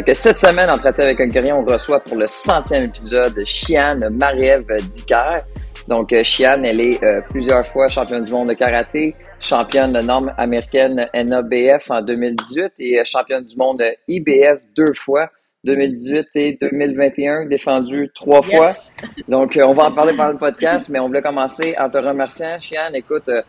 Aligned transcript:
Fait 0.00 0.12
que 0.12 0.14
cette 0.14 0.38
semaine, 0.38 0.70
en 0.70 0.78
Tracé 0.78 1.02
avec 1.02 1.20
un 1.20 1.26
guerrier, 1.26 1.52
on 1.52 1.62
reçoit 1.62 2.00
pour 2.00 2.16
le 2.16 2.26
centième 2.26 2.84
épisode 2.84 3.38
Chiane 3.44 4.08
Marie-Ève 4.08 4.64
Dicker. 4.88 5.42
Donc, 5.88 6.10
euh, 6.14 6.22
Chiane, 6.24 6.64
elle 6.64 6.80
est 6.80 7.04
euh, 7.04 7.20
plusieurs 7.28 7.66
fois 7.66 7.86
championne 7.86 8.24
du 8.24 8.32
monde 8.32 8.48
de 8.48 8.54
karaté, 8.54 9.14
championne 9.40 9.92
de 9.92 10.00
norme 10.00 10.32
américaine 10.38 11.06
NABF 11.12 11.90
en 11.90 12.00
2018 12.00 12.72
et 12.78 12.98
euh, 12.98 13.04
championne 13.04 13.44
du 13.44 13.54
monde 13.58 13.82
IBF 14.08 14.60
deux 14.74 14.94
fois, 14.94 15.28
2018 15.64 16.28
et 16.34 16.58
2021, 16.62 17.44
défendue 17.44 18.10
trois 18.14 18.40
fois. 18.40 18.70
Donc, 19.28 19.54
euh, 19.58 19.64
on 19.64 19.74
va 19.74 19.84
en 19.88 19.92
parler 19.92 20.14
pendant 20.16 20.32
le 20.32 20.38
podcast, 20.38 20.88
mais 20.88 20.98
on 20.98 21.08
voulait 21.08 21.20
commencer 21.20 21.74
en 21.78 21.90
te 21.90 21.98
remerciant. 21.98 22.58
Chiane, 22.58 22.94
écoute, 22.94 23.28
euh, 23.28 23.42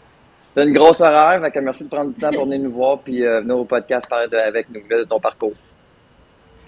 t'as 0.54 0.66
une 0.66 0.74
grosse 0.74 1.00
horaire, 1.00 1.40
fait 1.42 1.52
que 1.52 1.60
merci 1.60 1.86
de 1.86 1.90
prendre 1.90 2.12
du 2.12 2.20
temps 2.20 2.32
pour 2.32 2.44
venir 2.44 2.60
nous 2.60 2.72
voir 2.74 3.00
puis 3.00 3.22
venir 3.22 3.58
au 3.58 3.64
podcast 3.64 4.10
parler 4.10 4.28
de- 4.28 4.36
avec 4.36 4.70
nous 4.70 4.82
de 4.82 5.06
ton 5.06 5.22
parcours. 5.22 5.54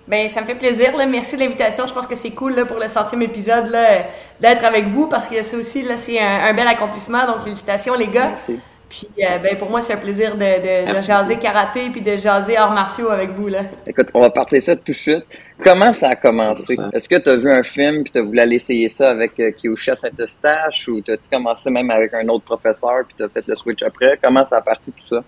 Ben, 0.08 0.28
ça 0.28 0.42
me 0.42 0.46
fait 0.46 0.56
plaisir. 0.56 0.96
Là. 0.98 1.06
Merci 1.06 1.36
de 1.36 1.42
l'invitation. 1.42 1.88
Je 1.88 1.94
pense 1.94 2.08
que 2.08 2.16
c'est 2.16 2.32
cool 2.32 2.56
là, 2.56 2.66
pour 2.66 2.80
le 2.80 2.90
centième 2.90 3.22
épisode 3.22 3.68
là, 3.68 4.06
d'être 4.40 4.66
avec 4.66 4.88
vous 4.88 5.08
parce 5.08 5.28
que 5.28 5.42
ça 5.44 5.58
aussi, 5.58 5.84
là, 5.84 5.98
c'est 5.98 6.20
un, 6.20 6.46
un 6.46 6.54
bel 6.54 6.68
accomplissement. 6.68 7.26
Donc, 7.26 7.42
félicitations, 7.44 7.94
les 7.96 8.08
gars. 8.08 8.31
Merci. 8.31 8.59
Puis, 8.90 9.08
euh, 9.24 9.40
ben, 9.40 9.58
pour 9.58 9.72
moi, 9.72 9.81
c'est 9.81 9.94
un 9.94 9.98
plaisir 9.98 10.36
de, 10.36 10.40
de, 10.40 10.92
de 10.92 10.96
jaser 10.96 11.38
karaté 11.38 11.90
puis 11.90 12.02
de 12.02 12.16
jaser 12.16 12.58
arts 12.58 12.74
martiaux 12.74 13.09
avec 13.09 13.31
vous. 13.31 13.48
Là. 13.48 13.62
Écoute, 13.88 14.09
on 14.14 14.20
va 14.20 14.30
partir 14.30 14.62
ça 14.62 14.76
tout 14.76 14.92
de 14.92 14.94
suite. 14.94 15.24
Comment 15.64 15.94
ça 15.94 16.09
a 16.09 16.16
commencé? 16.16 16.78
Est-ce 16.94 17.09
que 17.09 17.16
tu 17.16 17.30
as 17.30 17.36
vu 17.36 17.52
un 17.52 17.64
film 17.64 18.04
puis 18.04 18.12
tu 18.12 18.20
as 18.20 18.22
voulu 18.22 18.40
aller 18.40 18.58
essayer 18.58 18.90
ça 18.90 19.09
avec 19.09 19.40
euh, 19.40 19.52
Kyosha 19.52 19.96
Saint-Eustache 19.96 20.88
ou 20.90 21.02
t'as-tu 21.02 21.28
commencé 21.28 21.72
même 21.72 21.90
avec 21.90 22.14
un 22.14 22.28
autre 22.28 22.44
professeur 22.44 23.04
puis 23.08 23.16
tu 23.18 23.24
as 23.24 23.30
fait 23.30 23.48
le 23.48 23.56
switch 23.56 23.81
après? 23.81 24.20
Comment 24.22 24.44
ça 24.44 24.58
a 24.58 24.62
parti 24.62 24.92
tout 24.92 25.06
ça? 25.06 25.24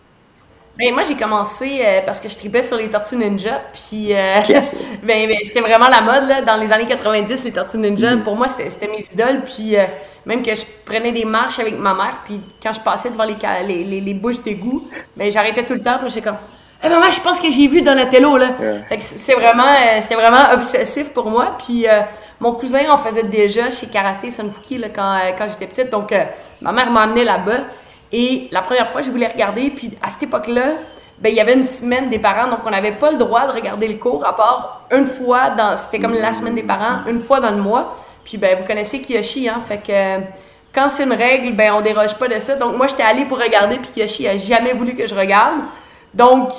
Ben, 0.77 0.93
moi, 0.93 1.03
j'ai 1.03 1.15
commencé 1.15 1.79
euh, 1.81 2.01
parce 2.05 2.19
que 2.19 2.27
je 2.27 2.35
tripais 2.35 2.61
sur 2.61 2.75
les 2.77 2.89
Tortues 2.89 3.15
Ninja. 3.15 3.61
Puis, 3.71 4.13
euh, 4.13 4.41
ben, 5.03 5.27
ben, 5.27 5.37
c'était 5.43 5.61
vraiment 5.61 5.87
la 5.87 6.01
mode 6.01 6.27
là, 6.27 6.41
dans 6.41 6.57
les 6.57 6.71
années 6.71 6.85
90, 6.85 7.43
les 7.45 7.51
Tortues 7.51 7.77
Ninja. 7.77 8.17
Pour 8.17 8.35
moi, 8.35 8.47
c'était 8.47 8.87
mes 8.87 9.03
idoles. 9.13 9.41
Puis, 9.45 9.77
euh, 9.77 9.85
même 10.25 10.43
que 10.43 10.53
je 10.53 10.63
prenais 10.85 11.11
des 11.11 11.25
marches 11.25 11.59
avec 11.59 11.77
ma 11.79 11.93
mère. 11.93 12.21
Puis, 12.25 12.41
quand 12.61 12.73
je 12.73 12.81
passais 12.81 13.09
devant 13.09 13.23
les, 13.23 13.37
les, 13.65 13.83
les, 13.85 14.01
les 14.01 14.13
bouches 14.13 14.41
d'égout, 14.41 14.87
ben, 15.15 15.31
j'arrêtais 15.31 15.65
tout 15.65 15.73
le 15.73 15.81
temps. 15.81 15.97
Puis, 15.99 16.09
j'étais 16.09 16.27
comme, 16.27 16.37
Hé 16.83 16.89
maman, 16.89 17.09
je 17.09 17.19
pense 17.21 17.39
que 17.39 17.51
j'ai 17.51 17.67
vu 17.67 17.81
Donatello. 17.81 18.37
là. 18.37 18.49
C'est 18.99 19.33
vraiment, 19.33 19.73
c'était 20.01 20.15
vraiment 20.15 20.53
obsessif 20.53 21.13
pour 21.13 21.29
moi. 21.29 21.55
Puis, 21.65 21.87
euh, 21.87 22.01
mon 22.39 22.51
cousin 22.53 22.91
en 22.91 22.97
faisait 22.97 23.23
déjà 23.23 23.69
chez 23.69 23.87
Karaté 23.87 24.29
Sunfuki 24.29 24.77
là, 24.77 24.89
quand, 24.89 25.19
quand 25.37 25.47
j'étais 25.47 25.67
petite. 25.67 25.89
Donc, 25.89 26.11
euh, 26.11 26.23
ma 26.61 26.71
mère 26.71 26.91
m'emmenait 26.91 27.23
là-bas. 27.23 27.61
Et 28.11 28.47
la 28.51 28.61
première 28.61 28.87
fois, 28.87 29.01
je 29.01 29.11
voulais 29.11 29.27
regarder, 29.27 29.69
puis 29.69 29.91
à 30.01 30.09
cette 30.09 30.23
époque-là, 30.23 30.73
ben, 31.17 31.29
il 31.29 31.35
y 31.35 31.39
avait 31.39 31.53
une 31.53 31.63
semaine 31.63 32.09
des 32.09 32.19
parents, 32.19 32.49
donc 32.49 32.59
on 32.65 32.69
n'avait 32.69 32.91
pas 32.91 33.11
le 33.11 33.17
droit 33.17 33.47
de 33.47 33.53
regarder 33.53 33.87
le 33.87 33.95
cours, 33.95 34.25
à 34.25 34.35
part 34.35 34.81
une 34.91 35.05
fois 35.05 35.51
dans. 35.51 35.77
C'était 35.77 35.99
comme 35.99 36.13
la 36.13 36.33
semaine 36.33 36.55
des 36.55 36.63
parents, 36.63 37.07
une 37.07 37.19
fois 37.19 37.39
dans 37.39 37.51
le 37.51 37.61
mois. 37.61 37.95
Puis 38.23 38.37
ben, 38.37 38.57
vous 38.57 38.65
connaissez 38.65 39.01
Kiyoshi, 39.01 39.47
hein, 39.47 39.61
fait 39.65 39.77
que 39.77 40.25
quand 40.73 40.89
c'est 40.89 41.03
une 41.03 41.13
règle, 41.13 41.53
ben 41.53 41.73
on 41.73 41.81
déroge 41.81 42.15
pas 42.15 42.27
de 42.27 42.37
ça. 42.39 42.55
Donc 42.55 42.75
moi, 42.75 42.87
j'étais 42.87 43.03
allée 43.03 43.25
pour 43.25 43.39
regarder, 43.39 43.77
puis 43.77 43.91
Kiyoshi 43.93 44.27
a 44.27 44.37
jamais 44.37 44.73
voulu 44.73 44.93
que 44.93 45.07
je 45.07 45.15
regarde. 45.15 45.61
Donc, 46.13 46.49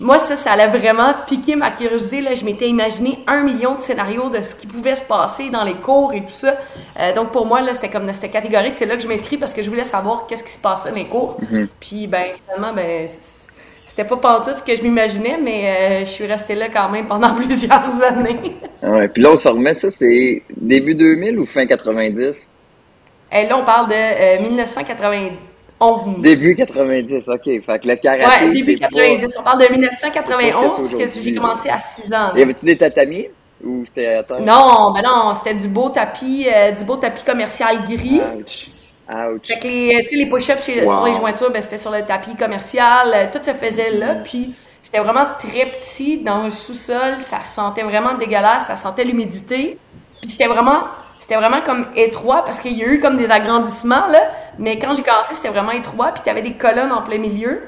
moi, 0.00 0.18
ça, 0.18 0.34
ça 0.34 0.52
allait 0.52 0.66
vraiment 0.66 1.14
piqué 1.26 1.56
ma 1.56 1.70
curiosité. 1.70 2.22
Là. 2.22 2.34
Je 2.34 2.42
m'étais 2.42 2.68
imaginé 2.68 3.18
un 3.26 3.42
million 3.42 3.74
de 3.74 3.80
scénarios 3.80 4.30
de 4.30 4.40
ce 4.40 4.54
qui 4.54 4.66
pouvait 4.66 4.94
se 4.94 5.04
passer 5.04 5.50
dans 5.50 5.62
les 5.62 5.74
cours 5.74 6.14
et 6.14 6.22
tout 6.22 6.32
ça. 6.32 6.56
Euh, 6.98 7.14
donc, 7.14 7.32
pour 7.32 7.44
moi, 7.44 7.60
là, 7.60 7.74
c'était 7.74 7.90
comme 7.90 8.10
c'était 8.14 8.30
catégorique. 8.30 8.74
C'est 8.74 8.86
là 8.86 8.96
que 8.96 9.02
je 9.02 9.08
m'inscris 9.08 9.36
parce 9.36 9.52
que 9.52 9.62
je 9.62 9.68
voulais 9.68 9.84
savoir 9.84 10.26
qu'est-ce 10.26 10.42
qui 10.42 10.52
se 10.52 10.58
passait 10.58 10.88
dans 10.88 10.96
les 10.96 11.04
cours. 11.04 11.36
Puis, 11.80 12.06
ben, 12.06 12.28
finalement, 12.46 12.72
ben, 12.72 13.06
c'était 13.84 14.04
pas 14.04 14.16
pantoute 14.16 14.58
ce 14.58 14.62
que 14.62 14.74
je 14.74 14.82
m'imaginais, 14.82 15.38
mais 15.42 15.64
euh, 15.66 16.00
je 16.00 16.10
suis 16.10 16.26
restée 16.26 16.54
là 16.54 16.68
quand 16.70 16.88
même 16.88 17.06
pendant 17.06 17.34
plusieurs 17.34 18.02
années. 18.02 18.56
Ouais, 18.82 19.08
puis 19.08 19.22
là, 19.22 19.32
on 19.32 19.36
se 19.36 19.48
remet 19.48 19.74
ça, 19.74 19.90
c'est 19.90 20.42
début 20.56 20.94
2000 20.94 21.38
ou 21.38 21.44
fin 21.44 21.66
90? 21.66 22.48
Et 23.32 23.46
là, 23.46 23.58
on 23.58 23.64
parle 23.64 23.88
de 23.88 23.94
euh, 23.94 24.40
1991. 25.80 26.22
Début 26.22 26.54
90, 26.56 27.28
ok. 27.28 27.42
Fait 27.44 27.78
que 27.78 27.88
le 27.88 27.96
karaté, 27.96 28.44
Ouais, 28.44 28.52
début 28.52 28.72
c'est 28.74 28.80
pas- 28.80 28.88
90. 28.88 29.36
On 29.38 29.42
parle 29.42 29.58
de 29.58 29.64
C'est 29.64 29.72
1991 29.72 30.54
pas 30.54 30.68
ce 30.70 30.76
que 30.94 30.98
parce 31.02 31.14
que 31.16 31.22
j'ai 31.22 31.34
commencé 31.34 31.68
à 31.70 31.78
6 31.78 32.12
ans. 32.12 32.32
là. 32.32 32.38
Y 32.38 32.42
avait-tu 32.42 32.64
des 32.66 32.76
tatamis? 32.76 33.28
Ou 33.64 33.84
c'était 33.86 34.06
à 34.14 34.22
terre? 34.22 34.40
Non, 34.40 34.92
ben 34.92 35.02
non, 35.04 35.34
c'était 35.34 35.54
du 35.54 35.68
beau 35.68 35.90
tapis, 35.90 36.46
euh, 36.50 36.72
du 36.72 36.84
beau 36.84 36.96
tapis 36.96 37.22
commercial 37.24 37.84
gris. 37.84 38.22
Ouch. 38.38 38.68
Ouch. 39.10 39.46
Fait 39.46 39.58
que 39.58 39.66
les, 39.66 40.02
tu 40.04 40.08
sais, 40.10 40.16
les 40.16 40.26
push-ups 40.26 40.62
sur 40.62 41.04
les 41.04 41.14
jointures, 41.14 41.50
ben, 41.50 41.60
c'était 41.60 41.76
sur 41.78 41.90
le 41.90 42.02
tapis 42.02 42.36
commercial. 42.36 43.12
euh, 43.14 43.26
tout 43.32 43.42
se 43.42 43.50
faisait 43.52 43.90
là. 43.90 44.14
Puis 44.24 44.54
c'était 44.82 45.00
vraiment 45.00 45.26
très 45.38 45.66
petit 45.66 46.18
dans 46.22 46.44
un 46.44 46.50
sous-sol. 46.50 47.18
Ça 47.18 47.40
sentait 47.44 47.82
vraiment 47.82 48.14
dégueulasse. 48.14 48.66
Ça 48.68 48.76
sentait 48.76 49.04
l'humidité. 49.04 49.76
Puis 50.22 50.30
c'était 50.30 50.46
vraiment, 50.46 50.84
c'était 51.20 51.36
vraiment 51.36 51.60
comme 51.60 51.86
étroit 51.94 52.44
parce 52.44 52.58
qu'il 52.58 52.76
y 52.76 52.82
a 52.82 52.86
eu 52.88 52.98
comme 52.98 53.16
des 53.16 53.30
agrandissements, 53.30 54.08
là. 54.08 54.22
Mais 54.58 54.78
quand 54.78 54.96
j'ai 54.96 55.02
commencé, 55.02 55.34
c'était 55.34 55.50
vraiment 55.50 55.70
étroit. 55.70 56.12
Puis 56.12 56.22
tu 56.24 56.30
avais 56.30 56.42
des 56.42 56.54
colonnes 56.54 56.90
en 56.90 57.02
plein 57.02 57.18
milieu. 57.18 57.62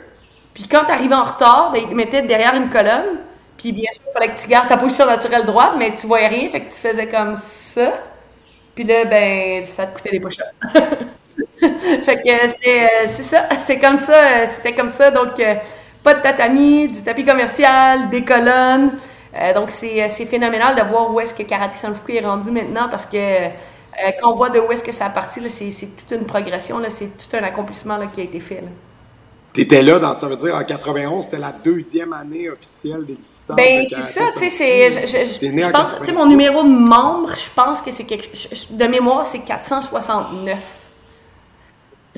Puis 0.54 0.66
quand 0.68 0.84
tu 0.86 0.92
arrivais 0.92 1.14
en 1.14 1.22
retard, 1.22 1.70
ben, 1.72 1.82
ils 1.84 1.88
te 1.88 1.94
mettaient 1.94 2.22
derrière 2.22 2.54
une 2.56 2.70
colonne. 2.70 3.18
Puis 3.58 3.72
bien 3.72 3.90
sûr, 3.92 4.02
il 4.08 4.12
fallait 4.12 4.34
que 4.34 4.40
tu 4.40 4.48
gardes 4.48 4.68
ta 4.68 4.76
position 4.76 5.06
naturelle 5.06 5.44
droite, 5.44 5.74
mais 5.78 5.92
tu 5.92 6.06
voyais 6.06 6.28
rien. 6.28 6.48
Fait 6.48 6.62
que 6.62 6.74
tu 6.74 6.80
faisais 6.80 7.06
comme 7.06 7.36
ça. 7.36 7.92
Puis 8.74 8.84
là, 8.84 9.04
ben, 9.04 9.62
ça 9.64 9.86
te 9.86 9.94
coûtait 9.96 10.10
des 10.10 10.20
push-ups. 10.20 10.48
fait 12.04 12.16
que 12.16 12.48
c'est 12.48 12.84
euh, 12.84 13.06
c'est 13.06 13.22
ça, 13.22 13.48
c'est 13.58 13.78
comme 13.78 13.96
ça, 13.96 14.14
euh, 14.14 14.44
c'était 14.46 14.74
comme 14.74 14.88
ça. 14.88 15.10
Donc, 15.10 15.38
euh, 15.38 15.54
pas 16.02 16.14
de 16.14 16.22
tatami, 16.22 16.88
du 16.88 17.02
tapis 17.02 17.24
commercial, 17.24 18.08
des 18.10 18.24
colonnes. 18.24 18.92
Euh, 19.34 19.54
donc, 19.54 19.70
c'est 19.70 20.09
c'est 20.09 20.26
phénoménal 20.26 20.76
de 20.76 20.82
voir 20.82 21.12
où 21.12 21.20
est-ce 21.20 21.32
que 21.34 21.43
Karaté 21.43 21.76
Sanfuku 21.78 22.12
est 22.16 22.20
rendu 22.25 22.50
maintenant 22.50 22.88
parce 22.91 23.06
que 23.06 23.16
euh, 23.16 23.48
quand 24.20 24.32
on 24.32 24.37
voit 24.37 24.50
de 24.50 24.60
où 24.60 24.70
est-ce 24.72 24.84
que 24.84 24.93
ça 24.93 25.06
a 25.06 25.10
parti, 25.10 25.41
là, 25.41 25.48
c'est 25.48 25.70
c'est 25.70 25.88
toute 25.97 26.10
une 26.10 26.26
progression, 26.26 26.78
là, 26.78 26.91
c'est 26.91 27.06
tout 27.16 27.34
un 27.37 27.43
accomplissement 27.43 27.97
là, 27.97 28.06
qui 28.12 28.20
a 28.20 28.25
été 28.25 28.41
fait. 28.41 28.56
là. 28.62 28.69
T'étais 29.54 29.82
là, 29.82 29.98
dans, 29.98 30.15
ça 30.15 30.28
veut 30.28 30.37
dire 30.37 30.54
en 30.56 30.65
91, 30.65 31.25
c'était 31.25 31.38
la 31.38 31.53
deuxième 31.53 32.15
année 32.15 32.48
officielle 32.48 33.04
d'existence. 33.04 33.54
Ben, 33.56 33.84
c'est 33.84 34.00
ça, 34.03 34.22
tu 34.32 34.38
sais, 34.38 34.48
c'est. 34.48 34.91
Je, 34.91 34.98
je- 35.06 35.47
je 35.47 35.66
en 35.66 35.70
pense, 35.70 35.91
tu 35.91 36.06
sais, 36.06 36.12
90. 36.12 36.12
mon 36.12 36.26
numéro 36.26 36.62
de 36.62 36.69
membre, 36.70 37.31
je 37.37 37.50
pense 37.54 37.82
que 37.82 37.91
c'est 37.91 38.04
quelque. 38.04 38.31
De 38.70 38.87
mémoire, 38.87 39.26
c'est 39.26 39.41
469. 39.41 40.56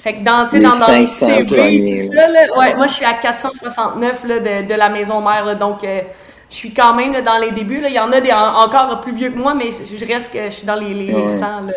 Fait 0.01 0.15
que 0.15 0.25
dans, 0.25 0.47
tu 0.49 0.61
dans, 0.61 0.77
dans 0.77 0.89
les 0.89 1.07
500 1.07 1.27
CV, 1.49 1.85
tout 1.87 2.15
ça, 2.15 2.29
là, 2.29 2.41
ouais, 2.59 2.75
moi, 2.77 2.87
je 2.89 2.95
suis 2.95 3.05
à 3.05 3.15
469 3.15 4.25
là, 4.25 4.39
de, 4.41 4.69
de 4.69 4.75
la 4.75 4.89
maison 4.89 5.21
mère, 5.21 5.45
là, 5.45 5.55
donc 5.55 5.83
euh, 5.85 6.01
je 6.55 6.59
suis 6.61 6.73
quand 6.73 6.95
même 6.95 7.13
là, 7.13 7.21
dans 7.21 7.37
les 7.39 7.51
débuts. 7.51 7.81
Là. 7.81 7.89
Il 7.89 7.95
y 7.95 7.99
en 7.99 8.13
a 8.13 8.21
des 8.21 8.31
en- 8.31 8.55
encore 8.65 9.01
plus 9.01 9.13
vieux 9.13 9.31
que 9.31 9.39
moi, 9.39 9.55
mais 9.55 9.71
je 9.73 9.97
je 9.97 10.05
reste 10.13 10.33
que 10.33 10.45
je 10.45 10.51
suis 10.51 10.67
dans 10.67 10.77
les, 10.77 10.95
les, 10.95 11.07
les 11.07 11.15
Ouais. 11.15 11.29
100. 11.29 11.41
Là, 11.67 11.73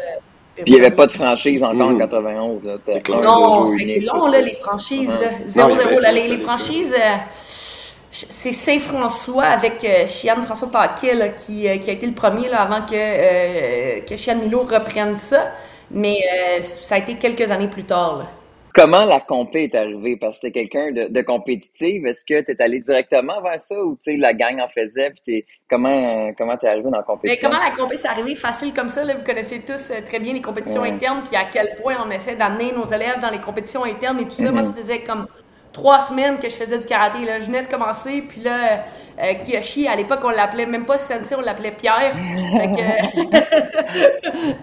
Puis 0.55 0.63
il 0.67 0.73
n'y 0.73 0.79
avait 0.79 0.95
pas 0.95 1.07
de 1.07 1.11
franchise 1.11 1.63
encore 1.63 1.87
en 1.87 1.91
Mhm. 1.93 1.97
91. 1.99 2.63
Là. 2.63 2.75
C'était 2.85 3.01
clair. 3.01 3.17
un 3.19 3.21
non, 3.23 3.65
c'est 3.65 3.99
long, 4.01 4.27
là, 4.27 4.39
les 4.41 4.53
franchises. 4.53 5.13
Ouais. 5.19 5.25
là. 5.25 5.31
Non, 5.31 5.47
0 5.47 5.69
il 5.69 5.75
y 5.75 5.81
avait 5.81 5.89
0 5.89 5.99
là, 5.99 6.07
pas 6.09 6.11
les, 6.13 6.37
franchises, 6.37 6.95
euh, 6.95 7.15
c'est 8.11 8.51
Saint-François 8.51 9.43
avec 9.45 9.83
euh, 9.83 10.05
Chiane 10.07 10.43
François 10.43 10.69
Paquet 10.71 11.13
là, 11.15 11.29
qui, 11.29 11.67
euh, 11.67 11.77
qui 11.77 11.89
a 11.89 11.93
été 11.93 12.05
le 12.05 12.13
premier 12.13 12.47
là, 12.49 12.61
avant 12.61 12.81
que, 12.85 12.93
euh, 12.95 13.99
que 14.07 14.15
Chiane 14.15 14.39
Milo 14.41 14.61
reprenne 14.61 15.15
ça. 15.15 15.41
Mais 15.89 16.17
euh, 16.57 16.61
ça 16.61 16.95
a 16.95 16.97
été 16.99 17.15
quelques 17.15 17.49
années 17.51 17.67
plus 17.69 17.83
tard. 17.83 18.17
là. 18.19 18.25
Comment 18.77 19.05
la 19.05 19.19
compé 19.19 19.63
est 19.63 19.75
arrivée? 19.75 20.17
Parce 20.19 20.37
que 20.37 20.47
t'es 20.47 20.51
quelqu'un 20.51 20.91
de, 20.91 21.07
de 21.11 21.21
compétitif. 21.21 22.05
Est-ce 22.05 22.23
que 22.23 22.41
tu 22.41 22.51
es 22.51 22.61
allé 22.61 22.79
directement 22.79 23.41
vers 23.41 23.59
ça 23.59 23.75
ou 23.83 23.95
tu 23.95 24.11
sais, 24.11 24.17
la 24.17 24.33
gang 24.33 24.59
en 24.61 24.67
faisait? 24.67 25.13
Puis 25.25 25.45
comment 25.69 26.31
comment 26.37 26.55
t'es 26.57 26.67
arrivé 26.67 26.89
dans 26.89 26.97
la 26.97 27.03
compétition? 27.03 27.49
Mais 27.49 27.55
comment 27.55 27.63
la 27.63 27.75
compé 27.75 27.97
s'est 27.97 28.07
arrivée 28.07 28.35
facile 28.35 28.73
comme 28.73 28.89
ça? 28.89 29.03
Là, 29.03 29.15
vous 29.15 29.25
connaissez 29.25 29.61
tous 29.61 29.91
euh, 29.91 29.95
très 30.07 30.19
bien 30.19 30.33
les 30.33 30.41
compétitions 30.41 30.83
internes, 30.83 31.23
puis 31.27 31.35
à 31.35 31.45
quel 31.45 31.75
point 31.81 31.95
on 32.05 32.11
essaie 32.11 32.35
d'amener 32.35 32.71
nos 32.71 32.85
élèves 32.85 33.19
dans 33.19 33.31
les 33.31 33.41
compétitions 33.41 33.83
internes 33.83 34.19
et 34.19 34.25
tout 34.25 34.31
ça. 34.31 34.51
Moi, 34.51 34.61
ça 34.61 34.73
faisait 34.73 35.01
comme 35.01 35.27
trois 35.77 36.01
semaines 36.01 36.39
que 36.39 36.49
je 36.49 36.55
faisais 36.55 36.79
du 36.79 36.87
karaté. 36.87 37.23
Là. 37.23 37.39
Je 37.39 37.45
venais 37.45 37.61
de 37.61 37.67
commencer, 37.67 38.23
puis 38.27 38.41
là, 38.41 38.83
euh, 39.21 39.33
Kiyoshi, 39.35 39.87
à 39.87 39.95
l'époque, 39.95 40.21
on 40.23 40.29
l'appelait 40.29 40.65
même 40.65 40.85
pas 40.85 40.97
Sensei, 40.97 41.35
on 41.35 41.41
l'appelait 41.41 41.71
Pierre. 41.71 42.15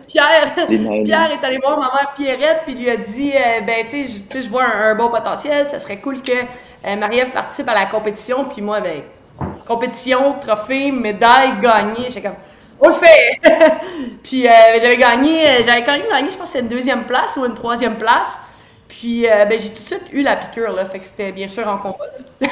Pierre, 0.08 0.55
Pierre 1.05 1.31
est 1.32 1.44
allé 1.44 1.58
voir 1.58 1.78
ma 1.78 1.93
mère 1.94 2.12
Pierrette, 2.16 2.62
puis 2.64 2.75
lui 2.75 2.90
a 2.90 2.96
dit 2.96 3.31
euh, 3.32 3.61
Ben, 3.64 3.87
tu 3.87 4.05
sais, 4.05 4.43
je 4.43 4.49
vois 4.49 4.64
un, 4.64 4.96
bon 4.96 5.08
potentiel, 5.08 5.64
ça 5.66 5.78
serait 5.78 5.99
cool 5.99 6.20
que 6.20 6.32
euh, 6.32 6.96
Marie-Ève 6.96 7.31
participe 7.31 7.69
à 7.69 7.75
la 7.75 7.87
compétition, 7.87 8.46
puis 8.46 8.60
moi, 8.60 8.81
ben, 8.81 9.02
compétition, 9.69 10.34
trophée, 10.40 10.90
médaille, 10.90 11.60
gagné. 11.60 12.06
J'étais 12.08 12.22
comme 12.22 12.37
on 12.81 12.88
le 12.88 12.94
fait! 12.94 13.40
puis 14.25 14.43
j'avais 14.43 14.96
gagné, 14.96 15.62
j'avais 15.64 15.84
quand 15.84 15.93
même 15.93 16.08
gagné, 16.10 16.28
je 16.28 16.37
pense 16.37 16.50
que 16.50 16.58
c'était 16.58 16.64
une 16.64 16.69
deuxième 16.69 17.05
place 17.05 17.37
ou 17.37 17.44
une 17.46 17.55
troisième 17.55 17.94
place. 17.94 18.37
Puis 18.99 19.29
euh, 19.29 19.44
ben, 19.44 19.58
j'ai 19.58 19.70
tout 19.70 19.82
de 19.82 19.87
suite 19.87 20.05
eu 20.12 20.23
la 20.23 20.37
piqûre, 20.37 20.73
là, 20.73 20.85
fait 20.85 21.00
que 21.00 21.06
c'était 21.06 21.32
bien 21.32 21.49
sûr 21.49 21.67
en 21.67 21.79
combat. 21.79 22.06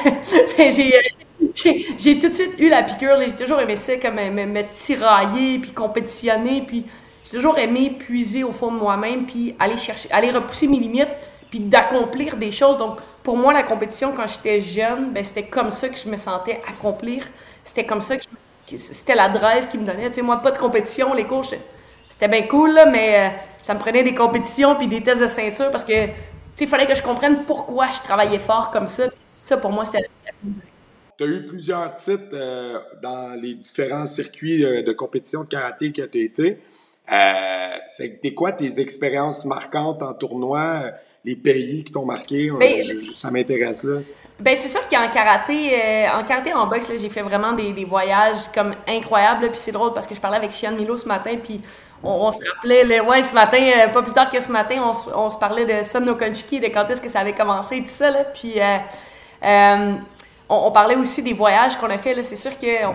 j'ai 0.59 2.19
tout 2.19 2.27
de 2.27 2.33
suite 2.33 2.55
eu 2.59 2.67
la 2.67 2.83
piqûre, 2.83 3.17
j'ai 3.25 3.33
toujours 3.33 3.61
aimé 3.61 3.77
ça, 3.77 3.95
comme 3.95 4.15
me, 4.15 4.61
tirailler, 4.73 5.59
puis 5.59 5.71
compétitionner, 5.71 6.63
puis 6.67 6.85
j'ai 7.23 7.37
toujours 7.37 7.57
aimé 7.57 7.95
puiser 7.97 8.43
au 8.43 8.51
fond 8.51 8.73
de 8.73 8.77
moi-même, 8.77 9.25
puis 9.25 9.55
aller 9.57 9.77
chercher, 9.77 10.11
aller 10.11 10.31
repousser 10.31 10.67
mes 10.67 10.79
limites, 10.79 11.15
puis 11.49 11.61
d'accomplir 11.61 12.35
des 12.35 12.51
choses. 12.51 12.77
Donc, 12.77 12.97
pour 13.23 13.37
moi, 13.37 13.53
la 13.53 13.63
compétition, 13.63 14.11
quand 14.13 14.27
j'étais 14.27 14.59
jeune, 14.59 15.13
ben, 15.13 15.23
c'était 15.23 15.47
comme 15.47 15.71
ça 15.71 15.87
que 15.87 15.97
je 15.97 16.09
me 16.09 16.17
sentais 16.17 16.61
accomplir. 16.67 17.25
C'était 17.63 17.85
comme 17.85 18.01
ça 18.01 18.17
que 18.17 18.23
c'était 18.75 19.15
la 19.15 19.29
drive 19.29 19.69
qui 19.69 19.77
me 19.77 19.85
donnait. 19.85 20.09
Tu 20.09 20.15
sais, 20.15 20.21
moi, 20.21 20.41
pas 20.41 20.51
de 20.51 20.57
compétition, 20.57 21.13
les 21.13 21.23
cours, 21.23 21.45
c'était 22.09 22.27
bien 22.27 22.47
cool, 22.47 22.77
mais 22.91 23.27
euh, 23.27 23.29
ça 23.61 23.73
me 23.73 23.79
prenait 23.79 24.03
des 24.03 24.13
compétitions 24.13 24.75
puis 24.75 24.87
des 24.87 25.01
tests 25.01 25.21
de 25.21 25.27
ceinture 25.27 25.71
parce 25.71 25.85
que 25.85 25.93
il 26.59 26.67
fallait 26.67 26.87
que 26.87 26.95
je 26.95 27.01
comprenne 27.01 27.45
pourquoi 27.45 27.89
je 27.91 28.01
travaillais 28.01 28.39
fort 28.39 28.71
comme 28.71 28.87
ça. 28.87 29.05
ça, 29.29 29.57
pour 29.57 29.71
moi, 29.71 29.85
c'était 29.85 29.99
la 30.25 30.31
Tu 31.17 31.23
as 31.23 31.27
eu 31.27 31.45
plusieurs 31.45 31.93
titres 31.95 32.23
euh, 32.33 32.79
dans 33.01 33.39
les 33.39 33.55
différents 33.55 34.05
circuits 34.05 34.63
euh, 34.63 34.81
de 34.83 34.91
compétition 34.93 35.43
de 35.43 35.49
karaté 35.49 35.91
que 35.91 36.01
tu 36.03 36.17
as 36.17 36.21
été. 36.21 36.59
Euh, 37.11 37.77
c'est 37.87 38.33
quoi 38.33 38.51
tes 38.51 38.79
expériences 38.79 39.45
marquantes 39.45 40.01
en 40.03 40.13
tournoi, 40.13 40.91
les 41.25 41.35
pays 41.35 41.83
qui 41.83 41.91
t'ont 41.91 42.05
marqué? 42.05 42.49
Ben, 42.51 42.81
ça 43.13 43.29
m'intéresse 43.31 43.83
là. 43.83 43.99
Ben 44.39 44.55
c'est 44.55 44.67
sûr 44.67 44.81
qu'en 44.89 45.09
karaté, 45.09 46.07
en 46.11 46.23
karaté 46.23 46.53
en 46.53 46.67
boxe, 46.67 46.91
j'ai 46.99 47.09
fait 47.09 47.21
vraiment 47.21 47.53
des, 47.53 47.71
des, 47.71 47.85
voyages 47.85 48.51
comme 48.53 48.73
incroyables. 48.87 49.49
Puis 49.51 49.59
c'est 49.59 49.71
drôle 49.71 49.93
parce 49.93 50.07
que 50.07 50.15
je 50.15 50.19
parlais 50.19 50.37
avec 50.37 50.51
Chian 50.51 50.71
Milo 50.71 50.97
ce 50.97 51.07
matin, 51.07 51.37
puis 51.41 51.61
on, 52.03 52.31
se 52.31 52.39
rappelait, 52.47 52.83
le, 52.83 53.01
ouais, 53.01 53.23
ce 53.23 53.33
matin, 53.33 53.57
euh, 53.57 53.87
pas 53.87 54.01
plus 54.01 54.11
tard 54.11 54.29
que 54.29 54.39
ce 54.39 54.51
matin, 54.51 54.75
on, 55.15 55.29
se 55.29 55.37
parlait 55.37 55.65
de 55.65 55.83
Son 55.83 56.01
no 56.01 56.13
de 56.13 56.67
quand 56.73 56.89
est-ce 56.89 57.01
que 57.01 57.09
ça 57.09 57.21
avait 57.21 57.33
commencé 57.33 57.77
et 57.77 57.81
tout 57.81 57.87
ça. 57.87 58.11
Là. 58.11 58.25
Puis 58.25 58.59
euh, 58.59 58.77
euh, 59.43 59.93
on, 60.49 60.71
parlait 60.71 60.95
aussi 60.95 61.23
des 61.23 61.33
voyages 61.33 61.77
qu'on 61.77 61.89
a 61.89 61.97
fait. 61.97 62.21
C'est 62.23 62.35
sûr 62.35 62.51
que 62.59 62.85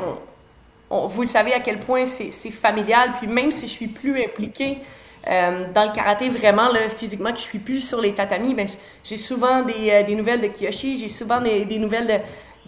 vous 0.90 1.20
le 1.22 1.26
savez 1.26 1.54
à 1.54 1.60
quel 1.60 1.80
point 1.80 2.04
c'est 2.06 2.50
familial. 2.50 3.12
Puis 3.18 3.26
même 3.26 3.50
si 3.50 3.66
je 3.66 3.72
suis 3.72 3.88
plus 3.88 4.22
impliquée 4.22 4.78
dans 5.26 5.84
le 5.84 5.94
karaté 5.94 6.28
vraiment, 6.28 6.70
là, 6.72 6.88
physiquement, 6.88 7.32
que 7.32 7.38
je 7.38 7.42
suis 7.42 7.58
plus 7.58 7.80
sur 7.80 8.00
les 8.00 8.12
tatamis, 8.12 8.54
ben, 8.54 8.66
j'ai 9.04 9.18
souvent 9.18 9.62
des, 9.62 10.04
des, 10.04 10.14
nouvelles 10.14 10.40
de 10.40 10.46
Kiyoshi, 10.46 10.96
j'ai 10.96 11.08
souvent 11.08 11.40
des, 11.40 11.66
des 11.66 11.78
nouvelles 11.78 12.06
de 12.06 12.14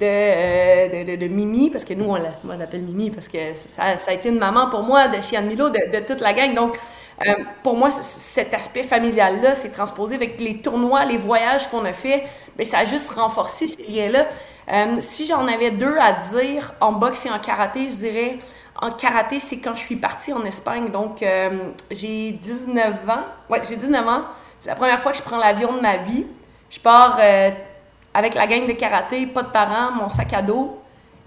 euh, 0.02 1.16
de, 1.16 1.26
Mimi, 1.26 1.70
parce 1.70 1.84
que 1.84 1.94
nous, 1.94 2.06
on 2.06 2.56
l'appelle 2.56 2.82
Mimi, 2.82 3.10
parce 3.10 3.28
que 3.28 3.38
ça, 3.54 3.96
a 4.06 4.12
été 4.12 4.28
une 4.28 4.38
maman 4.38 4.68
pour 4.70 4.82
moi, 4.82 5.08
de 5.08 5.20
Chian 5.20 5.42
Milo, 5.42 5.68
de, 5.70 6.00
toute 6.06 6.20
la 6.20 6.32
gang. 6.32 6.54
Donc, 6.54 6.78
euh, 7.26 7.34
pour 7.62 7.76
moi, 7.76 7.90
cet 7.90 8.54
aspect 8.54 8.82
familial-là, 8.82 9.54
c'est 9.54 9.70
transposé 9.70 10.14
avec 10.14 10.40
les 10.40 10.58
tournois, 10.58 11.04
les 11.04 11.16
voyages 11.16 11.68
qu'on 11.68 11.84
a 11.84 11.92
fait, 11.92 12.24
mais 12.58 12.64
ça 12.64 12.78
a 12.78 12.84
juste 12.84 13.10
renforcé 13.10 13.66
ces 13.66 13.82
liens-là. 13.90 14.26
Euh, 14.72 14.96
si 15.00 15.26
j'en 15.26 15.46
avais 15.46 15.70
deux 15.70 15.96
à 15.98 16.12
dire 16.12 16.74
en 16.80 16.92
boxe 16.92 17.26
et 17.26 17.30
en 17.30 17.38
karaté, 17.38 17.88
je 17.90 17.96
dirais 17.96 18.38
en 18.80 18.90
karaté, 18.90 19.40
c'est 19.40 19.60
quand 19.60 19.74
je 19.74 19.80
suis 19.80 19.96
partie 19.96 20.32
en 20.32 20.44
Espagne. 20.44 20.90
Donc, 20.90 21.22
j'ai 21.90 22.30
19 22.32 22.94
ans. 23.08 23.24
Ouais, 23.50 23.60
j'ai 23.68 23.76
19 23.76 24.08
ans. 24.08 24.22
C'est 24.58 24.70
la 24.70 24.76
première 24.76 24.98
fois 25.00 25.12
que 25.12 25.18
je 25.18 25.22
prends 25.22 25.36
l'avion 25.36 25.74
de 25.74 25.80
ma 25.80 25.98
vie. 25.98 26.24
Je 26.70 26.80
pars 26.80 27.18
avec 28.14 28.34
la 28.34 28.46
gang 28.46 28.66
de 28.66 28.72
karaté, 28.72 29.26
pas 29.26 29.42
de 29.42 29.50
parents, 29.50 29.92
mon 29.92 30.08
sac 30.08 30.32
à 30.32 30.42
dos, 30.42 30.78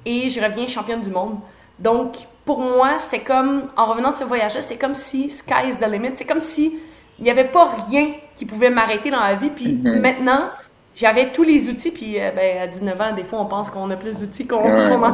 et 0.05 0.29
je 0.29 0.41
reviens 0.41 0.67
championne 0.67 1.01
du 1.01 1.09
monde. 1.09 1.37
Donc, 1.79 2.15
pour 2.45 2.59
moi, 2.59 2.97
c'est 2.97 3.19
comme, 3.19 3.69
en 3.77 3.85
revenant 3.85 4.11
de 4.11 4.15
ce 4.15 4.23
voyage-là, 4.23 4.61
c'est 4.61 4.77
comme 4.77 4.95
si 4.95 5.29
sky 5.31 5.69
is 5.69 5.79
the 5.79 5.89
limit. 5.89 6.11
C'est 6.15 6.25
comme 6.25 6.39
si 6.39 6.77
il 7.19 7.23
n'y 7.23 7.31
avait 7.31 7.45
pas 7.45 7.73
rien 7.89 8.07
qui 8.35 8.45
pouvait 8.45 8.69
m'arrêter 8.69 9.11
dans 9.11 9.19
la 9.21 9.35
vie. 9.35 9.49
Puis 9.49 9.73
mhm. 9.73 10.01
maintenant, 10.01 10.49
j'avais 10.95 11.31
tous 11.31 11.43
les 11.43 11.69
outils. 11.69 11.91
Puis 11.91 12.19
euh, 12.19 12.31
ben, 12.35 12.63
à 12.63 12.67
19 12.67 13.01
ans, 13.01 13.13
des 13.13 13.23
fois, 13.23 13.39
on 13.39 13.45
pense 13.45 13.69
qu'on 13.69 13.89
a 13.91 13.95
plus 13.95 14.17
d'outils 14.17 14.45
qu'on 14.45 14.57
en 14.57 14.65
a 14.65 14.95
vraiment. 14.95 15.13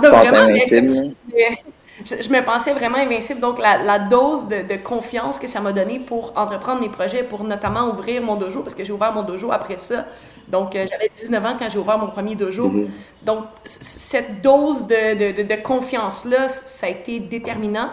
je, 2.05 2.29
me 2.29 2.43
pensais 2.43 2.73
vraiment 2.73 2.97
invincible. 2.97 3.41
Donc, 3.41 3.59
la, 3.59 3.99
dose 3.99 4.47
de, 4.47 4.61
de, 4.67 4.75
confiance 4.81 5.37
que 5.37 5.47
ça 5.47 5.59
m'a 5.61 5.71
donné 5.71 5.99
pour 5.99 6.33
entreprendre 6.35 6.81
mes 6.81 6.89
projets, 6.89 7.23
pour 7.23 7.43
notamment 7.43 7.89
ouvrir 7.89 8.23
mon 8.23 8.37
dojo, 8.37 8.61
parce 8.61 8.73
que 8.73 8.83
j'ai 8.83 8.93
ouvert 8.93 9.11
mon 9.11 9.23
dojo 9.23 9.51
après 9.51 9.77
ça, 9.77 10.05
donc, 10.49 10.75
euh, 10.75 10.85
j'avais 10.89 11.09
19 11.13 11.45
ans 11.45 11.55
quand 11.57 11.69
j'ai 11.69 11.77
ouvert 11.77 11.97
mon 11.97 12.07
premier 12.07 12.35
dojo. 12.35 12.69
Mhm. 12.69 12.89
Donc, 13.21 13.45
cette 13.63 14.41
dose 14.41 14.87
de, 14.87 15.43
de, 15.43 15.55
confiance-là, 15.61 16.47
ça 16.47 16.87
a 16.87 16.89
été 16.89 17.19
déterminant. 17.19 17.89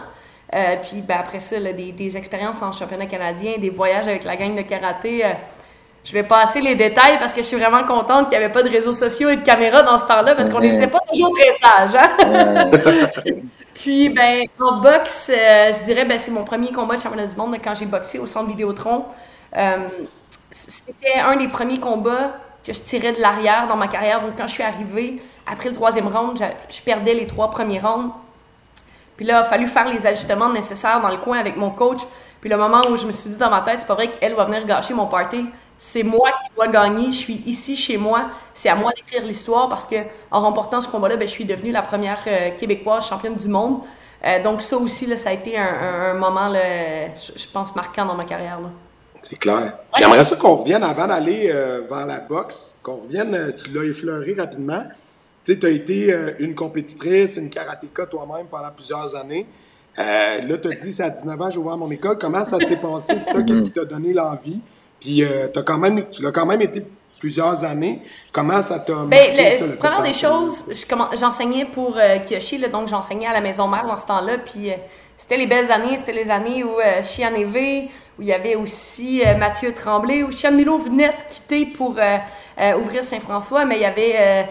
Euh, 0.53 0.77
puis 0.81 1.01
ben, 1.01 1.17
après 1.19 1.39
ça, 1.39 1.59
des, 1.59 1.91
des, 1.91 2.17
expériences 2.17 2.61
en 2.61 2.71
championnat 2.71 3.05
canadien, 3.05 3.53
des 3.59 3.69
voyages 3.69 4.07
avec 4.07 4.23
la 4.23 4.35
gang 4.35 4.55
de 4.55 4.61
karaté. 4.61 5.25
Euh, 5.25 5.29
je 6.03 6.13
vais 6.13 6.23
passer 6.23 6.61
les 6.61 6.75
détails 6.75 7.17
parce 7.19 7.33
que 7.33 7.41
je 7.41 7.47
suis 7.47 7.57
vraiment 7.57 7.83
contente 7.83 8.29
qu'il 8.29 8.37
n'y 8.37 8.43
avait 8.43 8.53
pas 8.53 8.63
de 8.63 8.69
réseaux 8.69 8.93
sociaux 8.93 9.29
et 9.29 9.35
de 9.35 9.41
caméras 9.41 9.83
dans 9.83 9.97
ce 9.97 10.05
temps-là 10.05 10.35
parce 10.35 10.49
qu'on 10.49 10.61
n'était 10.61 10.87
pas 10.87 11.01
toujours 11.11 11.31
très 11.37 11.51
sages. 11.51 12.01
Hein? 12.01 12.71
Puis, 13.73 14.09
ben, 14.09 14.45
en 14.59 14.79
boxe, 14.79 15.29
je 15.29 15.83
dirais, 15.83 16.05
ben, 16.05 16.17
c'est 16.17 16.31
mon 16.31 16.45
premier 16.45 16.71
combat 16.71 16.95
de 16.95 17.01
championnat 17.01 17.27
du 17.27 17.35
monde 17.35 17.55
quand 17.61 17.75
j'ai 17.75 17.85
boxé 17.85 18.19
au 18.19 18.25
centre 18.25 18.47
Vidéotron. 18.47 19.03
C'était 20.49 21.19
un 21.19 21.35
des 21.35 21.49
premiers 21.49 21.79
combats 21.79 22.31
que 22.67 22.73
je 22.73 22.81
tirais 22.81 23.13
de 23.13 23.21
l'arrière 23.21 23.65
dans 23.67 23.77
ma 23.77 23.87
carrière. 23.87 24.21
Donc, 24.21 24.33
quand 24.37 24.45
je 24.45 24.53
suis 24.53 24.63
arrivée, 24.63 25.21
après 25.45 25.69
le 25.69 25.75
troisième 25.75 26.07
round, 26.07 26.37
je, 26.69 26.81
perdais 26.81 27.13
les 27.13 27.25
trois 27.25 27.49
premiers 27.49 27.79
rounds. 27.79 28.13
Puis 29.15 29.25
là, 29.25 29.39
il 29.39 29.41
a 29.41 29.43
fallu 29.45 29.67
faire 29.67 29.91
les 29.91 30.05
ajustements 30.05 30.51
nécessaires 30.51 31.01
dans 31.01 31.09
le 31.09 31.17
coin 31.17 31.39
avec 31.39 31.55
mon 31.55 31.71
coach. 31.71 32.01
Puis 32.41 32.49
le 32.49 32.57
moment 32.57 32.81
où 32.91 32.97
je 32.97 33.07
me 33.07 33.13
suis 33.13 33.29
dit 33.29 33.37
dans 33.37 33.49
ma 33.49 33.61
tête, 33.61 33.79
c'est 33.79 33.87
pas 33.87 33.95
vrai 33.95 34.11
qu'elle 34.11 34.35
va 34.35 34.45
venir 34.45 34.65
gâcher 34.65 34.93
mon 34.93 35.07
party. 35.07 35.45
C'est 35.77 36.03
moi 36.03 36.29
qui 36.31 36.55
dois 36.55 36.67
gagner. 36.67 37.07
Je 37.07 37.17
suis 37.17 37.41
ici 37.45 37.77
chez 37.77 37.97
moi. 37.97 38.29
C'est 38.53 38.69
à 38.69 38.75
moi 38.75 38.91
d'écrire 38.95 39.23
l'histoire 39.23 39.69
parce 39.69 39.85
que 39.85 39.95
en 40.29 40.41
remportant 40.41 40.81
ce 40.81 40.87
combat-là, 40.89 41.15
ben, 41.15 41.27
je 41.27 41.33
suis 41.33 41.45
devenue 41.45 41.71
la 41.71 41.81
première 41.81 42.19
euh, 42.27 42.51
québécoise 42.57 43.07
championne 43.07 43.35
du 43.35 43.47
monde. 43.47 43.79
Euh, 44.25 44.43
donc 44.43 44.61
ça 44.61 44.77
aussi, 44.77 45.17
ça 45.17 45.29
a 45.29 45.33
été 45.33 45.57
un, 45.57 46.15
moment, 46.15 46.51
je 46.53 47.47
pense, 47.53 47.75
marquant 47.75 48.05
dans 48.05 48.15
ma 48.15 48.25
carrière. 48.25 48.59
C'est 49.29 49.37
clair. 49.37 49.77
J'aimerais 49.97 50.23
ça 50.23 50.37
qu'on 50.37 50.55
revienne 50.55 50.83
avant 50.83 51.05
d'aller 51.05 51.51
euh, 51.53 51.81
vers 51.89 52.05
la 52.05 52.21
boxe, 52.21 52.75
qu'on 52.81 52.95
revienne, 52.95 53.35
euh, 53.35 53.51
tu 53.51 53.73
l'as 53.73 53.83
effleuré 53.83 54.33
rapidement. 54.39 54.83
Tu 55.43 55.51
sais, 55.51 55.59
tu 55.59 55.65
as 55.65 55.69
été 55.69 56.13
euh, 56.13 56.31
une 56.39 56.55
compétitrice, 56.55 57.35
une 57.35 57.49
karatéka 57.49 58.05
toi-même 58.05 58.47
pendant 58.47 58.71
plusieurs 58.71 59.17
années. 59.17 59.45
là, 59.97 60.57
tu 60.61 60.69
as 60.69 60.75
dit, 60.75 60.93
c'est 60.93 61.03
à 61.03 61.09
19 61.09 61.41
ans, 61.41 61.51
j'ai 61.51 61.57
ouvert 61.57 61.75
mon 61.75 61.91
école. 61.91 62.17
Comment 62.17 62.45
ça 62.45 62.57
s'est 62.59 62.77
passé, 62.77 63.19
ça? 63.19 63.43
Qu'est-ce 63.43 63.63
qui 63.63 63.71
t'a 63.71 63.83
donné 63.83 64.13
l'envie? 64.13 64.61
Puis, 65.01 65.25
as 65.25 65.61
quand 65.61 65.77
même, 65.77 66.05
tu 66.09 66.23
l'as 66.23 66.31
quand 66.31 66.45
même 66.45 66.61
été 66.61 66.85
plusieurs 67.19 67.65
années. 67.65 68.01
Comment 68.31 68.61
ça 68.61 68.79
t'a 68.79 68.93
ben, 68.93 69.09
marqué, 69.09 69.51
ça, 69.51 69.73
Première 69.75 70.03
des 70.03 70.13
choses, 70.13 70.69
j'enseignais 71.19 71.65
pour 71.65 71.97
Kiyoshi, 72.25 72.59
donc 72.69 72.87
j'enseignais 72.87 73.27
à 73.27 73.33
la 73.33 73.41
maison 73.41 73.67
mère 73.67 73.85
dans 73.85 73.97
ce 73.97 74.05
temps-là. 74.05 74.37
Puis, 74.37 74.71
c'était 75.17 75.37
les 75.37 75.47
belles 75.47 75.71
années, 75.71 75.97
c'était 75.97 76.13
les 76.13 76.29
années 76.29 76.63
où 76.63 76.79
euh, 76.79 77.03
Chian 77.03 77.31
où 78.17 78.23
il 78.23 78.27
y 78.27 78.33
avait 78.33 78.55
aussi 78.55 79.21
euh, 79.23 79.35
Mathieu 79.35 79.73
Tremblay, 79.73 80.23
où 80.23 80.31
Chian 80.31 80.51
Milo 80.51 80.77
venait 80.77 81.09
de 81.09 81.33
quitter 81.33 81.65
pour 81.67 81.95
euh, 81.97 82.17
euh, 82.59 82.77
ouvrir 82.79 83.03
Saint-François, 83.03 83.65
mais 83.65 83.75
il 83.77 83.81
y 83.81 83.85
avait 83.85 84.47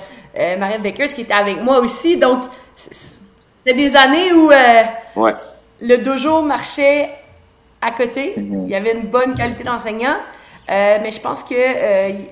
Marie 0.59 0.79
Beckers 0.79 1.09
qui 1.09 1.23
était 1.23 1.35
avec 1.35 1.61
moi 1.61 1.81
aussi. 1.81 2.17
Donc, 2.17 2.45
c'était 2.77 3.75
des 3.75 3.97
années 3.97 4.33
où 4.33 4.51
le 5.81 5.97
dojo 5.99 6.43
marchait 6.43 7.11
à 7.81 7.91
côté. 7.91 8.35
Mm-hmm. 8.37 8.63
Il 8.65 8.69
y 8.69 8.75
avait 8.75 8.93
une 8.93 9.09
bonne 9.09 9.35
qualité 9.35 9.65
d'enseignant. 9.65 10.17
mais 10.69 11.11
je 11.11 11.21
pense 11.21 11.43
que 11.43 12.27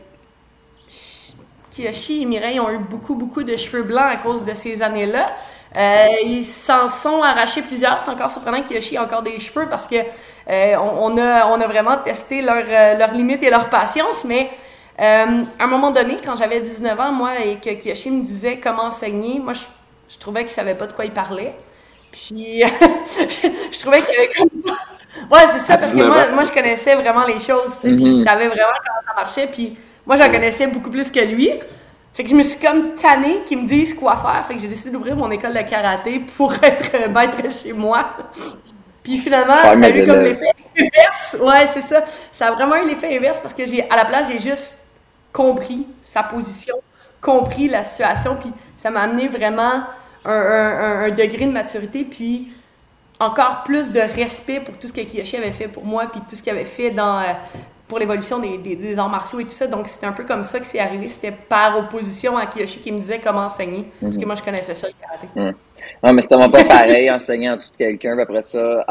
Kiyoshi 1.71 2.23
et 2.23 2.27
Mireille 2.27 2.61
ont 2.61 2.71
eu 2.71 2.79
beaucoup, 2.79 3.17
beaucoup 3.17 3.43
de 3.43 3.57
cheveux 3.57 3.83
blancs 3.83 4.13
à 4.13 4.17
cause 4.17 4.45
de 4.45 4.55
ces 4.55 4.83
années-là. 4.83 5.35
Euh, 5.77 6.07
ils 6.25 6.45
s'en 6.45 6.89
sont 6.89 7.23
arrachés 7.23 7.63
plusieurs. 7.63 8.01
C'est 8.01 8.11
encore 8.11 8.31
surprenant 8.31 8.63
qu'il 8.63 8.77
ait 8.77 8.99
encore 8.99 9.23
des 9.23 9.39
cheveux 9.39 9.67
parce 9.69 9.87
que 9.87 9.97
euh, 9.97 10.77
on, 10.77 11.17
a, 11.19 11.47
on 11.49 11.61
a 11.61 11.67
vraiment 11.67 11.97
testé 11.99 12.43
leurs 12.43 12.99
leur 12.99 13.13
limites 13.13 13.43
et 13.43 13.51
leur 13.51 13.69
patience, 13.69 14.25
mais 14.25 14.51
à 14.99 15.25
un 15.25 15.67
moment 15.67 15.91
donné, 15.91 16.19
quand 16.25 16.37
j'avais 16.37 16.61
19 16.61 17.01
ans, 17.01 17.13
moi, 17.13 17.41
et 17.45 17.57
que 17.57 17.71
Kiyoshi 17.71 18.11
me 18.11 18.23
disait 18.23 18.61
comment 18.63 18.85
enseigner, 18.85 19.41
moi, 19.41 19.53
je, 19.53 19.65
je 20.09 20.19
trouvais 20.19 20.43
qu'il 20.43 20.53
savait 20.53 20.75
pas 20.75 20.87
de 20.87 20.93
quoi 20.93 21.05
il 21.05 21.11
parlait. 21.11 21.55
Puis, 22.13 22.63
je 23.73 23.81
trouvais 23.81 23.99
qu'il 23.99 24.15
y 24.15 24.17
avait 24.19 24.31
comme... 24.39 24.63
Ouais, 25.31 25.47
c'est 25.49 25.59
ça, 25.59 25.77
parce 25.77 25.93
que 25.93 26.03
moi, 26.03 26.29
moi, 26.33 26.45
je 26.45 26.53
connaissais 26.53 26.95
vraiment 26.95 27.25
les 27.25 27.41
choses, 27.41 27.79
tu 27.81 27.89
sais, 27.89 27.97
puis 27.97 28.09
je 28.09 28.17
mhm. 28.17 28.23
savais 28.23 28.47
vraiment 28.49 28.75
comment 28.87 29.01
ça 29.07 29.15
marchait, 29.15 29.47
puis 29.47 29.77
moi, 30.07 30.17
j'en 30.17 30.31
connaissais 30.31 30.67
beaucoup 30.67 30.91
plus 30.91 31.11
que 31.11 31.21
lui. 31.21 31.51
Fait 32.15 32.23
que 32.23 32.31
je 32.31 32.35
me 32.37 32.45
suis 32.45 32.65
comme 32.65 32.95
tannée 32.95 33.41
qu'ils 33.45 33.59
me 33.61 33.67
disent 33.67 33.93
quoi 33.93 34.17
faire. 34.17 34.47
Fait 34.47 34.55
que 34.55 34.61
j'ai 34.61 34.69
décidé 34.69 34.93
d'ouvrir 34.93 35.17
mon 35.17 35.29
école 35.33 35.53
de 35.53 35.69
karaté 35.69 36.21
pour 36.21 36.55
être 36.63 37.11
maître 37.11 37.53
chez 37.53 37.73
moi. 37.73 38.07
Puis 39.03 39.19
finalement, 39.19 39.57
ça 39.57 39.71
a 39.71 39.91
eu 39.91 40.07
comme 40.07 40.23
l'effet 40.23 40.53
inverse. 40.79 41.37
Ouais, 41.41 41.67
c'est 41.67 41.81
ça. 41.81 42.05
Ça 42.31 42.49
a 42.49 42.51
vraiment 42.53 42.77
eu 42.77 42.87
l'effet 42.87 43.17
inverse 43.17 43.41
parce 43.41 43.53
que 43.53 43.67
j'ai, 43.67 43.91
à 43.91 43.97
la 43.97 44.05
place, 44.05 44.29
j'ai 44.31 44.39
juste 44.39 44.79
compris 45.33 45.89
sa 46.01 46.23
position, 46.23 46.77
compris 47.21 47.67
la 47.67 47.83
situation, 47.83 48.37
puis 48.37 48.51
ça 48.77 48.91
m'a 48.91 49.01
amené 49.01 49.27
vraiment 49.27 49.83
un, 50.25 51.11
degré 51.11 51.47
de 51.47 51.53
maturité, 51.53 52.05
puis 52.05 52.53
encore 53.19 53.65
plus 53.65 53.91
de 53.91 54.01
respect 54.01 54.61
pour 54.61 54.79
tout 54.79 54.87
ce 54.87 54.93
que 54.93 55.01
Kiyoshi 55.01 55.37
avait 55.37 55.53
fait 55.53 55.69
pour 55.69 55.85
moi, 55.85 56.07
puis 56.11 56.21
tout 56.29 56.37
ce 56.37 56.43
qu'il 56.43 56.53
avait 56.53 56.65
fait 56.65 56.91
dans, 56.91 57.19
euh, 57.19 57.33
pour 57.95 58.01
l'évolution 58.01 58.41
des, 58.41 58.59
des, 58.59 58.99
arts 58.99 59.09
martiaux 59.09 59.39
et 59.39 59.45
tout 59.45 59.51
ça. 59.51 59.69
Donc, 59.69 59.87
c'était 59.87 60.07
un 60.07 60.13
peu 60.13 60.25
comme 60.25 60.43
ça 60.43 60.59
que 60.59 60.67
c'est 60.67 60.81
arrivé. 60.81 61.09
C'était 61.09 61.31
par 61.31 61.79
opposition 61.79 62.37
à 62.37 62.47
Kiyoshi 62.47 62.81
qui 62.81 62.91
me 62.91 62.99
disait 62.99 63.21
comment 63.23 63.43
enseigner, 63.43 63.85
parce 64.01 64.17
que 64.17 64.23
mhm. 64.23 64.27
moi, 64.27 64.35
je 64.35 64.43
connaissais 64.43 64.75
ça, 64.75 64.89
le 64.89 64.95
karaté. 65.01 65.29
Mhm. 65.37 65.55
Non, 66.03 66.13
mais 66.13 66.23
c'était 66.23 66.35
vraiment 66.35 66.51
pas 66.51 66.65
pareil, 66.65 67.09
enseigner 67.09 67.51
en 67.51 67.57
tout 67.57 67.69
quelqu'un, 67.79 68.15
puis 68.15 68.23
après 68.23 68.43
ça, 68.43 68.85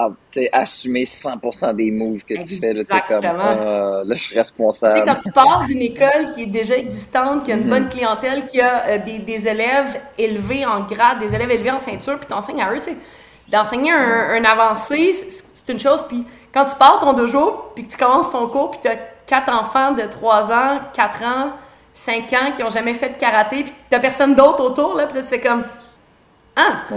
assumer 0.53 1.03
100% 1.03 1.75
des 1.75 1.91
moves 1.91 2.23
que 2.23 2.35
tu 2.35 2.57
fais. 2.57 2.71
Là, 2.71 2.83
comme, 3.09 3.25
ah, 3.25 4.03
là, 4.05 4.15
je 4.15 4.23
suis 4.23 4.35
responsable. 4.37 5.03
quand 5.05 5.15
tu 5.21 5.31
pars 5.33 5.65
d'une 5.67 5.81
école 5.81 6.31
qui 6.33 6.43
est 6.43 6.45
déjà 6.45 6.77
existante, 6.77 7.43
qui 7.43 7.51
a 7.51 7.55
une 7.55 7.63
mhm. 7.65 7.69
bonne 7.69 7.89
clientèle, 7.89 8.45
qui 8.45 8.61
a 8.61 8.87
euh, 8.87 8.97
des, 8.99 9.19
des, 9.19 9.47
élèves 9.49 9.99
élevés 10.17 10.65
en 10.65 10.85
grade, 10.85 11.19
des 11.19 11.35
élèves 11.35 11.51
élevés 11.51 11.71
en 11.71 11.79
ceinture, 11.79 12.17
puis 12.19 12.27
tu 12.27 12.33
enseignes 12.33 12.61
à 12.61 12.71
eux, 12.71 12.77
tu 12.77 12.83
sais, 12.83 12.95
d'enseigner 13.49 13.91
un, 13.91 14.29
un 14.41 14.45
avancé, 14.45 15.11
c'est 15.11 15.73
une 15.73 15.79
chose, 15.79 16.05
puis 16.07 16.23
quand 16.53 16.65
tu 16.65 16.75
pars 16.75 16.99
ton 16.99 17.13
dojo, 17.13 17.71
puis 17.75 17.85
que 17.85 17.91
tu 17.91 17.97
commences 17.97 18.31
ton 18.31 18.47
cours, 18.47 18.71
puis 18.71 18.79
tu 18.83 18.87
as 18.87 18.97
quatre 19.25 19.51
enfants 19.51 19.91
de 19.93 20.03
3 20.03 20.51
ans, 20.51 20.79
4 20.93 21.23
ans, 21.23 21.51
5 21.93 22.33
ans 22.33 22.51
qui 22.55 22.63
n'ont 22.63 22.69
jamais 22.69 22.93
fait 22.93 23.09
de 23.09 23.15
karaté, 23.15 23.63
puis 23.63 23.73
tu 23.91 23.99
personne 23.99 24.35
d'autre 24.35 24.63
autour, 24.63 24.95
là, 24.95 25.05
puis 25.07 25.17
là, 25.17 25.23
tu 25.23 25.29
fais 25.29 25.41
comme 25.41 25.63
ah! 26.55 26.83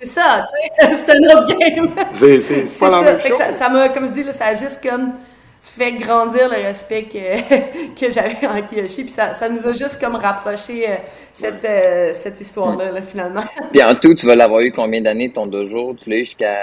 c'est 0.00 0.06
ça, 0.06 0.46
tu 0.50 0.86
sais, 0.86 0.96
c'est 1.06 1.10
un 1.10 1.36
autre 1.36 1.58
game. 1.58 1.90
C'est 2.10 2.80
pas 2.80 2.90
la 2.90 3.02
même 3.02 3.20
chose. 3.20 3.36
Ça, 3.36 3.52
ça 3.52 3.68
m'a, 3.68 3.88
comme 3.90 4.06
je 4.06 4.12
dis, 4.12 4.22
là, 4.24 4.32
ça 4.32 4.46
a 4.46 4.54
juste 4.54 4.82
comme 4.88 5.12
fait 5.60 5.92
grandir 5.92 6.48
le 6.48 6.56
respect 6.56 7.04
que, 7.04 7.94
que 8.00 8.10
j'avais 8.10 8.46
en 8.46 8.62
Kiyoshi. 8.62 9.02
Puis 9.04 9.12
ça, 9.12 9.34
ça, 9.34 9.48
nous 9.48 9.66
a 9.66 9.72
juste 9.72 10.00
comme 10.00 10.16
rapproché 10.16 10.88
euh, 10.88 10.94
cette, 11.32 11.64
euh, 11.64 12.12
cette 12.12 12.40
histoire-là, 12.40 12.90
là, 12.90 13.02
finalement. 13.02 13.44
Puis 13.70 13.82
en 13.82 13.94
tout, 13.94 14.14
tu 14.14 14.26
vas 14.26 14.34
l'avoir 14.34 14.60
eu 14.60 14.72
combien 14.72 15.00
d'années 15.00 15.30
ton 15.32 15.46
dojo? 15.46 15.94
Tu 15.94 16.10
l'as 16.10 16.16
eu 16.16 16.24
jusqu'à. 16.24 16.56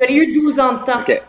J'ai 0.00 0.14
eu 0.14 0.32
12 0.32 0.60
ans 0.60 0.72
de 0.74 0.78
temps. 0.84 1.00
OK. 1.00 1.22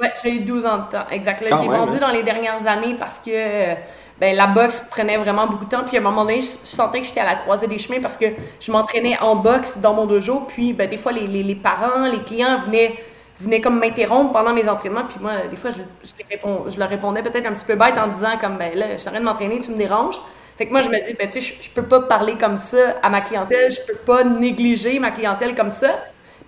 Ouais, 0.00 0.12
j'ai 0.22 0.30
eu 0.36 0.40
12 0.40 0.64
ans 0.64 0.78
de 0.78 0.90
temps, 0.90 1.06
exact. 1.10 1.44
J'ai 1.46 1.50
vendu 1.50 1.96
hein. 1.96 2.00
dans 2.00 2.08
les 2.08 2.22
dernières 2.22 2.66
années 2.66 2.96
parce 2.98 3.18
que 3.18 3.74
ben, 4.18 4.34
la 4.34 4.46
boxe 4.46 4.80
prenait 4.90 5.18
vraiment 5.18 5.46
beaucoup 5.46 5.66
de 5.66 5.70
temps. 5.70 5.84
Puis 5.84 5.96
à 5.96 6.00
un 6.00 6.02
moment 6.02 6.22
donné, 6.22 6.40
je, 6.40 6.46
sentais 6.46 7.00
que 7.00 7.06
j'étais 7.06 7.20
à 7.20 7.26
la 7.26 7.34
croisée 7.34 7.66
des 7.66 7.78
chemins 7.78 8.00
parce 8.00 8.16
que 8.16 8.26
je 8.60 8.72
m'entraînais 8.72 9.18
en 9.20 9.36
boxe 9.36 9.78
dans 9.78 9.92
mon 9.92 10.06
dojo. 10.06 10.46
Puis 10.48 10.72
ben, 10.72 10.88
des 10.88 10.96
fois, 10.96 11.12
les, 11.12 11.26
les, 11.26 11.42
les, 11.42 11.54
parents, 11.54 12.06
les 12.06 12.20
clients 12.20 12.56
venaient, 12.64 12.94
venaient 13.40 13.60
comme 13.60 13.78
m'interrompre 13.78 14.32
pendant 14.32 14.54
mes 14.54 14.68
entraînements. 14.68 15.04
Puis 15.04 15.18
moi, 15.20 15.46
des 15.50 15.56
fois, 15.56 15.70
je, 15.70 15.82
je, 16.08 16.70
je 16.70 16.78
leur 16.78 16.88
répondais 16.88 17.22
peut-être 17.22 17.46
un 17.46 17.52
petit 17.52 17.66
peu 17.66 17.74
bête 17.74 17.98
en 17.98 18.08
disant 18.08 18.38
comme, 18.40 18.56
ben 18.56 18.74
là, 18.74 18.92
je 18.92 18.98
suis 18.98 19.08
en 19.08 19.12
train 19.12 19.20
de 19.20 19.26
m'entraîner, 19.26 19.60
tu 19.60 19.70
me 19.70 19.76
déranges. 19.76 20.18
Fait 20.56 20.66
que 20.66 20.72
moi, 20.72 20.80
je 20.80 20.88
me 20.88 21.04
dis, 21.04 21.14
ben, 21.14 21.28
tu 21.28 21.40
sais, 21.40 21.56
je, 21.58 21.62
je 21.62 21.70
peux 21.70 21.84
pas 21.84 22.00
parler 22.00 22.36
comme 22.38 22.56
ça 22.56 22.96
à 23.02 23.10
ma 23.10 23.20
clientèle, 23.20 23.70
je 23.70 23.80
peux 23.86 23.98
pas 23.98 24.24
négliger 24.24 24.98
ma 24.98 25.10
clientèle 25.10 25.54
comme 25.54 25.70
ça. 25.70 25.90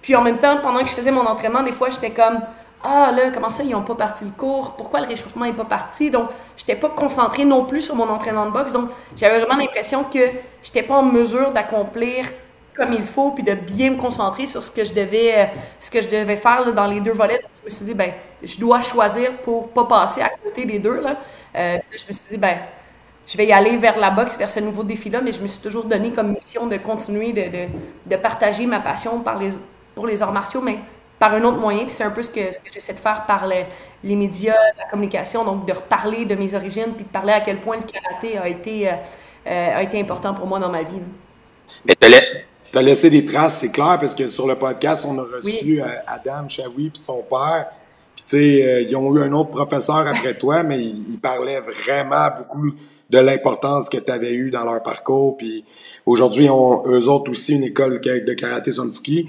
Puis 0.03 0.17
en 0.17 0.23
même 0.23 0.39
temps, 0.39 0.59
pendant 0.61 0.81
que 0.81 0.89
je 0.89 0.95
faisais 0.95 1.13
mon 1.13 1.25
entraînement, 1.25 1.63
des 1.63 1.73
fois, 1.73 1.89
j'étais 1.89 2.11
comme, 2.11 2.41
ah 2.85 3.13
là, 3.13 3.31
comment 3.33 3.51
ça, 3.51 3.63
ils 3.63 3.71
n'ont 3.71 3.83
pas 3.83 3.95
parti 3.95 4.25
le 4.25 4.33
cours? 4.33 4.73
Pourquoi 4.73 5.01
le 5.01 5.07
réchauffement 5.07 5.45
n'est 5.45 5.53
pas 5.53 5.65
parti? 5.65 6.11
Donc, 6.11 6.29
je 6.57 6.63
n'étais 6.63 6.75
pas 6.75 6.89
concentrée 6.89 7.45
non 7.45 7.65
plus 7.65 7.83
sur 7.83 7.95
mon 7.95 8.09
entraînement 8.09 8.47
de 8.47 8.51
boxe. 8.51 8.73
Donc, 8.73 8.91
j'avais 9.17 9.39
vraiment 9.39 9.57
l'impression 9.57 10.03
que 10.03 10.19
je 10.19 10.69
n'étais 10.69 10.83
pas 10.83 10.97
en 10.97 11.05
mesure 11.05 11.53
d'accomplir 11.53 12.27
comme 12.75 12.93
il 12.93 13.05
faut, 13.05 13.31
puis 13.33 13.45
de 13.45 13.55
bien 13.55 13.91
me 13.91 13.97
concentrer 13.97 14.47
sur 14.47 14.65
ce 14.65 14.71
que 14.71 14.83
je 14.83 14.95
devais, 14.95 15.35
euh, 15.37 15.45
ce 15.79 15.91
que 15.91 16.01
je 16.01 16.09
devais 16.09 16.37
faire 16.37 16.73
dans 16.73 16.87
les 16.87 17.01
deux 17.01 17.13
volets. 17.13 17.39
Donc, 17.39 17.51
je 17.61 17.67
me 17.67 17.71
suis 17.71 17.85
dit, 17.85 17.95
ben, 17.95 18.13
je 18.43 18.59
dois 18.59 18.81
choisir 18.81 19.31
pour 19.45 19.69
pas 19.69 19.85
passer 19.85 20.23
à 20.23 20.31
côté 20.43 20.65
des 20.65 20.79
deux. 20.79 21.01
Là. 21.01 21.17
Euh, 21.55 21.79
je 21.91 22.05
me 22.09 22.13
suis 22.13 22.31
dit, 22.31 22.39
ben, 22.39 22.57
je 23.27 23.37
vais 23.37 23.47
y 23.47 23.53
aller 23.53 23.77
vers 23.77 23.99
la 23.99 24.11
boxe, 24.11 24.37
vers 24.39 24.51
ce 24.51 24.59
nouveau 24.59 24.83
défi-là, 24.83 25.21
mais 25.23 25.31
je 25.33 25.43
me 25.43 25.47
suis 25.47 25.61
toujours 25.61 25.85
donné 25.85 26.11
comme 26.11 26.33
mission 26.33 26.67
de 26.67 26.79
continuer 26.79 27.33
de, 27.33 27.43
de, 27.43 27.69
de 28.07 28.17
partager 28.17 28.67
ma 28.67 28.81
passion 28.81 29.21
par 29.21 29.39
les, 29.39 29.51
pour 29.95 30.07
les 30.07 30.23
arts 30.23 30.33
martiaux, 30.33 30.61
mais 30.61 30.79
par 31.23 31.35
un 31.35 31.45
autre 31.45 31.59
moyen. 31.59 31.85
Puis 31.85 31.93
c'est 31.93 32.03
un 32.03 32.11
peu 32.11 32.23
ce 32.25 32.31
que, 32.31 32.53
ce 32.53 32.59
que 32.59 32.73
j'essaie 32.75 32.95
de 32.95 32.99
faire 32.99 33.25
par 33.27 33.47
les, 33.47 33.67
les, 34.03 34.17
médias, 34.17 34.57
la 34.77 34.91
communication, 34.91 35.45
donc 35.45 35.67
de 35.69 35.73
reparler 35.73 36.25
de 36.25 36.35
mes 36.35 36.53
origines, 36.53 36.93
puis 36.97 37.05
de 37.05 37.11
parler 37.11 37.33
à 37.33 37.41
quel 37.41 37.59
point 37.59 37.77
le 37.77 37.85
karaté 37.85 38.39
a 38.39 38.49
été, 38.49 38.89
euh, 38.89 38.93
euh, 39.47 39.77
a 39.77 39.83
été 39.85 40.01
important 40.01 40.35
pour 40.35 40.49
moi 40.49 40.59
dans 40.59 40.69
ma 40.69 40.83
vie. 40.83 40.99
Mais 41.85 41.95
tu 41.95 42.79
as 42.79 42.83
laissé 42.83 43.09
des 43.09 43.25
traces, 43.25 43.59
c'est 43.59 43.71
clair, 43.71 43.99
parce 44.01 44.17
que 44.17 44.27
sur 44.27 44.49
le 44.49 44.57
podcast, 44.57 45.07
on 45.09 45.17
a 45.17 45.23
reçu 45.23 45.81
euh, 45.81 45.87
Adam 46.09 46.49
Chaoui 46.49 46.91
puis 46.91 47.01
son 47.01 47.23
père. 47.23 47.67
Puis, 48.17 48.25
tu 48.25 48.37
sais, 48.37 48.87
ils 48.89 48.97
ont 48.97 49.15
eu 49.15 49.23
un 49.23 49.33
autre 49.33 49.51
professeur 49.51 50.05
après 50.09 50.35
toi, 50.39 50.65
mais 50.65 50.81
ils, 50.81 51.19
parlaient 51.23 51.61
vraiment 51.61 52.31
beaucoup 52.37 52.73
de 53.11 53.19
l'importance 53.19 53.89
que 53.89 53.99
tu 53.99 54.11
avais 54.11 54.33
eu 54.33 54.51
dans 54.51 54.65
leur 54.65 54.83
parcours. 54.83 55.37
Puis 55.37 55.65
aujourd'hui, 56.05 56.47
eux 56.49 57.09
autres 57.09 57.31
aussi 57.31 57.55
une 57.55 57.63
école 57.63 58.01
de 58.01 58.33
karaté 58.33 58.73
Sonfuki. 58.73 59.29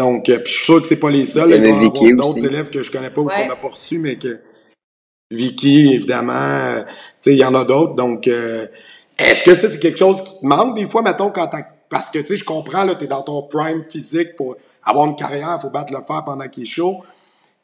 Donc, 0.00 0.30
euh, 0.30 0.38
puis 0.38 0.50
je 0.50 0.56
suis 0.56 0.64
sûr 0.64 0.80
que 0.80 0.88
c'est 0.88 0.98
pas 0.98 1.10
les 1.10 1.26
seuls. 1.26 1.50
Il 1.50 1.62
y 1.62 2.12
a 2.12 2.16
d'autres 2.16 2.42
élèves 2.42 2.70
que 2.70 2.82
je 2.82 2.90
connais 2.90 3.10
pas 3.10 3.20
ou 3.20 3.26
qu'on 3.26 3.46
n'a 3.46 3.56
pas 3.56 3.68
reçus, 3.68 3.98
mais 3.98 4.16
que 4.16 4.40
Vicky, 5.30 5.92
évidemment, 5.92 6.32
euh, 6.32 6.80
tu 6.80 6.88
sais, 7.20 7.32
il 7.34 7.38
y 7.38 7.44
en 7.44 7.54
a 7.54 7.66
d'autres. 7.66 7.94
Donc, 7.96 8.26
euh, 8.26 8.66
est-ce 9.18 9.44
que 9.44 9.54
ça, 9.54 9.68
c'est 9.68 9.78
quelque 9.78 9.98
chose 9.98 10.22
qui 10.22 10.40
te 10.40 10.46
manque 10.46 10.74
des 10.74 10.86
fois, 10.86 11.02
mettons, 11.02 11.30
quand 11.30 11.50
Parce 11.90 12.08
que, 12.08 12.18
tu 12.20 12.28
sais, 12.28 12.36
je 12.36 12.44
comprends, 12.44 12.84
là, 12.84 12.94
tu 12.94 13.04
es 13.04 13.08
dans 13.08 13.20
ton 13.20 13.42
prime 13.42 13.84
physique 13.84 14.36
pour 14.36 14.56
avoir 14.82 15.06
une 15.06 15.16
carrière, 15.16 15.58
il 15.58 15.60
faut 15.60 15.68
battre 15.68 15.92
le 15.92 15.98
fer 15.98 16.22
pendant 16.24 16.48
qu'il 16.48 16.62
est 16.62 16.66
chaud. 16.66 16.96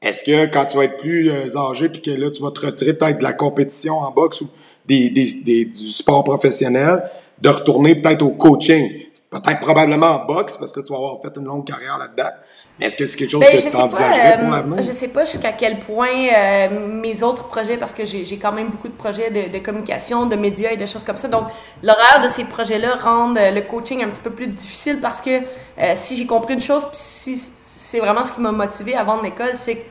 Est-ce 0.02 0.23
que 0.23 0.52
quand 0.52 0.66
tu 0.66 0.76
vas 0.76 0.85
être 0.85 0.99
plus 0.99 1.31
âgé 1.57 1.88
puis 1.88 2.02
que 2.02 2.11
là, 2.11 2.31
tu 2.31 2.43
vas 2.43 2.50
te 2.50 2.66
retirer 2.66 2.93
peut-être 2.93 3.16
de 3.16 3.25
la 3.25 3.33
compétition 3.33 3.95
en 3.95 4.11
boxe 4.11 4.43
ou 4.43 4.50
des, 4.85 5.09
des, 5.09 5.64
du 5.64 5.90
sport 5.90 6.23
professionnel, 6.23 7.02
de 7.40 7.49
retourner 7.49 7.95
peut-être 7.95 8.21
au 8.21 8.33
coaching? 8.33 9.05
Peut-être 9.40 9.61
probablement 9.61 10.23
en 10.23 10.25
boxe, 10.25 10.57
parce 10.57 10.73
que 10.73 10.81
tu 10.81 10.93
vas 10.93 10.99
avoir 10.99 11.21
fait 11.23 11.33
une 11.37 11.45
longue 11.45 11.66
carrière 11.66 11.99
là-dedans. 11.99 12.31
Est-ce 12.78 12.97
que 12.97 13.07
c'est 13.07 13.16
quelque 13.16 13.31
chose 13.31 13.40
ben, 13.40 13.57
que 13.57 13.71
tu 13.71 13.76
envisagerais 13.76 14.38
pour 14.38 14.49
euh, 14.49 14.50
l'avenir? 14.50 14.83
Je 14.83 14.93
sais 14.93 15.09
pas 15.09 15.25
jusqu'à 15.25 15.52
quel 15.52 15.78
point 15.78 16.09
euh, 16.09 16.69
mes 17.00 17.23
autres 17.23 17.45
projets, 17.45 17.78
parce 17.78 17.95
que 17.95 18.05
j'ai 18.05 18.37
quand 18.37 18.52
même 18.52 18.69
beaucoup 18.69 18.88
de 18.88 18.95
projets 18.95 19.31
de, 19.31 19.59
communication, 19.59 20.26
de 20.26 20.37
médias 20.37 20.73
et 20.73 20.76
de 20.76 20.85
choses 20.85 21.02
comme 21.02 21.16
ça. 21.16 21.28
Donc, 21.28 21.45
l'horaire 21.83 22.21
de 22.23 22.28
ces 22.28 22.45
projets-là 22.45 22.97
rend 22.97 23.35
euh, 23.37 23.50
le 23.50 23.62
coaching 23.62 24.05
un 24.05 24.09
petit 24.09 24.21
peu 24.21 24.31
plus 24.31 24.49
difficile 24.49 24.99
parce 25.00 25.21
que 25.21 25.40
si 25.95 26.16
j'ai 26.16 26.26
compris 26.26 26.55
une 26.55 26.61
chose, 26.61 26.85
puis 26.85 26.99
si 26.99 27.37
c'est 27.38 27.99
vraiment 27.99 28.25
ce 28.25 28.33
qui 28.33 28.40
m'a 28.40 28.52
motivé 28.52 28.95
vendre 29.05 29.23
l'école, 29.23 29.55
c'est 29.55 29.76
que 29.76 29.83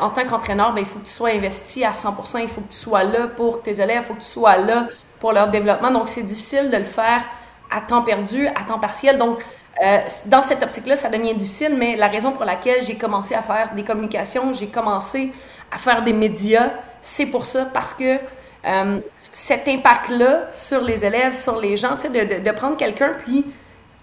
en 0.00 0.10
tant 0.10 0.24
qu'entraîneur, 0.24 0.72
ben, 0.74 0.80
il 0.80 0.86
faut 0.86 1.00
que 1.00 1.06
tu 1.06 1.12
sois 1.12 1.30
investi 1.30 1.84
à 1.84 1.90
100% 1.90 2.40
il 2.40 2.48
faut 2.48 2.60
que 2.60 2.70
tu 2.70 2.78
sois 2.78 3.02
là 3.02 3.26
pour 3.26 3.62
tes 3.62 3.80
élèves, 3.80 4.02
il 4.02 4.06
faut 4.06 4.14
que 4.14 4.20
tu 4.20 4.28
sois 4.28 4.58
là 4.58 4.86
pour 5.18 5.32
leur 5.32 5.48
développement. 5.48 5.90
Donc, 5.90 6.08
c'est 6.08 6.22
difficile 6.22 6.70
de 6.70 6.76
le 6.76 6.84
faire 6.84 7.24
à 7.74 7.80
temps 7.80 8.02
perdu, 8.02 8.46
à 8.48 8.64
temps 8.66 8.78
partiel. 8.78 9.18
Donc, 9.18 9.44
euh, 9.82 9.98
dans 10.26 10.42
cette 10.42 10.62
optique-là, 10.62 10.96
ça 10.96 11.08
devient 11.08 11.34
difficile, 11.34 11.74
mais 11.78 11.96
la 11.96 12.08
raison 12.08 12.32
pour 12.32 12.44
laquelle 12.44 12.84
j'ai 12.84 12.96
commencé 12.96 13.34
à 13.34 13.42
faire 13.42 13.70
des 13.74 13.84
communications, 13.84 14.52
j'ai 14.52 14.66
commencé 14.66 15.32
à 15.70 15.78
faire 15.78 16.02
des 16.02 16.12
médias, 16.12 16.70
c'est 17.00 17.26
pour 17.26 17.46
ça, 17.46 17.66
parce 17.72 17.94
que 17.94 18.18
euh, 18.64 19.00
cet 19.16 19.66
impact-là 19.66 20.48
sur 20.52 20.82
les 20.82 21.04
élèves, 21.04 21.34
sur 21.34 21.58
les 21.58 21.76
gens, 21.76 21.96
de, 21.96 22.44
de, 22.44 22.50
prendre 22.52 22.76
quelqu'un 22.76 23.12
puis 23.24 23.44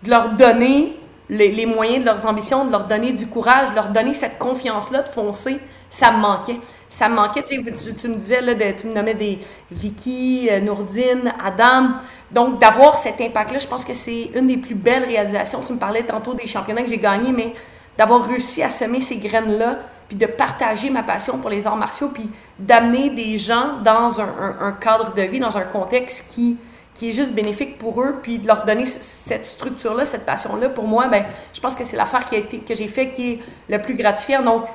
de 0.03 0.09
leur 0.09 0.29
donner 0.29 0.97
les, 1.29 1.51
les, 1.51 1.65
moyens 1.65 2.01
de 2.01 2.05
leurs 2.05 2.25
ambitions, 2.25 2.65
de 2.65 2.71
leur 2.71 2.85
donner 2.85 3.13
du 3.13 3.27
courage, 3.27 3.69
de 3.69 3.75
leur 3.75 3.87
donner 3.87 4.13
cette 4.13 4.37
confiance-là 4.37 5.03
de 5.03 5.07
foncer, 5.07 5.59
ça 5.89 6.11
me 6.11 6.17
manquait. 6.17 6.57
Ça 6.89 7.07
me 7.07 7.15
manquait, 7.15 7.43
tu, 7.43 7.55
sais, 7.55 7.93
tu, 7.93 8.07
me 8.07 8.15
disais, 8.15 8.41
là, 8.41 8.55
tu 8.73 8.87
me 8.87 8.93
nommais 8.93 9.13
des 9.13 9.39
Vicky, 9.71 10.49
euh, 10.51 10.59
Nourdine, 10.59 11.33
Adam. 11.43 11.91
Donc, 12.31 12.59
d'avoir 12.59 12.97
cet 12.97 13.21
impact-là, 13.21 13.59
je 13.59 13.67
pense 13.67 13.85
que 13.85 13.93
c'est 13.93 14.31
une 14.35 14.47
des 14.47 14.57
plus 14.57 14.75
belles 14.75 15.05
réalisations. 15.05 15.61
Tu 15.65 15.73
me 15.73 15.77
parlais 15.77 16.03
tantôt 16.03 16.33
des 16.33 16.47
championnats 16.47 16.81
que 16.81 16.89
j'ai 16.89 16.97
gagnés, 16.97 17.31
mais 17.31 17.53
d'avoir 17.97 18.25
réussi 18.25 18.63
à 18.63 18.69
semer 18.69 19.01
ces 19.01 19.17
graines-là, 19.17 19.79
puis 20.07 20.17
de 20.17 20.25
partager 20.25 20.89
ma 20.89 21.03
passion 21.03 21.37
pour 21.37 21.51
les 21.51 21.67
arts 21.67 21.75
martiaux, 21.75 22.09
puis 22.09 22.29
d'amener 22.57 23.11
des 23.11 23.37
gens 23.37 23.77
dans 23.83 24.19
un, 24.19 24.71
cadre 24.81 25.13
de 25.13 25.21
vie, 25.21 25.39
dans 25.39 25.57
un 25.57 25.63
contexte 25.63 26.31
qui, 26.33 26.57
qui 26.95 27.09
est 27.09 27.13
juste 27.13 27.33
bénéfique 27.33 27.77
pour 27.77 28.01
eux, 28.01 28.15
puis 28.21 28.39
de 28.39 28.47
leur 28.47 28.65
donner 28.65 28.87
cette 28.87 29.45
structure-là, 29.45 30.05
cette 30.05 30.25
passion-là, 30.25 30.69
pour 30.69 30.87
moi, 30.87 31.07
ben, 31.07 31.25
je 31.53 31.59
pense 31.59 31.75
que 31.75 31.83
c'est 31.83 31.97
l'affaire 31.97 32.25
qui 32.25 32.35
a 32.35 32.39
été, 32.39 32.59
que 32.59 32.73
j'ai 32.73 32.87
fait 32.87 33.09
qui 33.09 33.33
est 33.33 33.39
le 33.69 33.79
plus 33.79 33.93
gratifiant. 33.93 34.41
Donc, 34.41 34.65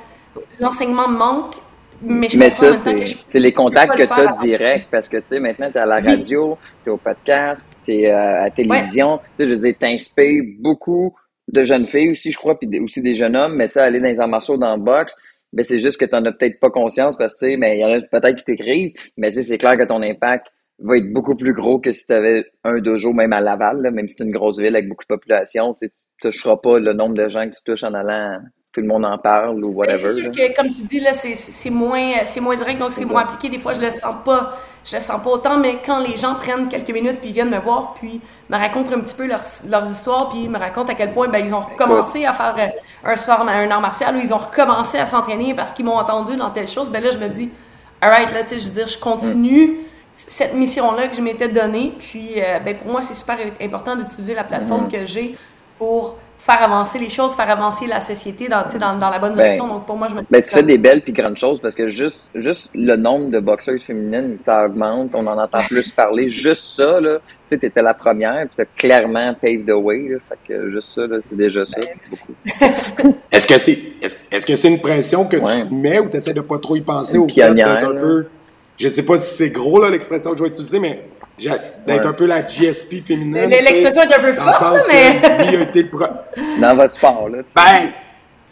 l'enseignement 0.61 1.09
manque. 1.09 1.55
Mais, 2.01 2.29
je 2.29 2.39
Mais 2.39 2.51
ça, 2.51 2.75
c'est 2.75 3.05
je- 3.07 3.39
les 3.39 3.53
contacts 3.53 3.97
que 3.97 4.03
tu 4.05 4.13
as 4.13 4.31
avant. 4.31 4.43
direct 4.43 4.89
parce 4.91 5.09
que, 5.09 5.17
tu 5.19 5.27
sais, 5.27 5.41
maintenant, 5.41 5.67
tu 5.71 5.77
es 5.77 5.81
à 5.81 5.87
la 5.87 6.01
Oui. 6.01 6.07
radio, 6.09 6.59
tu 6.85 6.91
es 6.91 6.93
au 6.93 6.99
podcast, 6.99 7.67
tu 7.85 7.93
es 7.93 8.07
à 8.11 8.45
la 8.45 8.51
télévision. 8.51 9.19
Tu 9.39 9.45
sais, 9.45 9.51
je 9.51 9.55
veux 9.55 9.61
dire, 9.61 9.75
t'inspires 9.79 10.43
beaucoup 10.61 11.15
de 11.49 11.65
jeunes 11.65 11.87
filles 11.87 12.11
aussi, 12.11 12.31
je 12.33 12.39
crois, 12.39 12.59
puis 12.59 12.69
aussi 12.81 13.01
des 13.03 13.15
jeunes 13.15 13.37
hommes, 13.37 13.57
mais 13.57 13.69
tu 13.69 13.75
sais, 13.75 13.81
aller 13.81 14.01
dans 14.01 14.09
les 14.09 14.21
arts 14.21 14.59
dans 14.59 14.77
le 14.77 14.83
box, 14.83 15.15
ben, 15.53 15.63
c'est 15.65 15.79
juste 15.79 15.99
que 16.01 16.05
tu 16.05 16.15
n'en 16.15 16.25
as 16.25 16.33
peut-être 16.33 16.59
pas 16.61 16.71
conscience 16.71 17.17
parce 17.17 17.35
que, 17.35 17.47
tu 17.47 17.51
sais, 17.53 17.57
mais 17.57 17.77
il 17.79 17.81
y 17.81 17.85
en 17.85 17.89
a 17.89 17.99
peut-être 18.11 18.37
qui 18.39 18.45
t'écrivent, 18.45 18.93
mais 19.17 19.31
tu 19.31 19.37
sais, 19.37 19.43
c'est 19.45 19.59
clair 19.59 19.77
que 19.77 19.85
ton 19.85 20.03
impact 20.03 20.47
va 20.81 20.97
être 20.97 21.13
beaucoup 21.13 21.37
plus 21.37 21.53
gros 21.55 21.79
que 21.79 21.93
si 21.93 22.07
tu 22.07 22.13
avais 22.13 22.45
un 22.65 22.81
dojo, 22.81 23.13
même 23.13 23.33
à 23.33 23.41
Laval, 23.41 23.81
là, 23.83 23.91
même 23.93 24.09
si 24.09 24.17
c'est 24.19 24.25
une 24.25 24.33
grosse 24.33 24.59
ville 24.59 24.75
avec 24.75 24.89
beaucoup 24.89 25.05
de 25.05 25.15
population, 25.15 25.75
tu 25.75 25.89
tu 25.91 26.31
toucheras 26.31 26.57
pas 26.57 26.79
le 26.79 26.93
nombre 26.95 27.15
de 27.15 27.29
gens 27.29 27.45
que 27.49 27.55
tu 27.55 27.63
touches 27.65 27.85
en 27.85 27.93
allant, 27.95 28.39
tout 28.75 28.81
le 28.81 28.89
monde 28.89 29.07
en 29.07 29.17
parle 29.17 29.65
ou 29.65 29.69
Mais 29.69 29.75
whatever. 29.75 29.99
C'est 29.99 30.21
sûr 30.21 30.33
que, 30.33 30.57
comme 30.57 30.69
tu 30.69 30.83
dis, 30.83 30.99
là, 30.99 31.13
c'est- 31.13 31.71
moins, 31.71 32.25
c'est 32.25 32.41
moins 32.41 32.57
direct, 32.57 32.81
donc 32.81 32.91
c'est 32.91 33.05
moins 33.05 33.23
appliqué. 33.23 33.49
Des 33.49 33.61
fois, 33.61 33.73
je 33.73 33.81
le 33.81 33.93
sens 33.93 34.17
pas, 34.25 34.57
je 34.85 34.97
le 34.97 35.01
sens 35.01 35.23
pas 35.23 35.31
autant, 35.31 35.59
mais 35.59 35.79
quand 35.87 36.01
les 36.01 36.17
gens 36.17 36.35
prennent 36.35 36.69
quelques 36.69 36.91
minutes 36.91 37.21
puis 37.21 37.31
viennent 37.31 37.51
me 37.51 37.61
voir, 37.61 37.95
puis 37.95 38.21
me 38.51 38.57
racontent 38.57 38.93
un 38.93 39.01
petit 39.01 39.15
peu 39.15 39.27
leurs, 39.29 39.45
leurs 39.71 39.89
histoires, 39.89 40.29
puis 40.29 40.49
me 40.49 40.59
racontent 40.59 40.93
à 40.93 40.97
quel 40.97 41.13
point 41.13 41.29
ben, 41.29 41.39
ils 41.39 41.55
ont 41.55 41.61
recommencé 41.61 42.27
à 42.27 42.33
faire 42.33 42.55
euh, 42.59 43.11
un 43.13 43.17
sport, 43.17 43.47
un 43.49 43.71
art 43.71 43.81
martial, 43.81 44.17
ou 44.17 44.21
ils 44.21 44.35
ont 44.35 44.39
recommencé 44.39 44.99
à 44.99 45.07
s'entraîner 45.07 45.55
parce 45.55 45.71
qu'ils 45.71 45.85
m'ont 45.85 45.97
entendu 45.97 46.35
dans 46.37 46.51
telle 46.51 46.69
chose, 46.69 46.91
ben 46.91 47.01
là, 47.03 47.11
je 47.11 47.19
me 47.19 47.29
dis, 47.29 47.51
alright, 48.01 48.33
là, 48.33 48.43
tu 48.43 48.51
sais, 48.51 48.59
je 48.59 48.65
veux 48.65 48.75
dire, 48.75 48.89
je 48.89 48.99
continue 48.99 49.79
cette 50.13 50.55
mission-là 50.55 51.09
que 51.09 51.15
je 51.17 51.21
m'étais 51.21 51.49
donnée, 51.49 51.93
puis 51.97 52.41
euh, 52.43 52.59
ben, 52.59 52.77
pour 52.77 52.91
moi, 52.91 53.03
c'est 53.03 53.15
super 53.15 53.37
important 53.61 53.95
d'utiliser 53.95 54.35
la 54.35 54.43
plateforme 54.45 54.89
que 54.89 55.07
j'ai 55.07 55.37
pour 55.79 56.17
faire 56.45 56.63
avancer 56.63 56.99
les 56.99 57.09
choses, 57.09 57.35
faire 57.35 57.49
avancer 57.49 57.87
la 57.87 58.01
société 58.03 58.49
dans, 58.49 58.63
tu 58.65 58.73
sais, 58.73 58.79
dans, 58.79 58.99
dans 58.99 59.09
la 59.09 59.19
bonne 59.19 59.33
Ben, 59.33 59.39
direction. 59.45 59.67
Donc, 59.67 59.87
pour 59.87 59.97
moi, 59.97 60.09
je 60.09 60.15
me 60.15 60.21
dis 60.21 60.27
Ben, 60.31 60.43
tu 60.43 60.51
fais 60.51 60.63
des 60.63 60.77
belles 60.77 61.03
puis 61.03 61.13
grandes 61.13 61.39
choses 61.39 61.61
parce 61.61 61.75
que 61.75 61.89
juste, 61.89 62.31
juste 62.35 62.69
le 62.75 62.97
nombre 62.97 63.31
de 63.31 63.41
boxeuses 63.41 63.83
féminines, 63.83 64.37
ça 64.43 64.67
augmente, 64.67 65.11
on 65.15 65.27
en 65.27 65.39
entend 65.39 65.63
plus 65.67 65.91
parler. 65.91 66.29
Juste 66.29 66.65
ça, 66.77 67.01
là, 67.01 67.17
tu 67.19 67.25
sais, 67.49 67.59
t'étais 67.59 67.83
la 67.83 67.95
première 67.95 68.43
puis 68.47 68.57
t'as 68.57 68.65
clairement 68.77 69.35
paved 69.41 69.67
the 69.67 69.73
way, 69.73 70.07
là. 70.11 70.19
Fait 70.29 70.39
que 70.55 70.69
juste 70.71 70.91
ça, 70.95 71.07
là, 71.07 71.17
c'est 71.27 71.37
déjà 71.37 71.65
ça. 71.65 71.81
beaucoup. 72.11 73.15
Est-ce 73.33 73.47
que 73.49 73.57
c'est 73.59 73.79
est-ce, 74.03 74.35
est-ce 74.35 74.47
que 74.47 74.55
c'est 74.57 74.69
une 74.69 74.81
pression 74.81 75.25
que 75.27 75.37
Ouais. 75.39 75.67
tu 75.67 75.75
mets 75.75 75.99
ou 76.01 76.09
tu 76.11 76.17
essaies 76.19 76.35
de 76.35 76.41
pas 76.43 76.59
trop 76.59 76.77
y 76.77 76.83
penser 76.83 77.17
Une 77.17 77.25
au 77.25 77.29
fait 77.29 77.55
d'être 77.55 77.69
un 77.89 77.95
peu? 77.95 78.27
Je 78.77 78.89
sais 78.89 79.05
pas 79.05 79.17
si 79.19 79.37
c'est 79.37 79.51
gros 79.51 79.81
là 79.81 79.89
l'expression 79.89 80.33
que 80.33 80.37
je 80.39 80.43
vais 80.43 80.49
utiliser, 80.49 80.79
mais 80.81 81.05
d'être 81.39 81.61
Ouais. 81.87 82.07
un 82.07 82.13
peu 82.13 82.27
la 82.27 82.43
GSP 82.47 83.01
féminine. 83.03 83.49
L'expression 83.51 84.03
est 84.03 84.15
un 84.15 84.21
peu 84.21 84.33
dans 84.33 84.45
le 84.47 84.53
forte, 84.53 84.55
sens 84.55 84.89
là, 84.89 84.93
mais- 84.93 85.21
que 85.45 85.51
lui 85.51 85.57
a 85.57 85.63
été 85.63 85.83
le 85.83 85.89
pro- 85.89 86.05
Dans 86.61 86.77
votre 86.77 86.95
sport, 86.95 87.29
là. 87.29 87.39
Ben, 87.55 87.63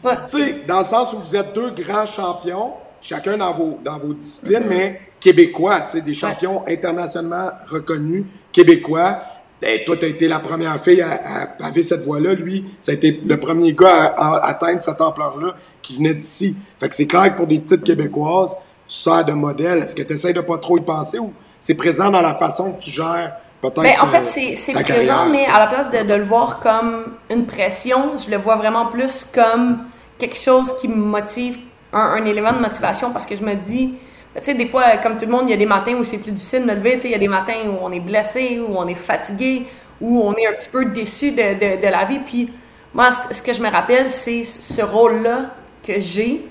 Ouais. 0.05 0.17
tu 0.29 0.39
sais, 0.39 0.55
dans 0.67 0.81
le 0.81 0.85
sens 0.85 1.13
où 1.13 1.19
vous 1.19 1.37
êtes 1.37 1.53
deux 1.55 1.71
grands 1.71 2.07
champions, 2.07 2.73
chacun 3.01 3.37
dans 3.37 3.53
vos, 3.53 3.79
dans 3.85 3.99
vos 3.99 4.13
disciplines, 4.15 4.65
mais 4.69 5.01
québécois, 5.21 5.81
tu 5.83 5.99
sais, 5.99 6.01
des 6.01 6.15
champions 6.15 6.65
internationalement 6.69 7.51
reconnus, 7.69 8.25
québécois. 8.51 9.19
Ben, 9.61 9.79
toi, 9.87 9.97
tu 9.97 10.05
as 10.05 10.09
été 10.09 10.27
la 10.27 10.41
première 10.41 10.81
fille 10.81 11.01
à, 11.03 11.43
à 11.43 11.47
paver 11.47 11.85
cette 11.85 12.03
voie-là. 12.05 12.35
Lui, 12.35 12.65
ça 12.81 12.91
a 12.91 12.95
été 12.97 13.21
le 13.25 13.39
premier 13.39 13.73
gars 13.75 14.13
à, 14.17 14.39
à 14.39 14.49
atteindre 14.49 14.83
cette 14.83 15.01
ampleur-là 15.01 15.55
qui 15.81 15.97
venait 15.99 16.15
d'ici. 16.15 16.57
Fait 16.81 16.89
que 16.89 16.95
c'est 16.97 17.07
clair 17.07 17.31
que 17.33 17.37
pour 17.37 17.47
des 17.47 17.61
petites 17.61 17.85
Québécoises, 17.85 18.57
tu 18.89 18.97
sers 18.97 19.25
de 19.25 19.33
modèle. 19.33 19.79
Est-ce 19.85 19.95
que 19.95 20.03
tu 20.03 20.15
essaies 20.15 20.33
de 20.33 20.41
pas 20.41 20.59
trop 20.59 20.79
y 20.79 20.81
penser 20.81 21.21
ou 21.21 21.33
c'est 21.63 21.77
présent 21.77 22.11
dans 22.11 22.21
la 22.21 22.35
façon 22.35 22.75
que 22.75 22.83
tu 22.83 22.91
gères 22.91 23.37
peut-être 23.61 23.83
Ben, 23.83 23.97
en 24.01 24.07
euh, 24.07 24.09
fait, 24.09 24.27
c'est 24.27 24.57
c'est 24.57 24.73
présent, 24.73 25.27
mais 25.31 25.47
à 25.47 25.61
la 25.61 25.69
place 25.69 25.91
de, 25.91 26.03
de 26.03 26.15
le 26.15 26.25
voir 26.25 26.59
comme 26.61 27.05
une 27.31 27.47
pression, 27.47 28.19
je 28.19 28.29
le 28.31 28.37
vois 28.37 28.57
vraiment 28.57 28.87
plus 28.87 29.25
comme 29.33 29.79
quelque 30.19 30.37
chose 30.37 30.77
qui 30.79 30.89
me 30.89 30.97
motive, 30.97 31.57
un, 31.93 32.17
un 32.19 32.25
élément 32.25 32.53
de 32.53 32.59
motivation, 32.59 33.13
parce 33.13 33.27
que 33.27 33.37
je 33.37 33.45
me 33.45 33.55
dis, 33.55 33.95
ben, 34.35 34.41
tu 34.41 34.47
sais, 34.47 34.55
des 34.55 34.67
fois, 34.67 34.97
comme 34.97 35.17
tout 35.17 35.27
le 35.27 35.31
monde, 35.31 35.45
il 35.47 35.51
y 35.51 35.55
a 35.55 35.57
des 35.57 35.67
matins 35.67 35.95
où 35.95 36.05
c'est 36.05 36.19
plus 36.19 36.33
difficile 36.33 36.63
de 36.63 36.67
me 36.67 36.75
lever, 36.75 36.95
tu 36.95 37.03
sais, 37.03 37.09
il 37.09 37.13
y 37.13 37.15
a 37.15 37.19
des 37.19 37.29
matins 37.29 37.61
où 37.69 37.79
on 37.81 37.93
est 37.93 38.01
blessé, 38.01 38.61
où 38.67 38.77
on 38.77 38.89
est 38.89 38.97
fatigué, 38.97 39.67
où 40.01 40.21
on 40.21 40.35
est 40.35 40.47
un 40.49 40.53
petit 40.55 40.69
peu 40.69 40.85
déçu 40.87 41.31
de, 41.31 41.55
de, 41.55 41.81
de 41.81 41.89
la 41.89 42.05
vie. 42.05 42.19
Puis 42.19 42.51
moi, 42.93 43.11
ce, 43.13 43.35
ce 43.35 43.41
que 43.41 43.53
je 43.53 43.63
me 43.63 43.71
rappelle, 43.71 44.11
c'est 44.11 44.43
ce 44.43 44.83
rôle-là 44.83 45.51
que 45.87 46.01
j'ai, 46.01 46.45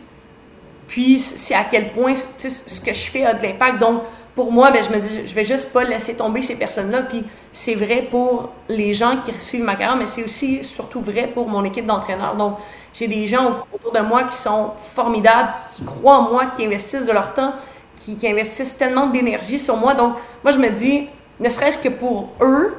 puis 0.87 1.19
c'est 1.19 1.55
à 1.55 1.65
quel 1.69 1.91
point 1.91 2.15
ce 2.15 2.81
que 2.81 2.93
je 2.93 3.09
fais 3.09 3.25
a 3.25 3.33
de 3.33 3.43
l'impact. 3.43 3.79
Donc, 3.79 4.03
pour 4.41 4.51
moi, 4.51 4.71
ben, 4.71 4.83
je 4.83 4.89
me 4.89 4.99
dis, 4.99 5.21
je 5.27 5.35
vais 5.35 5.45
juste 5.45 5.71
pas 5.71 5.83
laisser 5.83 6.17
tomber 6.17 6.41
ces 6.41 6.55
personnes-là. 6.55 7.03
Puis 7.03 7.23
c'est 7.53 7.75
vrai 7.75 8.07
pour 8.09 8.49
les 8.67 8.91
gens 8.95 9.17
qui 9.17 9.31
suivent 9.39 9.63
ma 9.63 9.75
carrière, 9.75 9.95
mais 9.95 10.07
c'est 10.07 10.23
aussi 10.23 10.63
surtout 10.63 10.99
vrai 10.99 11.27
pour 11.27 11.47
mon 11.47 11.63
équipe 11.63 11.85
d'entraîneurs. 11.85 12.35
Donc, 12.35 12.57
j'ai 12.91 13.07
des 13.07 13.27
gens 13.27 13.63
autour 13.71 13.91
de 13.91 13.99
moi 13.99 14.23
qui 14.23 14.35
sont 14.35 14.71
formidables, 14.95 15.49
qui 15.75 15.83
croient 15.83 16.17
en 16.17 16.31
moi, 16.31 16.47
qui 16.47 16.65
investissent 16.65 17.05
de 17.05 17.11
leur 17.11 17.35
temps, 17.35 17.53
qui, 17.97 18.17
qui 18.17 18.27
investissent 18.27 18.75
tellement 18.79 19.05
d'énergie 19.05 19.59
sur 19.59 19.77
moi. 19.77 19.93
Donc, 19.93 20.15
moi, 20.43 20.51
je 20.51 20.57
me 20.57 20.71
dis, 20.71 21.07
ne 21.39 21.49
serait-ce 21.49 21.77
que 21.77 21.89
pour 21.89 22.29
eux, 22.41 22.73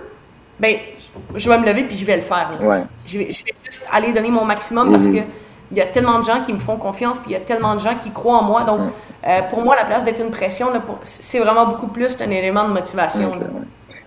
ben, 0.58 0.78
je 1.36 1.48
vais 1.48 1.58
me 1.58 1.64
lever 1.64 1.84
puis 1.84 1.96
je 1.96 2.04
vais 2.04 2.16
le 2.16 2.22
faire. 2.22 2.58
Ouais. 2.60 2.82
Je, 3.06 3.18
vais, 3.18 3.30
je 3.30 3.44
vais 3.44 3.54
juste 3.64 3.86
aller 3.92 4.12
donner 4.12 4.32
mon 4.32 4.44
maximum 4.44 4.90
parce 4.90 5.06
que 5.06 5.18
il 5.72 5.78
y 5.78 5.80
a 5.80 5.86
tellement 5.86 6.20
de 6.20 6.24
gens 6.24 6.42
qui 6.42 6.52
me 6.52 6.58
font 6.60 6.76
confiance 6.76 7.18
puis 7.18 7.30
il 7.30 7.32
y 7.32 7.36
a 7.36 7.40
tellement 7.40 7.74
de 7.74 7.80
gens 7.80 7.96
qui 7.96 8.10
croient 8.10 8.38
en 8.38 8.42
moi. 8.44 8.62
Donc, 8.64 8.80
euh, 9.26 9.40
pour 9.50 9.62
moi, 9.62 9.74
la 9.74 9.84
place 9.84 10.04
d'être 10.04 10.20
une 10.20 10.30
pression, 10.30 10.66
c'est 11.02 11.38
vraiment 11.40 11.66
beaucoup 11.66 11.88
plus 11.88 12.16
un 12.20 12.30
élément 12.30 12.68
de 12.68 12.72
motivation. 12.72 13.32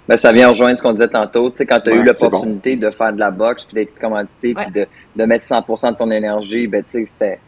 Ben, 0.08 0.18
ça 0.18 0.32
vient 0.32 0.50
rejoindre 0.50 0.78
ce 0.78 0.84
qu'on 0.84 0.92
disait 0.94 1.08
tantôt. 1.08 1.50
Tu 1.50 1.58
sais, 1.58 1.66
quand 1.66 1.80
tu 1.80 1.90
as 1.90 1.94
Ouais, 1.94 2.00
eu 2.00 2.04
l'opportunité 2.04 2.76
de 2.76 2.92
faire 2.92 3.12
de 3.12 3.20
la 3.20 3.32
boxe, 3.32 3.66
puis 3.66 3.74
d'être 3.74 4.00
commandité, 4.00 4.54
Ouais. 4.56 4.64
puis 4.66 4.72
de, 4.82 4.88
de 5.16 5.26
mettre 5.26 5.44
100% 5.46 5.92
de 5.94 5.98
ton 5.98 6.12
énergie, 6.12 6.68
ben, 6.68 6.84
tu 6.84 6.92
sais, 6.92 7.06
c'était, 7.06 7.40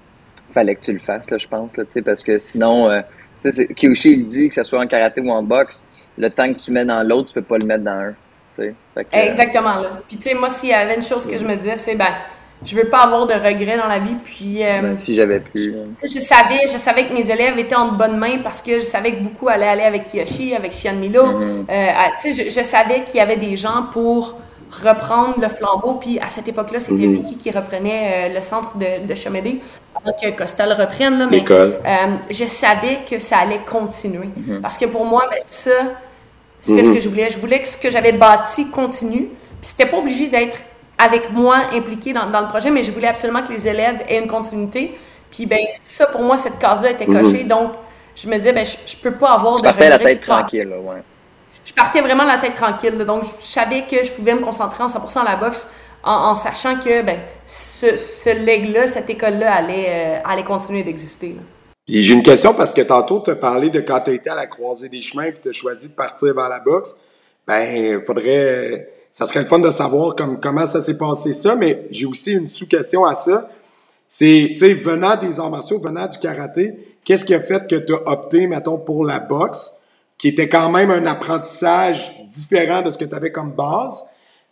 fallait 0.53 0.73
que 0.75 0.82
tu 0.82 0.91
le 0.93 0.97
fasses, 0.99 1.30
là, 1.30 1.38
je 1.38 1.47
pense, 1.47 1.77
là, 1.77 1.86
tu 1.86 1.91
sais, 1.91 2.01
parce 2.01 2.23
que 2.23 2.39
sinon, 2.39 2.89
euh, 2.89 3.01
tu 3.41 3.51
sais, 3.51 3.67
c'est- 3.67 3.73
Kyoshi, 3.75 4.12
il 4.13 4.25
dit 4.25 4.49
que 4.49 4.56
ce 4.56 4.63
soit 4.63 4.80
en 4.80 4.88
karaté 4.88 5.21
ou 5.21 5.30
en 5.30 5.43
boxe, 5.43 5.86
le 6.17 6.32
temps 6.32 6.51
que 6.51 6.58
tu 6.58 6.71
mets 6.71 6.86
dans 6.86 7.08
l'autre, 7.08 7.27
tu 7.27 7.36
peux 7.36 7.43
pas 7.43 7.60
le 7.60 7.65
mettre 7.65 7.84
dans 7.84 7.91
un. 7.91 8.13
Tu 8.56 8.63
sais. 8.63 8.75
Fait 8.95 9.03
que, 9.03 9.15
euh, 9.15 9.27
Exactement. 9.27 9.75
Là. 9.75 9.89
Puis, 10.08 10.17
tu 10.17 10.30
sais, 10.30 10.34
moi, 10.34 10.49
s'il 10.49 10.69
y 10.69 10.73
avait 10.73 10.95
une 10.95 11.03
chose 11.03 11.27
que 11.27 11.38
je 11.38 11.45
me 11.45 11.56
disais, 11.58 11.75
c'est, 11.75 11.95
ben, 11.95 12.08
je 12.65 12.75
veux 12.75 12.85
pas 12.89 12.99
avoir 12.99 13.27
de 13.27 13.33
regrets 13.33 13.77
dans 13.77 13.87
la 13.87 13.99
vie. 13.99 14.15
Puis, 14.23 14.63
euh, 14.63 14.81
ben, 14.81 14.97
si 14.97 15.15
j'avais 15.15 15.39
pu. 15.39 15.73
sais, 15.97 16.07
je 16.07 16.19
savais, 16.19 16.67
je 16.71 16.77
savais 16.77 17.05
que 17.05 17.13
mes 17.13 17.29
élèves 17.29 17.57
étaient 17.59 17.75
en 17.75 17.89
de 17.91 17.97
bonnes 17.97 18.17
mains 18.17 18.39
parce 18.43 18.61
que 18.61 18.79
je 18.79 18.85
savais 18.85 19.11
que 19.13 19.21
beaucoup 19.23 19.47
allaient 19.47 19.67
aller 19.67 19.83
avec 19.83 20.05
Kiyoshi, 20.05 20.55
avec 20.55 20.73
Shian 20.73 20.95
Milo. 20.95 21.23
Euh, 21.23 21.63
à- 21.69 22.11
tu 22.19 22.33
sais, 22.33 22.45
je, 22.45 22.49
je 22.49 22.63
savais 22.63 23.01
qu'il 23.01 23.17
y 23.17 23.19
avait 23.19 23.37
des 23.37 23.55
gens 23.57 23.83
pour 23.93 24.35
reprendre 24.71 25.35
le 25.39 25.47
flambeau. 25.47 25.95
Puis 25.95 26.19
à 26.19 26.29
cette 26.29 26.47
époque-là, 26.47 26.79
c'était 26.79 27.05
Mm-hmm. 27.05 27.13
Vicky 27.13 27.37
qui 27.37 27.51
reprenait 27.51 28.29
euh, 28.31 28.35
le 28.35 28.41
centre 28.41 28.75
de, 28.77 29.05
de 29.07 29.13
avant 29.13 30.17
que 30.21 30.29
Costa 30.35 30.65
le 30.65 30.73
reprenne. 30.73 31.19
Là, 31.19 31.27
mais, 31.29 31.43
euh, 31.49 31.75
je 32.29 32.45
savais 32.45 32.99
que 33.09 33.19
ça 33.19 33.37
allait 33.37 33.61
continuer. 33.69 34.27
Mm-hmm. 34.27 34.61
Parce 34.61 34.77
que 34.77 34.85
pour 34.85 35.05
moi, 35.05 35.25
ben, 35.29 35.39
ça, 35.45 35.71
c'était 36.61 36.83
ce 36.83 36.89
que 36.89 36.99
je 36.99 37.07
voulais. 37.07 37.29
Je 37.29 37.37
voulais 37.37 37.59
que 37.59 37.67
ce 37.67 37.77
que 37.77 37.91
j'avais 37.91 38.13
bâti 38.13 38.69
continue. 38.69 39.27
Puis 39.61 39.69
c'était 39.71 39.85
pas 39.85 39.97
obligé 39.97 40.27
d'être 40.27 40.57
avec 40.97 41.31
moi 41.31 41.57
impliqué 41.73 42.13
dans, 42.13 42.29
dans 42.29 42.41
le 42.41 42.47
projet, 42.47 42.71
mais 42.71 42.83
je 42.83 42.91
voulais 42.91 43.07
absolument 43.07 43.43
que 43.43 43.53
les 43.53 43.67
élèves 43.67 44.03
aient 44.07 44.19
une 44.19 44.27
continuité. 44.27 44.95
Puis 45.31 45.45
ben 45.45 45.60
ça, 45.81 46.07
pour 46.07 46.21
moi, 46.21 46.38
cette 46.38 46.57
case-là 46.60 46.91
était 46.91 47.05
cochée. 47.05 47.43
Donc, 47.43 47.71
je 48.15 48.27
me 48.27 48.36
disais, 48.38 48.53
ben, 48.53 48.65
je, 48.65 48.75
je 48.88 48.95
peux 48.97 49.12
pas 49.12 49.31
avoir 49.33 49.55
Tu 49.55 49.62
de 49.62 49.67
partais 49.67 49.89
la 49.89 49.99
tête 49.99 50.21
tranquille, 50.21 50.67
là, 50.67 50.77
ouais. 50.79 51.01
Je 51.63 51.73
partais 51.73 52.01
vraiment 52.01 52.23
la 52.23 52.38
tête 52.38 52.55
tranquille. 52.55 52.97
là. 52.97 53.03
Donc, 53.05 53.23
je 53.23 53.45
savais 53.45 53.83
que 53.89 54.03
je 54.03 54.12
pouvais 54.12 54.33
me 54.33 54.39
concentrer 54.39 54.83
en 54.83 54.88
100% 54.88 55.19
à 55.19 55.23
la 55.25 55.36
boxe 55.36 55.67
en, 56.03 56.29
en 56.29 56.36
sachant 56.36 56.77
que 56.77 57.01
ben, 57.03 57.19
ce, 57.45 57.97
ce 57.97 58.29
leg-là, 58.29 58.88
cette 58.88 59.10
école-là 59.10 59.53
allait, 59.53 59.88
euh, 59.89 60.19
allait 60.29 60.43
continuer 60.45 60.83
d'exister. 60.83 61.36
Puis 61.86 62.03
j'ai 62.03 62.13
une 62.13 62.23
question 62.23 62.53
parce 62.53 62.73
que 62.73 62.81
tantôt, 62.81 63.21
tu 63.23 63.31
as 63.31 63.36
parlé 63.36 63.69
de 63.69 63.81
quand 63.81 63.99
tu 64.01 64.12
as 64.12 64.13
été 64.13 64.29
à 64.29 64.36
la 64.36 64.47
croisée 64.47 64.89
des 64.89 65.01
chemins 65.01 65.25
et 65.25 65.33
tu 65.33 65.49
as 65.49 65.53
choisi 65.53 65.89
de 65.89 65.93
partir 65.93 66.33
vers 66.33 66.49
la 66.49 66.60
boxe. 66.60 66.97
Ben, 67.45 68.01
faudrait. 68.01 68.89
Ça 69.17 69.25
serait 69.25 69.39
le 69.39 69.47
fun 69.47 69.58
de 69.58 69.71
savoir 69.71 70.15
comme, 70.15 70.39
comment 70.39 70.67
ça 70.67 70.80
s'est 70.80 70.95
passé 70.99 71.34
ça, 71.34 71.56
mais 71.56 71.88
j'ai 71.89 72.06
aussi 72.06 72.34
une 72.34 72.47
sous-question 72.47 73.03
à 73.03 73.15
ça. 73.15 73.49
C'est, 74.08 74.49
tu 74.51 74.60
sais, 74.60 74.75
venant 74.75 75.15
des 75.15 75.39
arts 75.39 75.49
martiaux, 75.49 75.80
venant 75.80 76.06
du 76.06 76.19
karaté, 76.19 76.99
qu'est-ce 77.03 77.25
qui 77.25 77.34
a 77.34 77.39
fait 77.39 77.67
que 77.67 77.77
tu 77.77 77.95
as 77.95 78.08
opté, 78.12 78.45
mettons, 78.45 78.77
pour 78.77 79.03
la 79.03 79.19
boxe, 79.19 79.88
qui 80.19 80.27
était 80.27 80.47
quand 80.47 80.69
même 80.69 80.91
un 80.91 81.03
apprentissage 81.08 82.15
différent 82.30 82.84
de 82.84 82.91
ce 82.91 82.99
que 82.99 83.06
tu 83.06 83.15
avais 83.15 83.32
comme 83.32 83.53
base, 83.53 84.03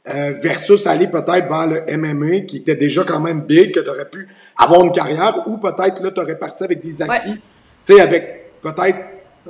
euh, 0.09 0.33
versus 0.41 0.87
aller 0.87 1.09
peut-être 1.09 1.47
vers 1.47 1.67
le 1.67 1.83
MMA, 1.95 2.39
qui 2.47 2.57
était 2.57 2.75
déjà 2.75 3.03
quand 3.03 3.19
même 3.19 3.41
big, 3.41 3.71
que 3.71 3.81
tu 3.81 3.89
aurais 3.89 4.09
pu 4.09 4.27
avoir 4.57 4.83
une 4.83 4.91
carrière, 4.91 5.43
ou 5.45 5.59
peut-être 5.59 6.01
là, 6.01 6.09
tu 6.09 6.19
aurais 6.19 6.39
parti 6.39 6.63
avec 6.63 6.83
des 6.83 7.03
acquis, 7.03 7.29
Ouais. 7.29 7.37
tu 7.85 7.93
sais, 7.93 8.01
avec 8.01 8.59
peut-être 8.61 8.97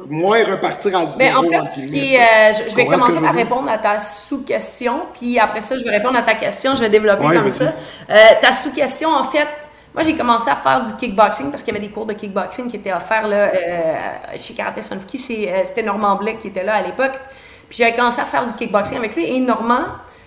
moins 0.10 0.43
repartir 0.43 0.95
à 0.97 1.01
Mais 1.01 1.08
zéro. 1.08 1.45
en 1.45 1.65
fait, 1.65 1.81
ce 1.81 1.88
qui 1.88 2.15
euh, 2.17 2.19
je, 2.65 2.69
je 2.71 2.75
vais 2.75 2.86
commencer 2.86 3.19
par 3.21 3.34
répondre 3.34 3.69
à 3.69 3.77
ta 3.77 3.99
sous-question, 3.99 5.01
puis 5.17 5.39
après 5.39 5.62
ça, 5.62 5.77
je 5.77 5.84
vais 5.84 5.91
répondre 5.91 6.17
à 6.17 6.21
ta 6.23 6.36
question, 6.36 6.75
je 6.75 6.81
vais 6.81 6.89
développer 6.89 7.25
Ouais, 7.25 7.36
comme 7.36 7.49
ça. 7.49 7.73
Euh, 8.10 8.15
ta 8.41 8.53
sous-question, 8.53 9.10
en 9.10 9.23
fait, 9.23 9.47
moi, 9.93 10.03
j'ai 10.03 10.13
commencé 10.15 10.49
à 10.49 10.58
faire 10.58 10.84
du 10.84 10.93
kickboxing 10.95 11.49
parce 11.49 11.63
qu'il 11.63 11.73
y 11.73 11.77
avait 11.77 11.88
des 11.88 11.93
cours 11.93 12.05
de 12.05 12.12
kickboxing 12.12 12.69
qui 12.69 12.75
étaient 12.75 12.91
offerts 12.91 13.27
là, 13.29 13.49
euh, 13.53 13.95
chez 14.36 14.53
Karate 14.53 14.81
Sunfuki. 14.84 15.17
C'est, 15.17 15.49
euh, 15.49 15.62
C'était 15.63 15.84
Normand 15.84 16.17
Blais 16.17 16.36
qui 16.36 16.49
était 16.49 16.65
là 16.65 16.75
à 16.75 16.81
l'époque. 16.81 17.13
Puis 17.69 17.77
j'avais 17.77 17.95
commencé 17.95 18.19
à 18.19 18.25
faire 18.25 18.45
du 18.45 18.51
kickboxing 18.53 18.97
avec 18.97 19.15
lui. 19.15 19.25
Et 19.25 19.39
Normand, 19.39 19.86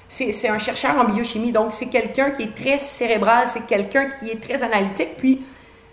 c'est 0.09 0.33
c'est 0.33 0.48
un 0.48 0.59
chercheur 0.59 0.98
en 0.98 1.04
biochimie. 1.04 1.52
Donc, 1.52 1.74
c'est 1.74 1.90
quelqu'un 1.90 2.31
qui 2.31 2.44
est 2.44 2.54
très 2.54 2.78
cérébral, 2.78 3.46
c'est 3.46 3.66
quelqu'un 3.66 4.09
qui 4.09 4.31
est 4.31 4.42
très 4.42 4.62
analytique. 4.62 5.18
Puis, 5.18 5.42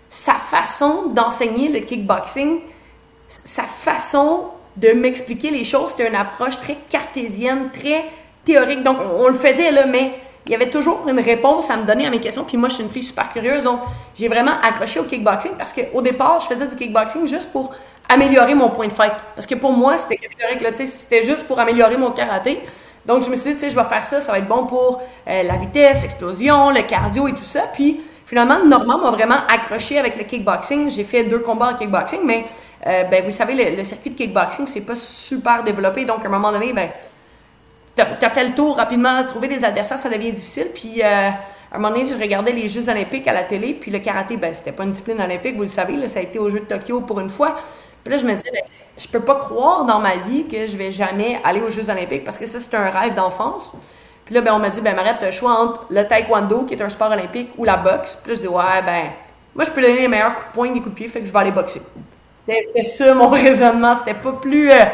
sa 0.08 0.32
façon 0.32 1.08
d'enseigner 1.14 1.68
le 1.68 1.80
kickboxing, 1.80 2.60
sa 3.28 3.64
façon 3.64 4.44
de 4.76 4.92
m'expliquer 4.92 5.50
les 5.50 5.64
choses, 5.64 5.90
c'était 5.90 6.08
une 6.08 6.14
approche 6.14 6.60
très 6.60 6.76
cartésienne, 6.90 7.70
très 7.72 8.04
théorique. 8.44 8.82
Donc, 8.82 8.98
on, 9.00 9.28
le 9.28 9.34
faisait 9.34 9.70
là, 9.70 9.86
mais 9.86 10.12
il 10.46 10.52
y 10.52 10.54
avait 10.54 10.70
toujours 10.70 11.08
une 11.08 11.18
réponse 11.18 11.70
à 11.70 11.76
me 11.76 11.84
donner 11.84 12.06
à 12.06 12.10
mes 12.10 12.20
questions. 12.20 12.44
Puis 12.44 12.56
moi, 12.56 12.68
je 12.68 12.74
suis 12.74 12.84
une 12.84 12.90
fille 12.90 13.02
super 13.02 13.32
curieuse, 13.32 13.64
donc 13.64 13.80
j'ai 14.14 14.28
vraiment 14.28 14.52
accroché 14.62 15.00
au 15.00 15.04
kickboxing 15.04 15.52
parce 15.58 15.72
qu'au 15.72 16.02
départ, 16.02 16.40
je 16.40 16.46
faisais 16.46 16.68
du 16.68 16.76
kickboxing 16.76 17.26
juste 17.26 17.50
pour 17.50 17.74
améliorer 18.08 18.54
mon 18.54 18.70
point 18.70 18.86
de 18.86 18.92
fight. 18.92 19.14
Parce 19.34 19.46
que 19.46 19.54
pour 19.54 19.72
moi, 19.72 19.98
c'était 19.98 20.20
c'était 20.84 21.24
juste 21.24 21.46
pour 21.46 21.58
améliorer 21.58 21.96
mon 21.96 22.10
karaté. 22.12 22.60
Donc, 23.06 23.24
je 23.24 23.30
me 23.30 23.36
suis 23.36 23.50
dit, 23.50 23.56
tu 23.56 23.60
sais, 23.60 23.70
je 23.70 23.76
vais 23.76 23.84
faire 23.84 24.04
ça, 24.04 24.20
ça 24.20 24.32
va 24.32 24.38
être 24.38 24.48
bon 24.48 24.66
pour 24.66 25.00
euh, 25.28 25.42
la 25.42 25.56
vitesse, 25.56 26.02
l'explosion, 26.02 26.70
le 26.70 26.82
cardio 26.82 27.28
et 27.28 27.32
tout 27.32 27.42
ça. 27.42 27.62
Puis, 27.72 28.00
finalement, 28.26 28.64
Normand 28.64 28.98
m'a 28.98 29.10
vraiment 29.10 29.38
accroché 29.48 29.98
avec 29.98 30.16
le 30.16 30.24
kickboxing. 30.24 30.90
J'ai 30.90 31.04
fait 31.04 31.22
deux 31.24 31.38
combats 31.38 31.70
en 31.72 31.74
kickboxing, 31.74 32.20
mais 32.24 32.44
euh, 32.86 33.04
ben, 33.04 33.24
vous 33.24 33.30
savez, 33.30 33.76
le, 33.76 33.82
circuit 33.84 34.10
de 34.10 34.16
kickboxing, 34.16 34.66
c'est 34.66 34.86
pas 34.86 34.94
super 34.94 35.64
développé. 35.64 36.04
Donc, 36.04 36.24
à 36.24 36.28
un 36.28 36.30
moment 36.30 36.52
donné, 36.52 36.72
ben, 36.72 36.90
tu 37.96 38.02
as, 38.02 38.30
fait 38.30 38.44
le 38.44 38.54
tour 38.54 38.76
rapidement, 38.76 39.24
trouver 39.24 39.48
des 39.48 39.64
adversaires, 39.64 39.98
ça 39.98 40.08
devient 40.08 40.32
difficile. 40.32 40.68
Puis, 40.72 41.02
euh, 41.02 41.06
à 41.06 41.74
un 41.74 41.78
moment 41.78 41.92
donné, 41.92 42.06
je 42.06 42.14
regardais 42.14 42.52
les 42.52 42.68
Jeux 42.68 42.88
olympiques 42.88 43.26
à 43.26 43.32
la 43.32 43.42
télé, 43.42 43.74
puis 43.74 43.90
le 43.90 43.98
karaté, 43.98 44.36
ben, 44.36 44.54
c'était 44.54 44.72
pas 44.72 44.84
une 44.84 44.92
discipline 44.92 45.20
olympique, 45.20 45.56
vous 45.56 45.62
le 45.62 45.66
savez, 45.66 46.06
ça 46.06 46.20
a 46.20 46.22
été 46.22 46.38
aux 46.38 46.48
Jeux 46.48 46.60
de 46.60 46.66
Tokyo 46.66 47.00
pour 47.00 47.18
une 47.18 47.30
fois. 47.30 47.56
Puis 48.04 48.12
là, 48.12 48.18
je 48.20 48.24
me 48.24 48.34
disais, 48.34 48.50
ben, 48.52 48.62
je 48.96 49.08
peux 49.08 49.20
pas 49.20 49.34
croire 49.34 49.84
dans 49.84 49.98
ma 49.98 50.18
vie 50.18 50.46
que 50.46 50.66
je 50.66 50.76
vais 50.76 50.92
jamais 50.92 51.40
aller 51.42 51.60
aux 51.60 51.70
Jeux 51.70 51.90
olympiques 51.90 52.22
parce 52.22 52.38
que 52.38 52.46
ça, 52.46 52.60
c'est 52.60 52.76
un 52.76 52.88
rêve 52.88 53.14
d'enfance. 53.14 53.76
Puis 54.24 54.34
là, 54.34 54.42
ben, 54.42 54.54
on 54.54 54.58
m'a 54.60 54.70
dit, 54.70 54.80
ben, 54.80 54.94
Mariette, 54.94 55.18
tu 55.18 55.24
as 55.24 55.32
choix 55.32 55.52
entre 55.52 55.86
le 55.90 56.06
taekwondo, 56.06 56.64
qui 56.64 56.74
est 56.74 56.82
un 56.82 56.88
sport 56.88 57.10
olympique, 57.10 57.50
ou 57.56 57.64
la 57.64 57.76
boxe. 57.76 58.16
Puis 58.22 58.32
là, 58.32 58.34
je 58.36 58.46
dis, 58.46 58.48
ouais, 58.48 58.82
ben, 58.84 59.10
moi, 59.54 59.64
je 59.64 59.70
peux 59.70 59.80
donner 59.80 60.02
les 60.02 60.08
meilleurs 60.08 60.34
coups 60.34 60.46
de 60.48 60.52
poing, 60.52 60.72
des 60.72 60.80
coups 60.80 60.90
de 60.90 60.94
pied, 60.94 61.08
fait 61.08 61.20
que 61.20 61.26
je 61.26 61.32
vais 61.32 61.38
aller 61.38 61.50
boxer. 61.50 61.80
C'était 62.48 62.82
ça 62.82 63.14
mon 63.14 63.28
raisonnement. 63.28 63.94
C'était 63.94 64.14
pas 64.14 64.32
plus, 64.32 64.70
euh, 64.70 64.84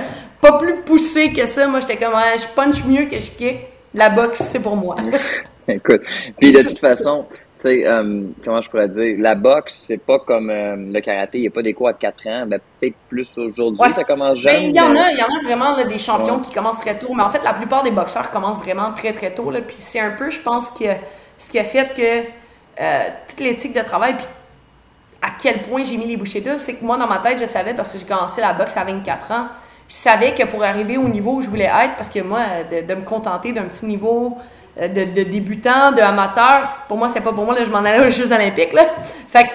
pas 0.40 0.58
plus 0.58 0.76
poussé 0.82 1.32
que 1.32 1.46
ça. 1.46 1.66
Moi, 1.66 1.80
j'étais 1.80 1.96
comme, 1.96 2.14
je 2.36 2.46
punch 2.54 2.84
mieux 2.84 3.06
que 3.06 3.18
je 3.18 3.30
kick. 3.30 3.56
La 3.94 4.10
boxe, 4.10 4.40
c'est 4.40 4.62
pour 4.62 4.76
moi. 4.76 4.96
Écoute, 5.68 6.00
puis 6.40 6.50
de 6.50 6.62
toute 6.62 6.78
façon, 6.78 7.26
tu 7.30 7.68
sais, 7.68 7.86
euh, 7.86 8.22
comment 8.44 8.60
je 8.60 8.68
pourrais 8.68 8.88
dire, 8.88 9.16
la 9.18 9.36
boxe, 9.36 9.84
c'est 9.86 9.98
pas 9.98 10.18
comme 10.18 10.50
euh, 10.50 10.74
le 10.76 11.00
karaté, 11.00 11.38
il 11.38 11.42
n'y 11.42 11.46
a 11.46 11.50
pas 11.52 11.62
des 11.62 11.72
cours 11.72 11.88
à 11.88 11.92
4 11.92 12.26
ans, 12.26 12.46
ben, 12.46 12.58
peut-être 12.80 12.96
plus 13.08 13.38
aujourd'hui, 13.38 13.92
ça 13.94 14.02
commence 14.02 14.42
ben, 14.42 14.50
jeune. 14.50 14.62
il 14.64 14.74
y 14.74 14.80
en 14.80 14.96
a, 14.96 15.12
il 15.12 15.18
y 15.18 15.22
en 15.22 15.26
a 15.26 15.42
vraiment 15.44 15.84
des 15.84 15.98
champions 15.98 16.40
qui 16.40 16.52
commencent 16.52 16.80
très 16.80 16.98
tôt, 16.98 17.14
mais 17.14 17.22
en 17.22 17.30
fait, 17.30 17.44
la 17.44 17.52
plupart 17.52 17.84
des 17.84 17.92
boxeurs 17.92 18.30
commencent 18.32 18.58
vraiment 18.58 18.92
très 18.92 19.12
très 19.12 19.32
tôt, 19.32 19.50
là, 19.52 19.60
puis 19.60 19.76
c'est 19.78 20.00
un 20.00 20.10
peu, 20.10 20.30
je 20.30 20.40
pense, 20.40 20.70
que, 20.70 20.86
ce 21.38 21.50
qui 21.50 21.58
a 21.60 21.64
fait 21.64 21.94
que 21.94 22.82
euh, 22.82 23.08
toute 23.28 23.40
l'éthique 23.40 23.74
de 23.74 23.82
travail, 23.82 24.16
puis 24.16 24.26
à 25.22 25.28
quel 25.40 25.62
point 25.62 25.84
j'ai 25.84 25.96
mis 25.96 26.06
les 26.06 26.16
bouchées 26.16 26.40
doubles, 26.40 26.60
c'est 26.60 26.74
que 26.74 26.84
moi, 26.84 26.98
dans 26.98 27.06
ma 27.06 27.18
tête, 27.18 27.38
je 27.40 27.46
savais, 27.46 27.74
parce 27.74 27.92
que 27.92 27.98
j'ai 27.98 28.04
commencé 28.04 28.40
la 28.40 28.52
boxe 28.52 28.76
à 28.76 28.84
24 28.84 29.30
ans, 29.30 29.46
je 29.88 29.94
savais 29.94 30.34
que 30.34 30.44
pour 30.44 30.64
arriver 30.64 30.96
au 30.96 31.08
niveau 31.08 31.34
où 31.34 31.42
je 31.42 31.48
voulais 31.48 31.70
être, 31.72 31.94
parce 31.96 32.10
que 32.10 32.20
moi, 32.20 32.40
de 32.70 32.94
me 32.94 33.02
contenter 33.02 33.52
d'un 33.52 33.64
petit 33.64 33.86
niveau 33.86 34.38
euh, 34.78 34.88
de, 34.88 35.22
débutants, 35.24 35.92
de 35.92 36.00
amateurs. 36.00 36.66
Pour 36.88 36.96
moi, 36.96 37.08
c'était 37.08 37.20
pas 37.20 37.34
pour 37.34 37.44
moi, 37.44 37.54
là, 37.54 37.62
je 37.62 37.70
m'en 37.70 37.80
allais 37.80 38.06
aux 38.06 38.10
Jeux 38.10 38.32
Olympiques. 38.32 38.72
Là. 38.72 38.86
Fait 39.28 39.46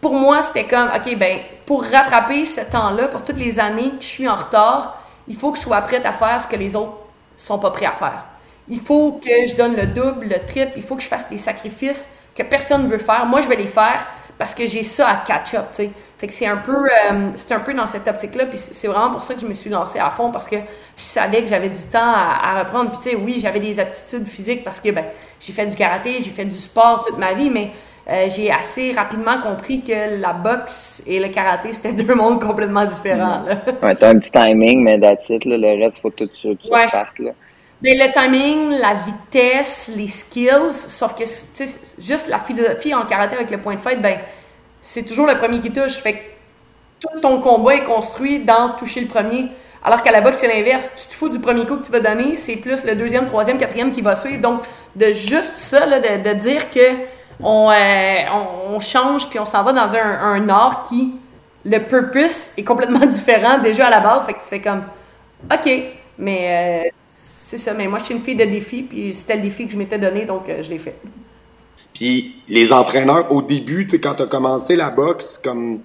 pour 0.00 0.14
moi, 0.14 0.40
c'était 0.40 0.64
comme, 0.64 0.88
OK, 0.94 1.16
ben, 1.18 1.40
pour 1.66 1.82
rattraper 1.82 2.46
ce 2.46 2.60
temps-là, 2.70 3.08
pour 3.08 3.24
toutes 3.24 3.38
les 3.38 3.58
années 3.58 3.90
que 3.90 4.02
je 4.02 4.06
suis 4.06 4.28
en 4.28 4.36
retard, 4.36 5.02
il 5.26 5.36
faut 5.36 5.50
que 5.50 5.58
je 5.58 5.64
sois 5.64 5.80
prête 5.82 6.06
à 6.06 6.12
faire 6.12 6.40
ce 6.40 6.46
que 6.46 6.54
les 6.54 6.76
autres 6.76 6.92
sont 7.36 7.58
pas 7.58 7.70
prêts 7.70 7.86
à 7.86 7.90
faire. 7.90 8.24
Il 8.68 8.80
faut 8.80 9.20
que 9.22 9.46
je 9.48 9.56
donne 9.56 9.74
le 9.74 9.88
double, 9.88 10.28
le 10.28 10.46
triple, 10.46 10.72
il 10.76 10.84
faut 10.84 10.94
que 10.94 11.02
je 11.02 11.08
fasse 11.08 11.28
des 11.28 11.38
sacrifices 11.38 12.08
que 12.34 12.44
personne 12.44 12.84
ne 12.84 12.88
veut 12.88 12.98
faire. 12.98 13.26
Moi, 13.26 13.40
je 13.40 13.48
vais 13.48 13.56
les 13.56 13.66
faire 13.66 14.06
parce 14.40 14.54
que 14.54 14.66
j'ai 14.66 14.82
ça 14.82 15.06
à 15.06 15.16
catch-up, 15.16 15.66
tu 15.68 15.82
sais. 15.82 15.90
Fait 16.16 16.26
que 16.26 16.32
c'est 16.32 16.46
un 16.46 16.56
peu, 16.56 16.86
euh, 16.86 17.28
c'est 17.34 17.52
un 17.52 17.60
peu 17.60 17.74
dans 17.74 17.86
cette 17.86 18.08
optique-là, 18.08 18.46
puis 18.46 18.56
c'est 18.56 18.88
vraiment 18.88 19.10
pour 19.10 19.22
ça 19.22 19.34
que 19.34 19.40
je 19.42 19.46
me 19.46 19.52
suis 19.52 19.68
lancée 19.68 19.98
à 19.98 20.08
fond, 20.08 20.30
parce 20.30 20.46
que 20.46 20.56
je 20.56 21.02
savais 21.02 21.42
que 21.42 21.46
j'avais 21.46 21.68
du 21.68 21.82
temps 21.92 22.00
à, 22.00 22.58
reprendre. 22.58 22.90
Puis 22.90 23.00
tu 23.02 23.10
sais, 23.10 23.16
oui, 23.22 23.38
j'avais 23.38 23.60
des 23.60 23.78
aptitudes 23.78 24.26
physiques 24.26 24.64
parce 24.64 24.80
que 24.80 24.92
ben, 24.92 25.04
j'ai 25.38 25.52
fait 25.52 25.66
du 25.66 25.76
karaté, 25.76 26.22
j'ai 26.22 26.30
fait 26.30 26.46
du 26.46 26.56
sport 26.56 27.04
toute 27.06 27.18
ma 27.18 27.34
vie, 27.34 27.50
mais 27.50 27.68
euh, 28.08 28.28
j'ai 28.34 28.50
assez 28.50 28.92
rapidement 28.92 29.42
compris 29.42 29.82
que 29.82 30.18
la 30.18 30.32
boxe 30.32 31.02
et 31.06 31.20
le 31.20 31.28
karaté, 31.28 31.72
c'était 31.74 31.92
deux 31.92 32.14
mondes 32.14 32.40
complètement 32.40 32.86
différents. 32.86 33.42
Là. 33.42 33.56
Ouais, 33.82 33.94
t'as 33.94 34.08
un 34.08 34.18
petit 34.18 34.30
timing, 34.30 34.82
mais 34.84 34.98
that's 34.98 35.28
it, 35.28 35.44
là, 35.44 35.58
le 35.58 35.84
reste, 35.84 36.00
faut 36.00 36.08
tout 36.08 36.28
tu, 36.28 36.56
tu 36.56 36.70
ouais. 36.72 36.86
là. 37.18 37.32
Mais 37.82 37.94
le 37.94 38.12
timing, 38.12 38.78
la 38.78 38.94
vitesse, 38.94 39.92
les 39.96 40.08
skills, 40.08 40.70
sauf 40.70 41.14
que 41.14 41.24
juste 41.98 42.28
la 42.28 42.38
philosophie 42.38 42.94
en 42.94 43.06
karaté 43.06 43.36
avec 43.36 43.50
le 43.50 43.58
point 43.58 43.74
de 43.74 43.80
fête, 43.80 44.02
ben, 44.02 44.18
c'est 44.82 45.04
toujours 45.04 45.26
le 45.26 45.36
premier 45.36 45.60
qui 45.60 45.70
touche. 45.70 45.94
Fait 45.94 46.12
que 46.12 46.18
tout 47.00 47.20
ton 47.20 47.40
combat 47.40 47.76
est 47.76 47.84
construit 47.84 48.40
dans 48.40 48.70
toucher 48.78 49.00
le 49.00 49.06
premier. 49.06 49.48
Alors 49.82 50.02
qu'à 50.02 50.12
la 50.12 50.20
boxe, 50.20 50.38
c'est 50.38 50.48
l'inverse. 50.48 50.92
Tu 51.00 51.08
te 51.08 51.14
fous 51.14 51.30
du 51.30 51.38
premier 51.38 51.66
coup 51.66 51.76
que 51.76 51.84
tu 51.84 51.92
vas 51.92 52.00
donner, 52.00 52.36
c'est 52.36 52.56
plus 52.56 52.84
le 52.84 52.94
deuxième, 52.94 53.24
troisième, 53.24 53.56
quatrième 53.56 53.90
qui 53.90 54.02
va 54.02 54.14
suivre. 54.14 54.42
Donc, 54.42 54.62
de 54.94 55.12
juste 55.12 55.56
ça, 55.56 55.86
là, 55.86 56.00
de, 56.00 56.28
de, 56.28 56.34
dire 56.34 56.70
que 56.70 56.80
on, 57.42 57.70
euh, 57.70 58.14
on, 58.68 58.80
change 58.80 59.30
puis 59.30 59.38
on 59.38 59.46
s'en 59.46 59.62
va 59.62 59.72
dans 59.72 59.94
un, 59.94 60.20
un, 60.20 60.48
art 60.50 60.82
qui, 60.82 61.14
le 61.64 61.78
purpose 61.78 62.50
est 62.58 62.64
complètement 62.64 62.98
différent 63.06 63.58
déjà 63.58 63.86
à 63.86 63.90
la 63.90 64.00
base. 64.00 64.26
Fait 64.26 64.34
que 64.34 64.40
tu 64.42 64.50
fais 64.50 64.60
comme, 64.60 64.82
OK, 65.50 65.70
mais 66.20 66.84
euh, 66.86 66.90
c'est 67.10 67.58
ça, 67.58 67.74
mais 67.74 67.88
moi, 67.88 67.98
je 67.98 68.04
suis 68.04 68.14
une 68.14 68.22
fille 68.22 68.36
de 68.36 68.44
défi, 68.44 68.82
puis 68.82 69.12
c'était 69.12 69.36
le 69.36 69.42
défi 69.42 69.66
que 69.66 69.72
je 69.72 69.76
m'étais 69.76 69.98
donné, 69.98 70.24
donc 70.24 70.48
euh, 70.48 70.62
je 70.62 70.70
l'ai 70.70 70.78
fait. 70.78 70.96
Puis 71.92 72.42
les 72.48 72.72
entraîneurs, 72.72 73.32
au 73.32 73.42
début, 73.42 73.86
tu 73.86 73.92
sais, 73.92 74.00
quand 74.00 74.14
tu 74.14 74.22
as 74.22 74.26
commencé 74.26 74.76
la 74.76 74.90
boxe, 74.90 75.40
comme, 75.42 75.80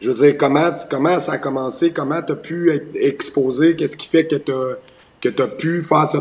je 0.00 0.10
veux 0.10 0.26
dire, 0.26 0.36
comment, 0.38 0.70
comment 0.90 1.18
ça 1.18 1.32
a 1.32 1.38
commencé, 1.38 1.92
comment 1.92 2.22
tu 2.22 2.32
as 2.32 2.36
pu 2.36 2.72
être 2.72 2.94
exposé, 2.94 3.74
qu'est-ce 3.74 3.96
qui 3.96 4.06
fait 4.06 4.26
que 4.26 4.36
tu 4.36 4.52
as 4.52 4.76
que 5.20 5.28
tu 5.28 5.42
as 5.42 5.48
pu 5.48 5.82
faire 5.82 6.06
ce, 6.06 6.18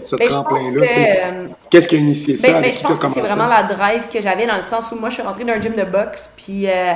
ce, 0.00 0.16
ben, 0.16 0.28
tremplin-là? 0.28 0.86
Euh, 0.86 1.48
qu'est-ce 1.70 1.88
qui 1.88 1.96
a 1.96 1.98
initié 1.98 2.34
ben, 2.34 2.40
ça? 2.40 2.60
Ben, 2.60 2.72
je 2.72 2.80
pense 2.80 2.98
que 2.98 3.08
c'est 3.08 3.20
vraiment 3.20 3.48
la 3.48 3.64
drive 3.64 4.06
que 4.08 4.20
j'avais 4.20 4.46
dans 4.46 4.56
le 4.56 4.62
sens 4.62 4.92
où 4.92 4.96
moi, 4.96 5.08
je 5.08 5.14
suis 5.14 5.22
rentrée 5.22 5.44
dans 5.44 5.54
un 5.54 5.60
gym 5.60 5.74
de 5.74 5.82
boxe, 5.82 6.30
puis 6.36 6.68
euh, 6.68 6.92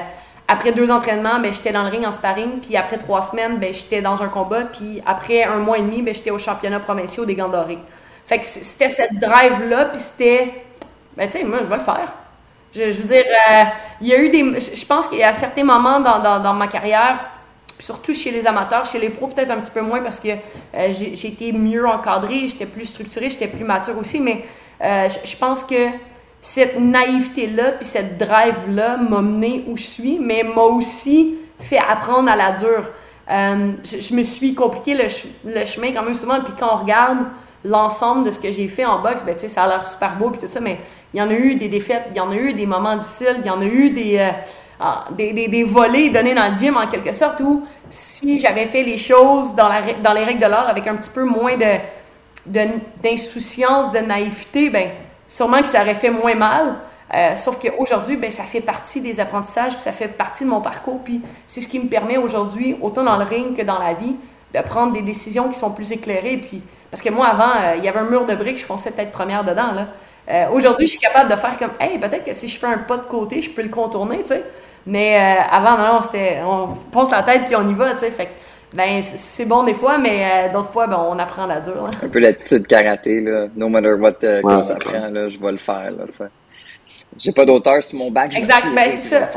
après 0.50 0.72
deux 0.72 0.90
entraînements, 0.90 1.38
ben, 1.38 1.52
j'étais 1.52 1.70
dans 1.70 1.84
le 1.84 1.90
ring 1.90 2.04
en 2.04 2.10
sparring. 2.10 2.58
Puis 2.58 2.76
après 2.76 2.98
trois 2.98 3.22
semaines, 3.22 3.58
ben, 3.58 3.72
j'étais 3.72 4.02
dans 4.02 4.20
un 4.20 4.26
combat. 4.26 4.64
Puis 4.64 5.00
après 5.06 5.44
un 5.44 5.58
mois 5.58 5.78
et 5.78 5.82
demi, 5.82 6.02
ben, 6.02 6.12
j'étais 6.12 6.32
au 6.32 6.38
championnat 6.38 6.80
provincial 6.80 7.24
des 7.24 7.36
Gants 7.36 7.48
dorés. 7.48 7.78
Fait 8.26 8.40
que 8.40 8.44
c'était 8.44 8.90
cette 8.90 9.14
drive-là. 9.20 9.84
Puis 9.86 10.00
c'était. 10.00 10.64
Ben, 11.16 11.28
tu 11.28 11.38
sais, 11.38 11.44
moi, 11.44 11.58
je 11.62 11.66
vais 11.66 11.76
le 11.76 11.82
faire. 11.82 12.12
Je, 12.74 12.82
veux 12.82 13.08
dire, 13.08 13.24
euh, 13.26 13.62
il 14.00 14.08
y 14.08 14.12
a 14.12 14.18
eu 14.20 14.28
des. 14.28 14.58
Je 14.60 14.84
pense 14.86 15.06
qu'il 15.06 15.18
y 15.18 15.22
a 15.22 15.32
certains 15.32 15.62
moments 15.62 16.00
dans, 16.00 16.18
dans, 16.18 16.40
dans, 16.40 16.54
ma 16.54 16.66
carrière, 16.66 17.20
surtout 17.78 18.12
chez 18.12 18.32
les 18.32 18.44
amateurs, 18.44 18.84
chez 18.86 18.98
les 18.98 19.10
pros, 19.10 19.28
peut-être 19.28 19.52
un 19.52 19.60
petit 19.60 19.70
peu 19.70 19.82
moins 19.82 20.00
parce 20.00 20.18
que 20.18 20.30
euh, 20.30 20.92
j'ai 20.92 21.28
été 21.28 21.52
mieux 21.52 21.86
encadré, 21.86 22.48
j'étais 22.48 22.66
plus 22.66 22.86
structuré, 22.86 23.30
j'étais 23.30 23.48
plus 23.48 23.64
mature 23.64 23.96
aussi. 23.96 24.20
Mais 24.20 24.44
euh, 24.82 25.08
je 25.24 25.36
pense 25.36 25.62
que 25.62 25.90
cette 26.40 26.78
naïveté-là, 26.78 27.72
puis 27.72 27.84
cette 27.84 28.18
drive-là 28.18 28.96
m'a 28.96 29.20
mené 29.20 29.64
où 29.68 29.76
je 29.76 29.82
suis, 29.82 30.18
mais 30.18 30.42
m'a 30.42 30.62
aussi 30.62 31.34
fait 31.58 31.78
apprendre 31.78 32.30
à 32.30 32.36
la 32.36 32.52
dure. 32.52 32.84
Euh, 33.30 33.72
je, 33.84 34.14
me 34.14 34.22
suis 34.22 34.54
compliqué 34.54 34.94
le, 34.94 35.66
chemin 35.66 35.92
quand 35.92 36.02
même 36.02 36.14
souvent, 36.14 36.40
puis 36.40 36.54
quand 36.58 36.68
on 36.72 36.78
regarde 36.78 37.18
l'ensemble 37.64 38.24
de 38.24 38.30
ce 38.30 38.38
que 38.38 38.50
j'ai 38.50 38.68
fait 38.68 38.86
en 38.86 39.02
boxe, 39.02 39.22
ben, 39.22 39.38
ça 39.38 39.64
a 39.64 39.68
l'air 39.68 39.84
super 39.86 40.16
beau, 40.16 40.30
puis 40.30 40.40
tout 40.40 40.48
ça, 40.50 40.60
mais 40.60 40.78
il 41.12 41.20
y 41.20 41.22
en 41.22 41.28
a 41.28 41.34
eu 41.34 41.56
des 41.56 41.68
défaites, 41.68 42.04
il 42.10 42.16
y 42.16 42.20
en 42.20 42.30
a 42.30 42.34
eu 42.34 42.54
des 42.54 42.66
moments 42.66 42.96
difficiles, 42.96 43.36
il 43.40 43.46
y 43.46 43.50
en 43.50 43.60
a 43.60 43.66
eu 43.66 43.90
des, 43.90 44.18
euh, 44.18 44.30
ah, 44.80 45.04
des, 45.10 45.34
des, 45.34 45.48
des, 45.48 45.62
volets 45.62 46.08
donnés 46.08 46.34
dans 46.34 46.50
le 46.50 46.58
gym 46.58 46.76
en 46.76 46.86
quelque 46.88 47.12
sorte, 47.12 47.40
où 47.40 47.66
si 47.90 48.40
j'avais 48.40 48.64
fait 48.64 48.82
les 48.82 48.96
choses 48.96 49.54
dans, 49.54 49.68
la, 49.68 49.82
dans 50.02 50.14
les 50.14 50.24
règles 50.24 50.40
de 50.40 50.46
l'art 50.46 50.68
avec 50.68 50.86
un 50.86 50.96
petit 50.96 51.10
peu 51.10 51.24
moins 51.24 51.54
d'insouciance, 52.46 53.92
de, 53.92 53.98
de 53.98 54.04
naïveté, 54.06 54.70
ben 54.70 54.88
sûrement 55.30 55.62
que 55.62 55.68
ça 55.68 55.80
aurait 55.80 55.94
fait 55.94 56.10
moins 56.10 56.34
mal. 56.34 56.74
Euh, 57.14 57.34
sauf 57.34 57.58
qu'aujourd'hui, 57.58 58.16
ben, 58.16 58.30
ça 58.30 58.42
fait 58.42 58.60
partie 58.60 59.00
des 59.00 59.18
apprentissages, 59.18 59.74
puis 59.74 59.82
ça 59.82 59.92
fait 59.92 60.08
partie 60.08 60.44
de 60.44 60.50
mon 60.50 60.60
parcours, 60.60 61.00
puis 61.02 61.22
c'est 61.46 61.60
ce 61.60 61.68
qui 61.68 61.80
me 61.80 61.88
permet 61.88 62.18
aujourd'hui, 62.18 62.76
autant 62.80 63.02
dans 63.02 63.16
le 63.16 63.24
ring 63.24 63.56
que 63.56 63.62
dans 63.62 63.78
la 63.78 63.94
vie, 63.94 64.14
de 64.54 64.60
prendre 64.60 64.92
des 64.92 65.02
décisions 65.02 65.48
qui 65.48 65.54
sont 65.54 65.70
plus 65.70 65.92
éclairées. 65.92 66.36
Puis, 66.36 66.62
parce 66.90 67.02
que 67.02 67.10
moi, 67.10 67.28
avant, 67.28 67.50
euh, 67.56 67.76
il 67.78 67.84
y 67.84 67.88
avait 67.88 68.00
un 68.00 68.10
mur 68.10 68.26
de 68.26 68.34
briques, 68.34 68.58
je 68.58 68.64
fonçais 68.64 68.90
tête 68.90 69.12
première 69.12 69.44
dedans. 69.44 69.70
Euh, 70.28 70.48
aujourd'hui, 70.52 70.86
je 70.86 70.92
suis 70.92 71.00
capable 71.00 71.30
de 71.30 71.36
faire 71.36 71.56
comme, 71.58 71.72
hey, 71.80 71.98
peut-être 71.98 72.24
que 72.24 72.32
si 72.32 72.48
je 72.48 72.58
fais 72.58 72.66
un 72.66 72.78
pas 72.78 72.96
de 72.96 73.04
côté, 73.04 73.40
je 73.40 73.50
peux 73.50 73.62
le 73.62 73.68
contourner, 73.68 74.18
tu 74.18 74.28
sais. 74.28 74.44
Mais 74.86 75.16
avant, 75.50 75.76
non, 75.76 76.00
c'était, 76.00 76.40
on 76.44 76.68
pense 76.90 77.10
la 77.10 77.22
tête 77.22 77.44
puis 77.46 77.54
on 77.54 77.68
y 77.68 77.74
va, 77.74 77.92
tu 77.92 77.98
sais. 77.98 78.10
Fait 78.10 78.30
ben, 78.72 79.02
c'est 79.02 79.46
bon 79.46 79.64
des 79.64 79.74
fois, 79.74 79.98
mais 79.98 80.48
euh, 80.48 80.52
d'autres 80.52 80.70
fois, 80.70 80.86
ben, 80.86 80.98
on 80.98 81.18
apprend 81.18 81.46
la 81.46 81.60
dure. 81.60 81.90
Un 82.02 82.08
peu 82.08 82.20
l'attitude 82.20 82.66
karaté, 82.66 83.20
là. 83.20 83.46
No 83.56 83.68
matter 83.68 83.94
what 83.94 84.22
euh, 84.22 84.62
ça 84.62 84.76
prend, 84.78 85.08
là, 85.08 85.28
je 85.28 85.38
vais 85.38 85.52
le 85.52 85.58
faire, 85.58 85.90
là, 85.90 86.28
J'ai 87.18 87.32
pas 87.32 87.44
d'auteur 87.44 87.82
sur 87.82 87.98
mon 87.98 88.10
bac. 88.10 88.34
Exact, 88.36 88.66
ben 88.74 88.88
c'est 88.88 89.16
ça. 89.16 89.28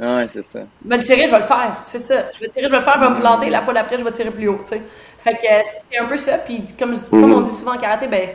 Ouais, 0.00 0.26
c'est 0.32 0.44
ça. 0.44 0.60
Je 0.84 0.88
vais 0.88 0.96
le 0.96 1.02
tirer, 1.02 1.26
je 1.26 1.32
vais 1.32 1.40
le 1.40 1.46
faire, 1.46 1.78
c'est 1.82 1.98
ça. 1.98 2.14
Je 2.34 2.40
vais 2.40 2.46
le 2.46 2.52
tirer, 2.52 2.66
je 2.66 2.70
vais 2.70 2.78
le 2.78 2.84
faire, 2.84 2.94
je 2.96 3.00
vais 3.00 3.10
me 3.10 3.20
planter, 3.20 3.50
la 3.50 3.60
fois 3.60 3.74
d'après, 3.74 3.98
je 3.98 4.04
vais 4.04 4.12
tirer 4.12 4.30
plus 4.30 4.48
haut, 4.48 4.58
tu 4.58 4.66
sais. 4.66 4.82
Fait 5.18 5.34
que 5.34 5.46
c'est 5.62 5.98
un 5.98 6.06
peu 6.06 6.16
ça, 6.16 6.38
puis 6.38 6.62
comme, 6.78 6.94
comme 7.10 7.32
on 7.32 7.40
dit 7.42 7.52
souvent 7.52 7.74
en 7.74 7.78
karaté, 7.78 8.08
ben, 8.08 8.28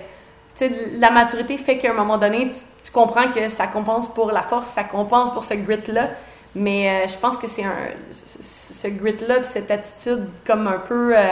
la 1.00 1.10
maturité 1.10 1.58
fait 1.58 1.78
qu'à 1.78 1.92
un 1.92 1.94
moment 1.94 2.18
donné, 2.18 2.50
tu, 2.50 2.92
comprends 2.92 3.32
que 3.32 3.50
ça 3.50 3.68
compense 3.68 4.14
pour 4.14 4.32
la 4.32 4.44
force, 4.44 4.70
ça 4.70 4.84
compense 4.84 5.32
pour 5.32 5.44
ce 5.44 5.56
grit-là. 5.56 6.12
Mais 6.56 6.90
euh, 6.90 7.08
je 7.08 7.18
pense 7.18 7.38
que 7.38 7.48
c'est 7.48 7.64
un 7.64 7.76
ce 8.12 8.88
grit-là, 8.88 9.44
cette 9.44 9.72
attitude 9.72 10.28
comme 10.46 10.68
un 10.68 10.80
peu 10.80 11.18
euh, 11.18 11.32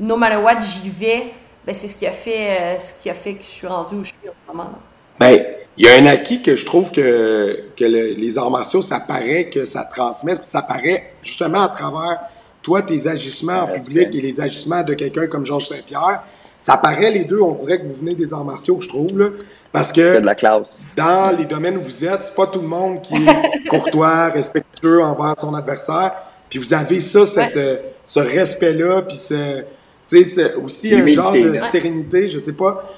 no 0.00 0.16
matter 0.16 0.36
what, 0.36 0.60
j'y 0.60 0.88
vais, 0.88 1.32
ben, 1.66 1.74
c'est 1.74 1.88
ce 1.88 1.96
qui 1.96 2.06
a 2.06 2.12
fait 2.12 2.60
euh, 2.60 2.78
ce 2.78 2.94
qui 3.02 3.10
a 3.10 3.14
fait 3.14 3.34
que 3.34 3.42
je 3.42 3.48
suis 3.48 3.66
rendu 3.66 3.96
où 3.96 4.04
je 4.04 4.08
suis 4.08 4.28
en 4.28 4.32
ce 4.32 4.56
moment. 4.56 4.70
Ben, 5.18 5.38
il 5.76 5.84
y 5.84 5.88
a 5.88 5.96
un 5.96 6.06
acquis 6.06 6.42
que 6.42 6.56
je 6.56 6.64
trouve 6.64 6.90
que, 6.90 7.64
que 7.76 7.84
les 7.84 8.38
arts 8.38 8.50
martiaux, 8.50 8.82
ça 8.82 9.00
paraît 9.00 9.50
que 9.50 9.64
ça 9.64 9.84
transmet, 9.84 10.36
ça 10.42 10.62
paraît 10.62 11.14
justement 11.22 11.62
à 11.62 11.68
travers 11.68 12.20
toi, 12.62 12.82
tes 12.82 13.06
agissements 13.08 13.64
en 13.64 13.66
public 13.66 14.08
et 14.14 14.20
les 14.20 14.40
agissements 14.40 14.82
de 14.82 14.94
quelqu'un 14.94 15.26
comme 15.26 15.44
Georges 15.44 15.66
Saint-Pierre 15.66 16.22
ça 16.62 16.76
paraît 16.76 17.10
les 17.10 17.24
deux, 17.24 17.40
on 17.40 17.54
dirait 17.54 17.80
que 17.80 17.86
vous 17.86 17.94
venez 17.94 18.14
des 18.14 18.32
arts 18.32 18.44
martiaux, 18.44 18.78
je 18.80 18.86
trouve, 18.86 19.18
là, 19.18 19.30
parce 19.72 19.90
que 19.90 20.20
de 20.20 20.24
la 20.24 20.36
classe. 20.36 20.82
dans 20.96 21.36
les 21.36 21.44
domaines 21.44 21.76
où 21.76 21.80
vous 21.80 22.04
êtes, 22.04 22.20
c'est 22.22 22.36
pas 22.36 22.46
tout 22.46 22.60
le 22.60 22.68
monde 22.68 23.02
qui 23.02 23.16
est 23.16 23.66
courtois, 23.68 24.28
respectueux 24.28 25.02
envers 25.02 25.34
son 25.36 25.52
adversaire, 25.56 26.12
puis 26.48 26.60
vous 26.60 26.72
avez 26.72 27.00
ça, 27.00 27.26
cette, 27.26 27.56
euh, 27.56 27.78
ce 28.04 28.20
respect-là, 28.20 29.02
puis 29.02 29.16
ce, 29.16 29.64
tu 30.06 30.24
sais, 30.24 30.54
aussi 30.54 30.94
un 30.94 31.10
genre 31.10 31.32
de 31.32 31.56
sérénité, 31.56 32.28
je 32.28 32.38
sais 32.38 32.54
pas. 32.54 32.88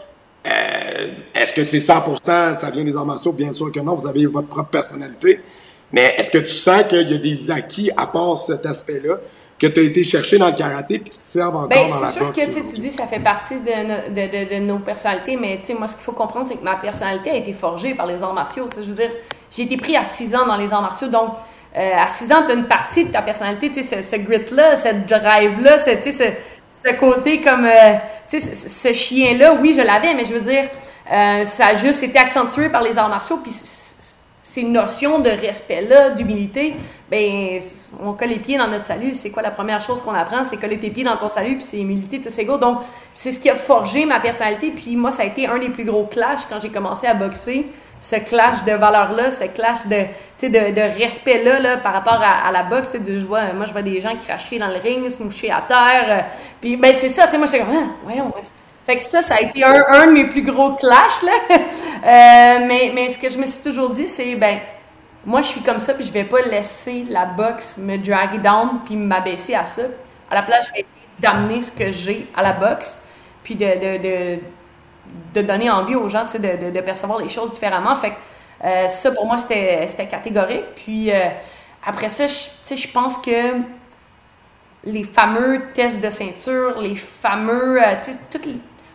Euh, 0.47 1.13
est-ce 1.35 1.55
que 1.55 1.65
c'est 1.65 1.79
100%, 1.79 2.55
ça 2.55 2.71
vient 2.71 2.85
des 2.85 2.95
arts 2.95 3.07
martiaux? 3.07 3.33
Bien 3.33 3.53
sûr 3.53 3.73
que 3.73 3.81
non, 3.81 3.95
vous 3.95 4.07
avez 4.07 4.27
votre 4.27 4.49
propre 4.49 4.69
personnalité. 4.69 5.41
Mais 5.91 6.15
est-ce 6.19 6.31
que 6.31 6.39
tu 6.39 6.49
sens 6.49 6.83
qu'il 6.87 7.11
y 7.11 7.15
a 7.15 7.19
des 7.19 7.51
acquis 7.51 7.91
à 7.97 8.07
part 8.07 8.39
cet 8.39 8.67
aspect-là? 8.67 9.21
Que 9.69 9.75
tu 9.75 9.81
as 9.81 9.83
été 9.83 10.05
chercher 10.05 10.39
dans 10.39 10.49
le 10.49 10.55
karaté 10.55 10.99
puis 10.99 11.11
qui 11.11 11.19
te 11.19 11.27
servent 11.27 11.57
encore 11.57 11.69
ben, 11.69 11.89
dans 11.89 11.95
la 11.95 12.01
boxe. 12.01 12.37
C'est 12.37 12.53
sûr 12.53 12.65
que 12.65 12.71
tu 12.73 12.79
dis 12.79 12.91
ça 12.91 13.07
fait 13.07 13.21
partie 13.21 13.61
de, 13.61 14.11
de, 14.11 14.55
de, 14.55 14.61
nos 14.61 14.79
personnalités, 14.79 15.37
mais 15.37 15.61
moi, 15.79 15.89
ce 15.89 15.97
qu'il 15.97 16.05
faut 16.05 16.13
comprendre, 16.13 16.49
c'est 16.49 16.57
que 16.57 16.65
ma 16.65 16.77
personnalité 16.77 17.31
a 17.31 17.37
été 17.37 17.53
forgée 17.53 17.95
par 17.95 18.07
les 18.07 18.23
arts 18.23 18.35
martiaux. 18.35 18.69
Je 18.77 18.83
veux 18.83 18.95
dire, 18.95 19.11
j'ai 19.51 19.63
été 19.63 19.77
pris 19.77 19.97
à 19.97 20.05
6 20.05 20.35
ans 20.35 20.47
dans 20.47 20.57
les 20.57 20.73
arts 20.73 20.83
martiaux, 20.83 21.09
donc 21.09 21.31
euh, 21.77 21.93
à 21.97 22.09
6 22.09 22.33
ans, 22.33 22.43
tu 22.47 22.53
as 22.53 22.55
une 22.55 22.69
partie 22.69 23.05
de 23.05 23.11
ta 23.11 23.23
personnalité, 23.23 23.83
ce, 23.83 24.03
ce 24.03 24.17
grit-là, 24.17 24.77
cette 24.77 25.07
drive-là, 25.07 25.79
ce, 25.79 25.91
ce, 26.11 26.25
ce, 26.85 26.95
côté 26.95 27.41
comme. 27.41 27.67
Euh, 27.67 27.95
ce, 28.29 28.39
ce 28.39 28.93
chien-là, 28.95 29.55
oui, 29.61 29.75
je 29.77 29.83
l'avais, 29.83 30.15
mais 30.15 30.25
je 30.25 30.33
veux 30.33 30.41
dire, 30.41 30.69
euh, 31.13 31.45
ça 31.45 31.67
a 31.67 31.75
juste 31.75 32.03
été 32.03 32.19
accentué 32.19 32.69
par 32.69 32.83
les 32.83 32.97
arts 32.97 33.09
martiaux, 33.09 33.39
puis 33.43 33.53
ces 34.55 34.63
notions 34.63 35.19
de 35.19 35.31
respect-là, 35.31 36.11
d'humilité, 36.11 36.77
ben, 37.11 37.59
on 38.01 38.13
colle 38.13 38.29
les 38.29 38.39
pieds 38.39 38.57
dans 38.57 38.69
notre 38.69 38.85
salut. 38.85 39.13
C'est 39.13 39.33
quoi 39.33 39.43
la 39.43 39.51
première 39.51 39.81
chose 39.81 40.01
qu'on 40.01 40.15
apprend? 40.15 40.45
C'est 40.45 40.59
coller 40.59 40.79
tes 40.79 40.91
pieds 40.91 41.03
dans 41.03 41.17
ton 41.17 41.29
salut, 41.29 41.57
puis 41.57 41.65
c'est 41.65 41.81
humilité, 41.81 42.21
tout 42.21 42.29
c'est 42.31 42.45
go. 42.45 42.57
Donc, 42.57 42.79
c'est 43.13 43.33
ce 43.33 43.41
qui 43.41 43.51
a 43.51 43.57
forgé 43.57 44.07
ma 44.07 44.21
personnalité. 44.21 44.71
Puis 44.71 44.95
moi, 44.95 45.11
ça 45.11 45.25
a 45.25 45.27
été 45.27 45.49
un 45.49 45.59
des 45.59 45.71
plus 45.71 45.85
gros 45.85 46.05
clashs 46.05 46.47
quand 46.49 46.61
j'ai 46.61 46.69
commencé 46.69 47.09
à 47.09 47.15
boxer. 47.15 47.67
Ce 48.01 48.15
clash 48.15 48.63
de 48.65 48.73
valeurs-là, 48.73 49.33
ce 49.33 49.45
clash 49.45 49.87
de, 49.87 50.47
de, 50.47 50.73
de 50.73 51.03
respect-là 51.03 51.59
là, 51.59 51.77
par 51.79 51.93
rapport 51.93 52.23
à, 52.23 52.53
la 52.53 52.63
boxe. 52.63 52.97
Je 53.05 53.27
vois, 53.27 53.55
moi, 53.55 53.67
je 53.67 53.73
vois 53.73 53.83
des 53.83 54.01
gens 54.01 54.15
cracher 54.25 54.61
dans 54.61 54.69
le 54.69 54.77
ring, 54.77 55.09
se 55.09 55.21
moucher 55.21 55.51
à 55.51 55.65
terre. 55.67 56.05
Euh, 56.09 56.21
puis, 56.61 56.77
ben, 56.77 56.95
c'est 56.95 57.09
ça, 57.09 57.27
moi, 57.37 57.47
je 57.47 57.51
suis 57.51 57.59
comme, 57.59 57.75
ah, 57.75 57.87
voyons, 58.05 58.33
fait 58.85 58.97
que 58.97 59.03
ça, 59.03 59.23
ça 59.23 59.37
a 59.37 59.41
été 59.41 59.65
un, 59.65 60.07
de 60.07 60.13
mes 60.13 60.27
plus 60.27 60.43
gros 60.43 60.73
clashs, 60.73 61.23
là. 61.23 61.33
Euh, 62.05 62.67
mais, 62.67 62.93
mais 62.95 63.09
ce 63.09 63.19
que 63.19 63.31
je 63.31 63.39
me 63.39 63.47
suis 63.47 63.63
toujours 63.63 63.89
dit, 63.89 64.07
c'est, 64.07 64.35
ben, 64.35 64.59
moi, 65.25 65.41
je 65.41 65.47
suis 65.47 65.63
comme 65.63 65.81
ça, 65.81 65.95
puis 65.95 66.05
je 66.05 66.13
vais 66.13 66.25
pas 66.25 66.43
laisser 66.43 67.07
la 67.09 67.25
boxe 67.25 67.79
me 67.79 67.97
drag 67.97 68.43
down 68.43 68.81
puis 68.85 68.95
m'abaisser 68.95 69.55
à 69.55 69.65
ça. 69.65 69.85
À 70.31 70.35
la 70.35 70.43
place, 70.43 70.67
je 70.67 70.73
vais 70.73 70.81
essayer 70.81 71.09
d'amener 71.19 71.63
ce 71.63 71.73
que 71.73 71.91
j'ai 71.93 72.27
à 72.37 72.43
la 72.43 72.53
boxe, 72.53 72.99
puis 73.43 73.55
de, 73.55 73.65
de, 73.65 74.03
de, 74.03 74.39
de, 75.33 75.47
donner 75.47 75.71
envie 75.71 75.95
aux 75.95 76.11
gens, 76.11 76.27
tu 76.27 76.39
de, 76.39 76.71
de, 76.71 76.81
percevoir 76.83 77.21
les 77.21 77.31
choses 77.31 77.53
différemment. 77.53 77.97
Fait 77.97 78.11
que 78.11 78.17
euh, 78.67 78.89
ça, 78.89 79.11
pour 79.13 79.25
moi, 79.25 79.39
c'était 79.39 79.87
catégorique. 80.11 80.75
Puis 80.77 81.11
euh, 81.11 81.29
après 81.87 82.11
ça, 82.11 82.27
je 82.27 82.89
pense 82.89 83.17
que 83.17 83.61
les 84.85 85.05
fameux 85.05 85.63
tests 85.73 86.05
de 86.05 86.11
ceinture, 86.11 86.79
les 86.81 86.97
fameux, 86.97 87.81
tu 88.03 88.13
sais, 88.13 88.19
toutes 88.31 88.47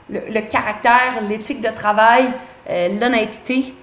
le, 0.09 0.41
caractère, 0.41 1.21
l'éthique 1.27 1.61
de 1.61 1.69
travail, 1.69 2.31
euh, 2.69 2.89
l'honnêteté 2.99 3.73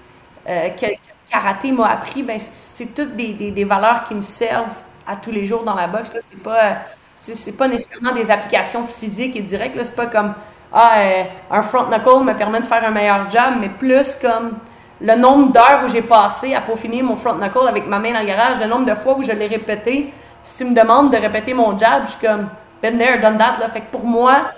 euh, 0.48 0.68
que, 0.70 0.86
le 0.86 0.96
karaté 1.30 1.72
m'a 1.72 1.88
appris, 1.90 2.22
ben, 2.22 2.38
c'est 2.38 2.94
toutes 2.94 3.16
des, 3.16 3.64
valeurs 3.64 4.04
qui 4.04 4.14
me 4.14 4.20
servent 4.20 4.76
à 5.06 5.16
tous 5.16 5.30
les 5.30 5.46
jours 5.46 5.62
dans 5.62 5.74
la 5.74 5.86
boxe. 5.86 6.16
C'est 6.20 6.42
pas, 6.42 6.78
c'est, 7.14 7.56
pas 7.56 7.68
nécessairement 7.68 8.12
des 8.12 8.30
applications 8.30 8.84
physiques 8.84 9.36
et 9.36 9.42
directes. 9.42 9.76
C'est 9.82 9.96
pas 9.96 10.06
comme 10.06 10.34
ah, 10.72 10.98
euh, 10.98 11.24
un 11.50 11.62
front 11.62 11.84
knuckle 11.86 12.24
me 12.24 12.34
permet 12.34 12.60
de 12.60 12.66
faire 12.66 12.84
un 12.84 12.90
meilleur 12.90 13.30
jab, 13.30 13.54
mais 13.60 13.68
plus 13.68 14.16
comme 14.16 14.52
le 15.00 15.14
nombre 15.14 15.52
d'heures 15.52 15.82
où 15.84 15.88
j'ai 15.88 16.02
passé 16.02 16.54
à 16.54 16.60
peaufiner 16.60 17.02
mon 17.02 17.16
front 17.16 17.34
knuckle 17.34 17.68
avec 17.68 17.86
ma 17.86 17.98
main 17.98 18.12
dans 18.12 18.20
le 18.20 18.26
garage, 18.26 18.58
le 18.58 18.66
nombre 18.66 18.86
de 18.86 18.94
fois 18.94 19.16
où 19.16 19.22
je 19.22 19.32
l'ai 19.32 19.46
répété. 19.46 20.12
Si 20.42 20.58
tu 20.58 20.70
me 20.70 20.74
demandes 20.74 21.10
de 21.10 21.16
répéter 21.16 21.54
mon 21.54 21.76
jab, 21.78 22.04
je 22.06 22.12
suis 22.12 22.26
comme 22.26 22.48
been 22.82 22.98
there, 22.98 23.20
done 23.20 23.36
that. 23.36 23.58
Là. 23.58 23.68
Fait 23.68 23.80
que 23.80 23.90
pour 23.90 24.04
moi, 24.04 24.52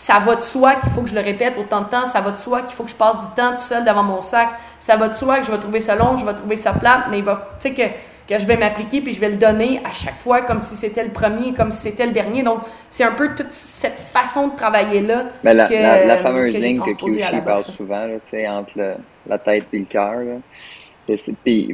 ça 0.00 0.18
va 0.18 0.34
de 0.34 0.40
soi 0.40 0.76
qu'il 0.76 0.90
faut 0.90 1.02
que 1.02 1.10
je 1.10 1.14
le 1.14 1.20
répète 1.20 1.58
autant 1.58 1.82
de 1.82 1.88
temps, 1.90 2.06
ça 2.06 2.22
va 2.22 2.30
de 2.30 2.38
soi 2.38 2.62
qu'il 2.62 2.74
faut 2.74 2.84
que 2.84 2.90
je 2.90 2.96
passe 2.96 3.20
du 3.20 3.34
temps 3.36 3.52
tout 3.52 3.60
seul 3.60 3.84
devant 3.84 4.02
mon 4.02 4.22
sac, 4.22 4.48
ça 4.78 4.96
va 4.96 5.08
de 5.08 5.14
soi 5.14 5.40
que 5.40 5.46
je 5.46 5.52
vais 5.52 5.58
trouver 5.58 5.80
ça 5.80 5.94
long, 5.94 6.16
je 6.16 6.24
vais 6.24 6.32
trouver 6.32 6.56
ça 6.56 6.72
plate, 6.72 7.08
mais 7.10 7.18
il 7.18 7.24
va, 7.24 7.50
tu 7.60 7.68
sais, 7.68 7.74
que, 7.74 7.82
que 8.26 8.40
je 8.40 8.46
vais 8.46 8.56
m'appliquer 8.56 9.02
puis 9.02 9.12
je 9.12 9.20
vais 9.20 9.28
le 9.28 9.36
donner 9.36 9.82
à 9.84 9.92
chaque 9.92 10.16
fois 10.16 10.40
comme 10.40 10.62
si 10.62 10.74
c'était 10.74 11.04
le 11.04 11.10
premier, 11.10 11.52
comme 11.52 11.70
si 11.70 11.82
c'était 11.82 12.06
le 12.06 12.12
dernier. 12.12 12.42
Donc, 12.42 12.60
c'est 12.88 13.04
un 13.04 13.12
peu 13.12 13.34
toute 13.34 13.52
cette 13.52 13.98
façon 13.98 14.48
de 14.48 14.56
travailler-là. 14.56 15.24
Mais 15.44 15.52
la, 15.52 15.68
la, 16.06 16.16
fameuse 16.16 16.56
ligne 16.56 16.80
que 16.80 16.92
Kyushi 16.92 17.42
parle 17.44 17.60
souvent, 17.60 18.06
tu 18.24 18.30
sais, 18.30 18.48
entre 18.48 18.78
la 19.26 19.38
tête 19.38 19.64
et 19.70 19.80
le 19.80 19.84
cœur. 19.84 20.16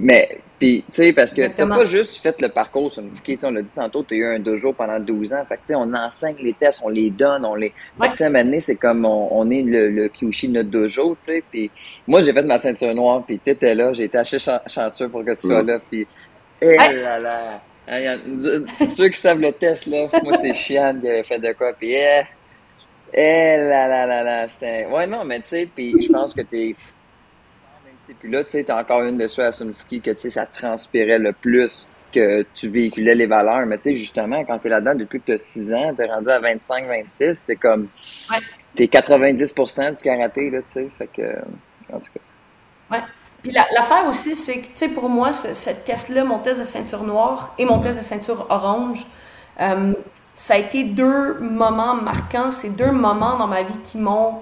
mais 0.00 0.40
puis, 0.58 0.84
tu 0.86 0.94
sais, 0.94 1.12
parce 1.12 1.34
que 1.34 1.46
t'as 1.48 1.66
pas 1.66 1.84
juste 1.84 2.22
fait 2.22 2.40
le 2.40 2.48
parcours 2.48 2.90
sur 2.90 3.02
une 3.02 3.10
on 3.42 3.50
l'a 3.50 3.60
dit 3.60 3.72
tantôt, 3.74 4.02
tu 4.02 4.14
as 4.14 4.16
eu 4.16 4.24
un 4.36 4.38
dojo 4.38 4.72
pendant 4.72 4.98
12 4.98 5.34
ans. 5.34 5.44
Fait 5.46 5.56
que, 5.56 5.60
tu 5.60 5.66
sais, 5.68 5.74
on 5.74 5.92
enseigne 5.92 6.36
les 6.42 6.54
tests, 6.54 6.80
on 6.82 6.88
les 6.88 7.10
donne, 7.10 7.44
on 7.44 7.54
les. 7.54 7.74
Ouais. 8.00 8.08
Tu 8.12 8.16
sais, 8.18 8.60
c'est 8.60 8.76
comme 8.76 9.04
on, 9.04 9.50
est 9.50 9.62
le, 9.62 9.90
le 9.90 10.08
Kyushi 10.08 10.48
de 10.48 10.54
notre 10.54 10.70
dojo, 10.70 11.14
tu 11.20 11.26
sais. 11.26 11.44
Puis, 11.50 11.70
moi, 12.06 12.22
j'ai 12.22 12.32
fait 12.32 12.42
ma 12.42 12.56
ceinture 12.56 12.94
noire, 12.94 13.22
puis 13.26 13.38
t'étais 13.38 13.74
là, 13.74 13.92
j'ai 13.92 14.04
été 14.04 14.16
assez 14.16 14.38
chanceux 14.38 15.08
pour 15.10 15.24
que 15.24 15.32
tu 15.32 15.46
sois 15.46 15.62
là. 15.62 15.78
Puis, 15.90 16.06
eh 16.62 16.76
là 16.76 17.18
là. 17.18 17.60
Hein, 17.88 18.18
ceux 18.96 19.10
qui 19.10 19.20
savent 19.20 19.40
le 19.40 19.52
test, 19.52 19.86
là, 19.86 20.08
moi, 20.24 20.38
c'est 20.38 20.54
Chian 20.54 20.98
qui 20.98 21.08
avait 21.08 21.22
fait 21.22 21.38
de 21.38 21.52
quoi, 21.52 21.74
puis, 21.74 21.92
eh, 21.92 22.22
eh 23.12 23.56
là 23.58 23.86
là 23.86 24.06
là 24.06 24.22
là. 24.24 24.48
C'était. 24.48 24.86
Ouais, 24.86 25.06
non, 25.06 25.22
mais 25.24 25.40
tu 25.40 25.48
sais, 25.48 25.68
puis 25.72 26.02
je 26.02 26.10
pense 26.10 26.32
que 26.32 26.40
t'es 26.40 26.74
et 28.08 28.14
puis 28.14 28.30
là, 28.30 28.44
tu 28.44 28.50
sais, 28.50 28.64
t'as 28.64 28.80
encore 28.80 29.02
une 29.02 29.18
de 29.18 29.26
ceux 29.26 29.44
à 29.44 29.52
Sunfuki 29.52 30.00
que, 30.00 30.10
tu 30.10 30.20
sais, 30.20 30.30
ça 30.30 30.46
transpirait 30.46 31.18
le 31.18 31.32
plus 31.32 31.88
que 32.12 32.44
tu 32.54 32.68
véhiculais 32.68 33.14
les 33.14 33.26
valeurs. 33.26 33.66
Mais 33.66 33.76
tu 33.76 33.84
sais, 33.84 33.94
justement, 33.94 34.44
quand 34.44 34.58
t'es 34.58 34.68
là-dedans 34.68 34.94
depuis 34.94 35.20
que 35.20 35.32
t'as 35.32 35.38
6 35.38 35.74
ans, 35.74 35.94
t'es 35.96 36.06
rendu 36.06 36.30
à 36.30 36.38
25, 36.38 36.86
26, 36.86 37.34
c'est 37.34 37.56
comme, 37.56 37.88
ouais. 38.30 38.38
t'es 38.74 38.84
90% 38.86 39.96
du 39.96 40.02
karaté, 40.02 40.50
là, 40.50 40.58
tu 40.60 40.72
sais. 40.72 40.88
Fait 40.96 41.08
que, 41.08 41.22
en 41.92 41.98
tout 41.98 42.12
cas. 42.14 42.96
Ouais. 42.96 43.02
Puis 43.42 43.52
l'affaire 43.52 44.06
aussi, 44.08 44.36
c'est 44.36 44.60
que, 44.60 44.66
tu 44.66 44.70
sais, 44.74 44.88
pour 44.88 45.08
moi, 45.08 45.32
ce, 45.32 45.70
test-là, 45.84 46.24
mon 46.24 46.38
test 46.38 46.60
de 46.60 46.64
ceinture 46.64 47.02
noire 47.02 47.54
et 47.58 47.64
mon 47.64 47.80
test 47.80 47.98
de 47.98 48.04
ceinture 48.04 48.46
orange, 48.50 49.04
euh, 49.60 49.92
ça 50.36 50.54
a 50.54 50.58
été 50.58 50.84
deux 50.84 51.34
moments 51.40 51.94
marquants. 51.94 52.50
C'est 52.50 52.76
deux 52.76 52.92
moments 52.92 53.36
dans 53.36 53.46
ma 53.46 53.62
vie 53.62 53.78
qui 53.82 53.98
m'ont 53.98 54.40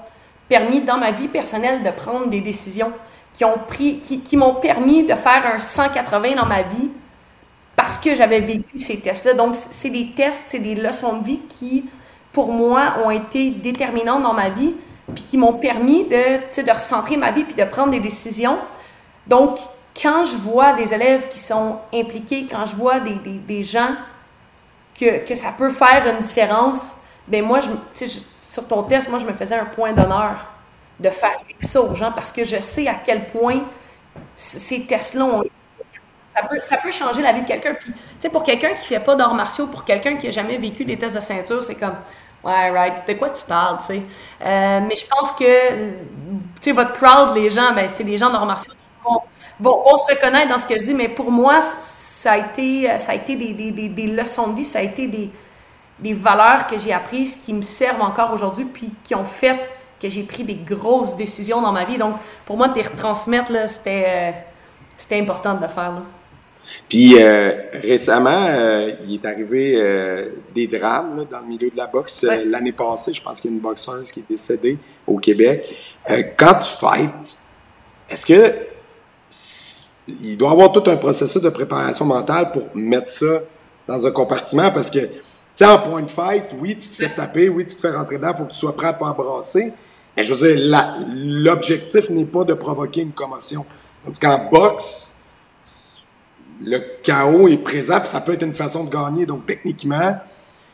permis, 0.48 0.83
dans 0.83 0.98
ma 0.98 1.12
vie 1.12 1.29
personnelle, 1.29 1.83
de 1.83 1.90
prendre 1.90 2.29
des 2.29 2.40
décisions 2.40 2.92
qui 3.35 3.44
ont 3.44 3.59
pris, 3.66 3.99
qui, 3.99 4.37
m'ont 4.37 4.55
permis 4.55 5.03
de 5.03 5.14
faire 5.14 5.42
un 5.53 5.59
180 5.59 6.37
dans 6.37 6.47
ma 6.47 6.62
vie 6.62 6.88
parce 7.77 7.99
que 7.99 8.14
j'avais 8.14 8.40
vécu 8.40 8.79
ces 8.79 9.01
tests-là. 9.01 9.35
Donc, 9.35 9.57
c'est 9.57 9.90
des 9.90 10.12
tests, 10.12 10.44
c'est 10.47 10.61
des 10.61 10.77
leçons 10.77 11.18
de 11.18 11.25
vie 11.25 11.40
qui, 11.49 11.85
pour 12.33 12.53
moi, 12.53 12.94
ont 13.05 13.11
été 13.11 13.51
déterminantes 13.51 14.23
dans 14.23 14.33
ma 14.33 14.51
vie, 14.51 14.75
puis 15.12 15.25
qui 15.25 15.37
m'ont 15.37 15.55
permis 15.55 16.05
de, 16.05 16.62
de 16.62 16.70
recentrer 16.70 17.16
ma 17.16 17.33
vie, 17.33 17.42
puis 17.42 17.55
de 17.55 17.64
prendre 17.64 17.90
des 17.90 17.99
décisions. 18.01 18.57
Donc, 19.27 19.59
quand 20.01 20.25
je 20.25 20.37
vois 20.37 20.73
des 20.75 20.94
élèves 20.94 21.29
qui 21.29 21.40
sont 21.40 21.79
impliqués, 21.92 22.47
quand 22.49 22.66
je 22.66 22.77
vois 22.77 23.01
des, 23.01 23.16
des, 23.16 23.62
gens 23.64 23.97
que, 24.99 25.27
que, 25.27 25.35
ça 25.35 25.53
peut 25.59 25.70
faire 25.70 26.07
une 26.07 26.18
différence, 26.18 26.99
ben 27.27 27.44
moi, 27.44 27.59
je, 27.61 28.07
sur 28.38 28.68
ton 28.68 28.85
test, 28.85 29.11
moi, 29.11 29.18
je 29.18 29.27
me 29.27 29.33
faisais 29.33 29.57
un 29.57 29.64
point 29.64 29.92
d'honneur 29.92 30.54
de 31.01 31.11
faire 31.11 31.41
ça 31.61 31.81
aux 31.81 31.95
gens 31.95 32.13
parce 32.13 32.33
que 32.33 32.45
je 32.45 32.61
sais 32.61 32.89
à 32.89 32.95
quel 32.95 33.27
point 33.27 33.63
ces 34.37 34.87
tests-là 34.87 35.43
ça 36.35 36.47
peut, 36.49 36.61
ça 36.61 36.77
peut 36.79 36.91
changer 36.91 37.23
la 37.23 37.33
vie 37.33 37.43
de 37.43 37.47
quelqu'un. 37.47 37.75
Puis, 37.75 37.93
tu 37.93 37.99
sais, 38.19 38.29
pour 38.29 38.43
quelqu'un 38.43 38.75
qui 38.75 38.87
fait 38.87 39.01
pas 39.01 39.15
d'arts 39.15 39.35
martiaux, 39.35 39.67
pour 39.67 39.85
quelqu'un 39.85 40.17
qui 40.17 40.29
a 40.29 40.31
jamais 40.31 40.57
vécu 40.57 40.85
des 40.85 40.97
tests 40.97 41.17
de 41.17 41.21
ceinture, 41.21 41.63
c'est 41.63 41.77
comme, 41.77 41.95
ouais, 42.45 42.71
right, 42.71 43.07
de 43.07 43.13
quoi 43.15 43.31
tu 43.31 43.45
parles, 43.45 43.79
tu 43.79 43.87
sais. 43.87 44.03
Euh, 44.45 44.81
mais 44.81 44.97
je 44.97 45.07
pense 45.07 45.33
que, 45.33 45.91
tu 45.91 45.95
sais, 46.61 46.73
votre 46.73 46.95
crowd, 46.95 47.37
les 47.37 47.51
gens, 47.51 47.73
ben, 47.73 47.89
c'est 47.89 48.05
des 48.05 48.17
gens 48.17 48.31
d'arts 48.31 48.47
martiaux. 48.47 48.73
Vont, 49.05 49.21
vont, 49.61 49.97
se 49.97 50.13
reconnaître 50.13 50.49
dans 50.49 50.59
ce 50.59 50.67
que 50.67 50.79
je 50.79 50.85
dis, 50.85 50.95
mais 50.95 51.09
pour 51.09 51.31
moi, 51.31 51.61
ça 51.61 52.33
a 52.33 52.39
été, 52.39 52.99
ça 52.99 53.13
a 53.13 53.15
été 53.15 53.37
des, 53.37 53.53
des, 53.53 53.89
des, 53.89 54.07
leçons 54.07 54.49
de 54.49 54.57
vie, 54.57 54.65
ça 54.65 54.79
a 54.79 54.83
été 54.83 55.07
des, 55.07 55.31
des 55.99 56.15
valeurs 56.15 56.67
que 56.67 56.79
j'ai 56.79 56.93
apprises 56.93 57.37
qui 57.37 57.53
me 57.53 57.63
servent 57.63 58.03
encore 58.03 58.33
aujourd'hui, 58.33 58.65
puis 58.65 58.93
qui 59.05 59.15
ont 59.15 59.25
fait 59.25 59.69
que 60.05 60.11
j'ai 60.11 60.23
pris 60.25 60.45
des 60.45 60.57
grosses 60.57 61.17
décisions 61.17 61.62
dans 61.62 61.73
ma 61.73 61.87
vie. 61.87 61.97
Donc, 61.97 62.17
pour 62.45 62.59
moi, 62.59 62.69
de 62.69 62.75
les 62.75 62.83
retransmettre, 62.83 63.51
c'était, 63.67 64.05
euh, 64.07 64.31
c'était 64.99 65.19
important 65.19 65.55
de 65.55 65.62
le 65.62 65.69
faire. 65.69 65.95
Puis 66.88 67.14
euh, 67.19 67.53
récemment, 67.73 68.47
euh, 68.49 68.93
il 69.07 69.14
est 69.14 69.25
arrivé 69.25 70.29
des 70.55 70.67
drames 70.67 71.27
dans 71.31 71.40
le 71.40 71.47
milieu 71.47 71.71
de 71.71 71.77
la 71.77 71.87
boxe. 71.87 72.27
L'année 72.45 72.73
passée, 72.73 73.14
je 73.14 73.23
pense 73.23 73.40
qu'il 73.40 73.51
y 73.51 73.55
a 73.55 73.57
une 73.57 73.62
boxeuse 73.62 74.12
qui 74.12 74.21
est 74.21 74.29
décédée 74.29 74.79
au 75.07 75.17
Québec. 75.17 75.75
quand 76.37 76.55
tu 76.55 76.69
fights, 76.69 77.38
est-ce 78.11 78.27
que 78.27 78.55
il 80.23 80.37
doit 80.37 80.51
y 80.51 80.53
avoir 80.53 80.71
tout 80.71 80.85
un 80.90 80.97
processus 80.97 81.40
de 81.40 81.49
préparation 81.49 82.05
mentale 82.05 82.53
pour 82.53 82.64
mettre 82.75 83.09
ça 83.09 83.40
dans 83.88 84.07
un 84.07 84.11
compartiment? 84.11 84.71
Parce 84.71 84.90
que, 84.90 84.99
tu 84.99 85.12
sais, 85.55 85.64
en 85.64 85.79
point 85.79 86.03
de 86.03 86.11
fight, 86.11 86.45
oui, 86.59 86.77
tu 86.79 86.88
te 86.88 86.97
fais 86.97 87.14
taper, 87.14 87.49
oui, 87.49 87.64
tu 87.64 87.75
te 87.75 87.81
fais 87.81 87.90
rentrer 87.90 88.17
dedans, 88.17 88.33
il 88.33 88.37
faut 88.37 88.45
que 88.45 88.53
tu 88.53 88.59
sois 88.59 88.77
prêt 88.77 88.88
à 88.88 88.93
te 88.93 88.99
faire 88.99 89.14
brasser. 89.14 89.73
Mais 90.16 90.22
je 90.22 90.33
veux 90.33 90.55
dire, 90.55 90.87
l'objectif 91.14 92.11
n'est 92.11 92.24
pas 92.24 92.44
de 92.44 92.55
provoquer 92.55 93.03
une 93.03 93.12
commotion. 93.12 93.66
Tandis 94.05 94.20
qu'en 94.20 94.48
boxe, 94.50 95.14
le 96.62 96.79
chaos 97.03 97.48
est 97.48 97.59
présent, 97.59 97.98
puis 97.98 98.09
ça 98.09 98.20
peut 98.20 98.33
être 98.33 98.42
une 98.42 98.55
façon 98.55 98.85
de 98.85 98.90
gagner. 98.90 99.27
Donc, 99.27 99.46
techniquement, 99.46 100.16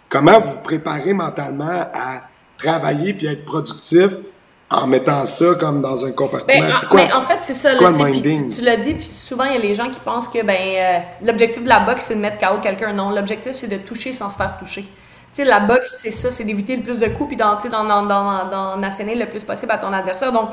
comment 0.09 0.39
vous 0.39 0.53
vous 0.53 0.59
préparez 0.59 1.13
mentalement 1.13 1.89
à 1.95 2.23
travailler 2.59 3.15
puis 3.15 3.29
à 3.29 3.33
être 3.33 3.45
productif 3.45 4.11
en 4.69 4.87
mettant 4.87 5.27
ça 5.27 5.55
comme 5.59 5.81
dans 5.81 6.05
un 6.05 6.13
compartiment? 6.13 6.69
Ben, 6.69 6.89
quoi, 6.89 7.07
ben, 7.07 7.15
en 7.15 7.23
fait, 7.23 7.39
c'est 7.41 7.55
ça. 7.55 7.73
le 7.73 8.05
minding? 8.05 8.55
Tu, 8.55 8.61
l'as 8.61 8.77
dit, 8.77 8.95
puis 8.95 9.07
souvent, 9.07 9.45
il 9.45 9.55
y 9.55 9.57
a 9.57 9.61
les 9.61 9.75
gens 9.75 9.89
qui 9.89 10.01
pensent 10.01 10.29
que 10.29 10.45
ben, 10.45 10.57
euh, 10.57 10.99
l'objectif 11.27 11.65
de 11.65 11.69
la 11.69 11.81
boxe, 11.81 12.05
c'est 12.07 12.15
de 12.15 12.21
mettre 12.21 12.39
KO 12.39 12.61
quelqu'un. 12.61 12.93
Non, 12.93 13.11
l'objectif, 13.11 13.53
c'est 13.57 13.69
de 13.69 13.79
toucher 13.79 14.13
sans 14.13 14.29
se 14.29 14.37
faire 14.37 14.59
toucher. 14.59 14.85
Sais, 15.33 15.45
la 15.45 15.61
boxe, 15.61 15.99
c'est 16.03 16.11
ça, 16.11 16.31
c'est 16.31 16.45
d'éviter 16.45 16.77
le 16.77 16.83
plus 16.83 16.99
de 16.99 17.07
coups, 17.07 17.29
puis 17.29 17.37
d'en 17.37 17.57
dans, 17.57 18.77
le 18.77 19.25
plus 19.27 19.45
possible 19.45 19.71
à 19.73 19.79
ton 19.79 19.93
adversaire. 19.93 20.33
Donc, 20.33 20.51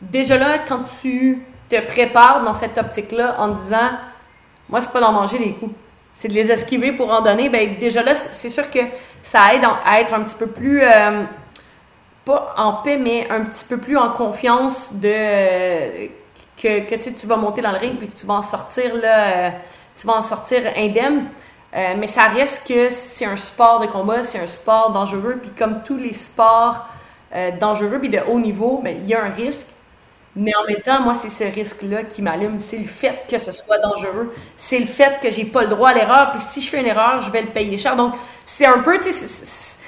déjà 0.00 0.36
là, 0.36 0.58
quand 0.58 0.82
tu 1.00 1.42
te 1.68 1.80
prépares 1.86 2.42
dans 2.44 2.54
cette 2.54 2.76
optique-là 2.76 3.36
en 3.38 3.48
disant, 3.48 3.90
moi, 4.68 4.80
c'est 4.80 4.92
pas 4.92 5.00
d'en 5.00 5.12
manger 5.12 5.38
les 5.38 5.54
coups, 5.54 5.74
c'est 6.14 6.28
de 6.28 6.34
les 6.34 6.52
esquiver 6.52 6.92
pour 6.92 7.10
en 7.10 7.22
donner, 7.22 7.48
ben 7.48 7.76
déjà 7.78 8.02
là, 8.02 8.14
c'est 8.14 8.50
sûr 8.50 8.70
que 8.70 8.80
ça 9.22 9.54
aide 9.54 9.62
à 9.84 10.00
être 10.00 10.12
un 10.12 10.22
petit 10.22 10.36
peu 10.36 10.48
plus... 10.48 10.82
Euh, 10.82 11.24
pas 12.24 12.54
en 12.56 12.74
paix, 12.74 12.98
mais 12.98 13.28
un 13.30 13.42
petit 13.44 13.64
peu 13.64 13.78
plus 13.78 13.96
en 13.96 14.10
confiance 14.10 14.94
de 14.94 16.08
que, 16.56 16.80
que 16.88 16.94
tu 16.94 17.26
vas 17.26 17.36
monter 17.36 17.60
dans 17.62 17.72
le 17.72 17.78
ring 17.78 17.98
puis 17.98 18.08
que 18.08 18.16
tu 18.16 18.26
vas 18.26 18.34
en 18.34 18.42
sortir 18.42 18.94
là, 18.94 19.46
euh, 19.46 19.50
tu 19.96 20.06
vas 20.06 20.14
en 20.14 20.22
sortir 20.22 20.62
indemne. 20.76 21.26
Euh, 21.74 21.94
mais 21.96 22.06
ça 22.06 22.24
reste 22.24 22.68
que 22.68 22.90
c'est 22.90 23.24
un 23.24 23.36
sport 23.36 23.80
de 23.80 23.86
combat, 23.86 24.22
c'est 24.22 24.38
un 24.38 24.46
sport 24.46 24.92
dangereux, 24.92 25.38
puis 25.40 25.50
comme 25.50 25.82
tous 25.82 25.96
les 25.96 26.12
sports 26.12 26.86
euh, 27.34 27.50
dangereux 27.58 27.98
puis 27.98 28.10
de 28.10 28.20
haut 28.28 28.38
niveau, 28.38 28.80
ben, 28.84 28.96
il 29.00 29.06
y 29.06 29.14
a 29.14 29.24
un 29.24 29.30
risque. 29.30 29.68
Mais 30.34 30.52
en 30.54 30.66
même 30.66 30.80
temps, 30.80 31.00
moi, 31.02 31.12
c'est 31.12 31.28
ce 31.28 31.44
risque-là 31.44 32.04
qui 32.04 32.22
m'allume. 32.22 32.58
C'est 32.58 32.78
le 32.78 32.86
fait 32.86 33.26
que 33.28 33.36
ce 33.36 33.52
soit 33.52 33.78
dangereux. 33.78 34.34
C'est 34.56 34.78
le 34.78 34.86
fait 34.86 35.20
que 35.20 35.30
j'ai 35.30 35.44
pas 35.44 35.62
le 35.62 35.68
droit 35.68 35.90
à 35.90 35.94
l'erreur. 35.94 36.32
Puis 36.32 36.40
si 36.40 36.62
je 36.62 36.70
fais 36.70 36.80
une 36.80 36.86
erreur, 36.86 37.20
je 37.20 37.30
vais 37.30 37.42
le 37.42 37.48
payer 37.48 37.76
cher. 37.76 37.96
Donc, 37.96 38.14
c'est 38.46 38.64
un 38.64 38.78
peu, 38.78 38.98
tu 38.98 39.12
sais, 39.12 39.78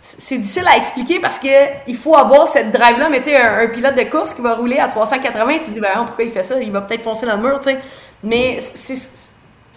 c'est 0.00 0.38
difficile 0.38 0.66
à 0.66 0.76
expliquer 0.76 1.20
parce 1.20 1.38
que 1.38 1.48
il 1.86 1.96
faut 1.96 2.16
avoir 2.16 2.48
cette 2.48 2.72
drive-là. 2.72 3.08
Mais 3.08 3.18
tu 3.18 3.26
sais, 3.26 3.40
un, 3.40 3.68
pilote 3.68 3.94
de 3.94 4.02
course 4.04 4.34
qui 4.34 4.42
va 4.42 4.54
rouler 4.54 4.78
à 4.78 4.88
380, 4.88 5.58
tu 5.58 5.60
te 5.60 5.70
dis, 5.70 5.80
ben, 5.80 5.90
pourquoi 6.06 6.24
il 6.24 6.32
fait 6.32 6.42
ça? 6.42 6.60
Il 6.60 6.72
va 6.72 6.80
peut-être 6.80 7.04
foncer 7.04 7.26
dans 7.26 7.36
le 7.36 7.42
mur, 7.42 7.60
tu 7.60 7.70
sais. 7.70 7.78
Mais 8.24 8.58
c'est 8.60 8.96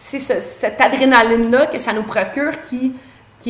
cette 0.01 0.81
adrénaline-là 0.81 1.67
que 1.67 1.77
ça 1.77 1.93
nous 1.93 2.03
procure 2.03 2.59
qui, 2.61 2.93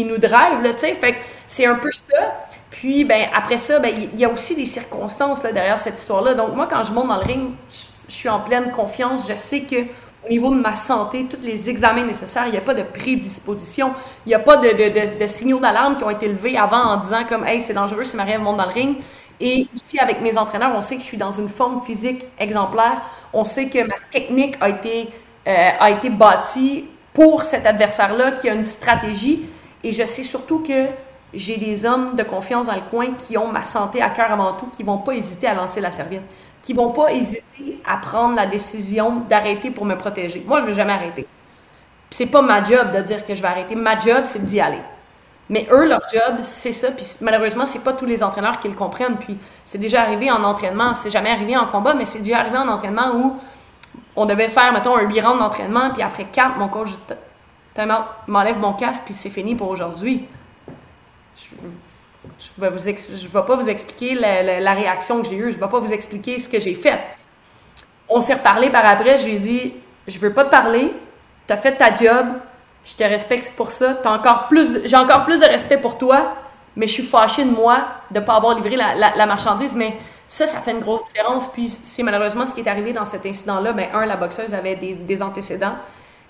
nous 0.04 0.18
drive, 0.18 0.78
sais. 0.78 0.94
Fait 0.94 1.16
c'est 1.48 1.66
un 1.66 1.76
peu 1.76 1.92
ça. 1.92 2.46
Puis, 2.70 3.04
ben, 3.04 3.28
après 3.34 3.58
ça, 3.58 3.80
ben, 3.80 3.94
il 3.94 4.20
y 4.20 4.26
a 4.26 4.30
aussi 4.30 4.56
des 4.56 4.66
circonstances 4.66 5.44
là, 5.44 5.52
derrière 5.52 5.78
cette 5.78 6.00
histoire-là. 6.00 6.34
Donc, 6.34 6.56
moi, 6.56 6.68
quand 6.70 6.84
je 6.84 6.94
monte 6.94 7.10
dans 7.10 7.18
le 7.18 7.24
ring, 7.24 7.52
je 8.08 8.14
suis 8.14 8.30
en 8.30 8.40
pleine 8.40 8.72
confiance. 8.72 9.30
Je 9.30 9.38
sais 9.38 9.62
que 9.62 9.86
au 10.26 10.30
niveau 10.30 10.50
de 10.54 10.60
ma 10.60 10.76
santé, 10.76 11.26
tous 11.30 11.42
les 11.42 11.70
examens 11.70 12.04
nécessaires, 12.04 12.46
il 12.46 12.52
n'y 12.52 12.58
a 12.58 12.62
pas 12.62 12.76
de 12.76 12.84
prédisposition, 12.84 13.94
il 14.26 14.30
n'y 14.30 14.36
a 14.36 14.40
pas 14.40 14.58
de, 14.58 15.28
signaux 15.28 15.60
d'alarme 15.60 15.98
qui 15.98 16.04
ont 16.04 16.10
été 16.10 16.28
levés 16.28 16.58
avant 16.58 16.84
en 16.84 16.98
disant 16.98 17.24
comme 17.28 17.46
Hey, 17.46 17.60
c'est 17.60 17.74
dangereux 17.74 18.04
si 18.04 18.16
Marie 18.16 18.38
monte 18.38 18.58
dans 18.58 18.66
le 18.66 18.74
ring. 18.74 18.98
Et 19.40 19.68
aussi 19.74 19.98
avec 19.98 20.22
mes 20.22 20.38
entraîneurs, 20.38 20.72
on 20.76 20.82
sait 20.82 20.96
que 20.96 21.02
je 21.02 21.08
suis 21.08 21.18
dans 21.18 21.32
une 21.32 21.50
forme 21.50 21.84
physique 21.84 22.26
exemplaire. 22.38 23.02
On 23.34 23.44
sait 23.44 23.70
que 23.70 23.80
ma 23.80 23.96
technique 24.12 24.56
a 24.62 24.70
été, 24.70 25.10
euh, 25.48 25.70
a 25.80 25.90
été 25.92 26.10
bâtie 26.10 26.86
pour 27.14 27.44
cet 27.44 27.66
adversaire-là, 27.66 28.34
qui 28.34 28.50
a 28.50 28.54
une 28.54 28.66
stratégie. 28.66 29.46
Et 29.84 29.92
je 29.92 30.06
sais 30.06 30.24
surtout 30.24 30.60
que 30.60 30.86
j'ai 31.34 31.58
des 31.58 31.86
hommes 31.86 32.16
de 32.16 32.24
confiance 32.24 32.68
dans 32.68 32.76
le 32.76 32.82
coin 32.90 33.14
qui 33.18 33.38
ont 33.38 33.48
ma 33.48 33.64
santé 33.64 34.02
à 34.02 34.10
cœur 34.10 34.32
avant 34.32 34.54
tout, 34.54 34.68
qui 34.68 34.84
ne 34.84 34.88
vont 34.88 35.00
pas 35.00 35.14
hésiter 35.14 35.48
à 35.48 35.54
lancer 35.54 35.82
la 35.82 35.92
serviette 35.92 36.24
qui 36.62 36.74
vont 36.74 36.92
pas 36.92 37.12
hésiter 37.12 37.82
à 37.86 37.98
prendre 37.98 38.36
la 38.36 38.46
décision 38.46 39.24
d'arrêter 39.30 39.72
pour 39.72 39.86
me 39.86 39.96
protéger. 39.96 40.44
Moi, 40.48 40.60
je 40.60 40.66
vais 40.66 40.74
jamais 40.74 40.94
arrêter. 40.94 41.26
C'est 42.10 42.28
pas 42.28 42.42
ma 42.42 42.64
job 42.64 42.94
de 42.94 43.02
dire 43.02 43.26
que 43.26 43.34
je 43.34 43.42
vais 43.42 43.48
arrêter. 43.48 43.76
Ma 43.76 43.98
job, 43.98 44.24
c'est 44.26 44.46
d'y 44.46 44.60
aller. 44.60 44.82
Mais 45.50 45.68
eux, 45.72 45.86
leur 45.86 46.02
job, 46.14 46.40
c'est 46.44 46.72
ça. 46.72 46.92
Puis 46.92 47.06
malheureusement, 47.22 47.66
c'est 47.66 47.84
pas 47.84 47.94
tous 47.94 48.06
les 48.06 48.24
entraîneurs 48.24 48.60
qui 48.60 48.68
le 48.68 48.76
comprennent. 48.76 49.18
Puis 49.18 49.38
c'est 49.66 49.78
déjà 49.78 50.02
arrivé 50.02 50.30
en 50.30 50.44
entraînement. 50.44 50.94
C'est 50.94 51.10
jamais 51.10 51.32
arrivé 51.32 51.58
en 51.58 51.66
combat, 51.68 51.94
mais 51.94 52.06
c'est 52.06 52.20
déjà 52.20 52.40
arrivé 52.40 52.58
en 52.58 52.68
entraînement 52.68 53.16
où 53.16 53.38
on 54.16 54.26
devait 54.26 54.50
faire, 54.50 54.74
mettons, 54.74 54.96
un 54.96 55.02
8 55.02 55.22
d'entraînement. 55.22 55.92
Puis 55.92 56.02
après 56.02 56.26
quatre, 56.26 56.58
mon 56.58 56.68
coach 56.68 56.90
m'enlève 58.28 58.60
mon 58.60 58.74
casque, 58.74 59.04
puis 59.06 59.14
c'est 59.14 59.30
fini 59.30 59.56
pour 59.56 59.70
aujourd'hui 59.70 60.28
je 62.40 62.64
ne 62.64 62.70
vais, 62.70 62.70
vais, 62.70 63.42
pas 63.42 63.56
vous 63.56 63.70
expliquer 63.70 64.16
la, 64.16 64.74
réaction 64.74 65.22
que 65.22 65.28
j'ai 65.28 65.36
eue, 65.36 65.52
je 65.52 65.58
ne 65.58 65.62
vais 65.62 65.68
pas 65.68 65.80
vous 65.80 65.94
expliquer 65.94 66.40
ce 66.40 66.48
que 66.48 66.60
j'ai 66.60 66.76
fait. 66.76 67.00
On 68.10 68.22
s'est 68.22 68.34
reparlé 68.34 68.70
par 68.70 68.86
après, 68.86 69.18
je 69.18 69.26
lui 69.26 69.36
ai 69.36 69.40
dit 69.40 69.74
Je 70.08 70.20
veux 70.20 70.34
pas 70.34 70.46
te 70.46 70.50
parler, 70.50 70.94
tu 71.48 71.54
as 71.54 71.58
fait 71.58 71.76
ta 71.76 71.96
job, 71.96 72.28
je 72.84 72.94
te 72.96 73.04
respecte 73.04 73.54
pour 73.56 73.72
ça, 73.72 73.98
j'ai 74.04 74.98
encore 74.98 75.26
plus 75.26 75.40
de 75.40 75.48
respect 75.48 75.78
pour 75.78 75.98
toi, 75.98 76.36
mais 76.76 76.88
je 76.88 76.94
suis 76.94 77.04
fâchée 77.04 77.46
de 77.46 77.52
moi 77.52 77.86
de 78.12 78.20
ne 78.20 78.26
pas 78.26 78.36
avoir 78.36 78.56
livré 78.56 78.76
la, 78.76 79.26
marchandise. 79.26 79.76
Mais 79.76 79.96
ça, 80.32 80.48
ça 80.48 80.60
fait 80.62 80.72
une 80.72 80.80
grosse 80.80 81.08
différence. 81.08 81.50
Puis 81.50 81.68
c'est 81.68 82.04
malheureusement 82.04 82.46
ce 82.46 82.54
qui 82.54 82.62
est 82.62 82.70
arrivé 82.70 82.94
dans 82.94 83.04
cet 83.04 83.26
incident-là. 83.26 83.74
Ben, 83.74 83.90
un, 83.94 84.06
la 84.06 84.16
boxeuse 84.16 84.54
avait 84.54 84.78
des, 84.78 85.22
antécédents. 85.22 85.74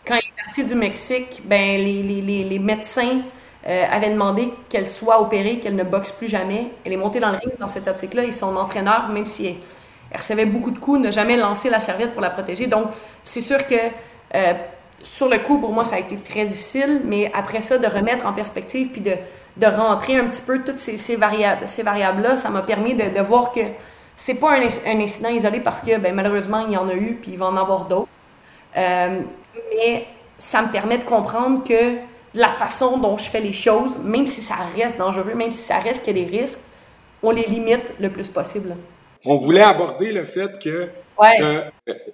Quand 0.08 0.16
elle 0.16 0.22
est 0.22 0.44
partie 0.44 0.66
du 0.66 0.74
Mexique, 0.74 1.44
ben, 1.46 1.78
les, 1.78 2.60
médecins 2.60 3.20
euh, 3.68 3.84
avait 3.92 4.10
demandé 4.10 4.52
qu'elle 4.70 4.88
soit 4.88 5.22
opérée, 5.22 5.60
qu'elle 5.60 5.76
ne 5.76 5.84
boxe 5.84 6.12
plus 6.14 6.28
jamais. 6.28 6.72
Elle 6.84 6.94
est 6.94 6.98
montée 6.98 7.20
dans 7.20 7.30
le 7.30 7.38
ring 7.38 7.54
dans 7.60 7.68
cette 7.68 7.88
optique-là 7.88 8.24
et 8.24 8.32
son 8.32 8.56
entraîneur, 8.56 9.08
même 9.10 9.28
si 9.28 9.46
elle, 9.46 10.18
recevait 10.18 10.48
beaucoup 10.48 10.72
de 10.72 10.80
coups, 10.80 11.00
n'a 11.00 11.12
jamais 11.12 11.38
lancé 11.38 11.70
la 11.70 11.80
serviette 11.80 12.14
pour 12.14 12.22
la 12.22 12.32
protéger. 12.32 12.66
Donc, 12.66 12.88
c'est 13.24 13.40
sûr 13.40 13.68
que 13.68 13.76
euh, 14.34 14.54
sur 15.04 15.30
le 15.30 15.38
coup, 15.38 15.60
pour 15.60 15.74
moi, 15.74 15.86
ça 15.86 15.98
a 15.98 16.00
été 16.00 16.18
très 16.18 16.46
difficile, 16.46 17.04
mais 17.06 17.32
après 17.36 17.62
ça, 17.62 17.78
de 17.78 17.86
remettre 17.86 18.26
en 18.26 18.34
perspective 18.34 18.90
puis 18.90 19.02
de, 19.02 19.14
de 19.58 19.68
rentrer 19.68 20.18
un 20.18 20.26
petit 20.26 20.42
peu 20.42 20.64
toutes 20.64 20.78
ces, 20.78 20.98
ces 20.98 21.16
variables, 21.16 21.68
ces 21.68 21.84
variables-là, 21.84 22.38
ça 22.38 22.50
m'a 22.50 22.62
permis 22.62 22.96
de, 22.96 23.22
voir 23.22 23.52
que 23.52 23.62
c'est 24.22 24.36
pas 24.36 24.52
un, 24.52 24.62
un, 24.62 25.00
incident 25.00 25.30
isolé 25.30 25.62
parce 25.62 25.82
que 25.82 25.98
ben, 25.98 26.14
malheureusement, 26.14 26.68
il 26.68 26.74
y 26.74 26.78
en 26.78 26.88
a 26.88 26.94
eu 26.94 27.16
puis 27.16 27.32
il 27.32 27.40
va 27.40 27.48
en 27.48 27.58
avoir 27.58 27.88
d'autres. 27.88 28.08
Euh, 28.78 29.20
mais 29.76 30.06
ça 30.38 30.62
me 30.62 30.72
permet 30.72 31.00
de 31.00 31.06
comprendre 31.06 31.64
que 31.64 31.94
de 31.96 32.40
la 32.40 32.52
façon 32.52 33.00
dont 33.00 33.18
je 33.18 33.24
fais 33.24 33.40
les 33.40 33.52
choses, 33.52 33.98
même 33.98 34.28
si 34.28 34.44
ça 34.44 34.58
reste 34.78 35.00
dangereux, 35.00 35.34
même 35.34 35.50
si 35.50 35.64
ça 35.64 35.80
reste 35.80 36.04
qu'il 36.04 36.16
y 36.16 36.22
a 36.22 36.26
des 36.26 36.38
risques, 36.38 36.60
on 37.24 37.32
les 37.32 37.46
limite 37.46 37.94
le 38.00 38.12
plus 38.12 38.30
possible. 38.30 38.76
On 39.26 39.38
voulait 39.38 39.64
aborder 39.64 40.12
le 40.12 40.24
fait 40.24 40.60
que 40.60 40.88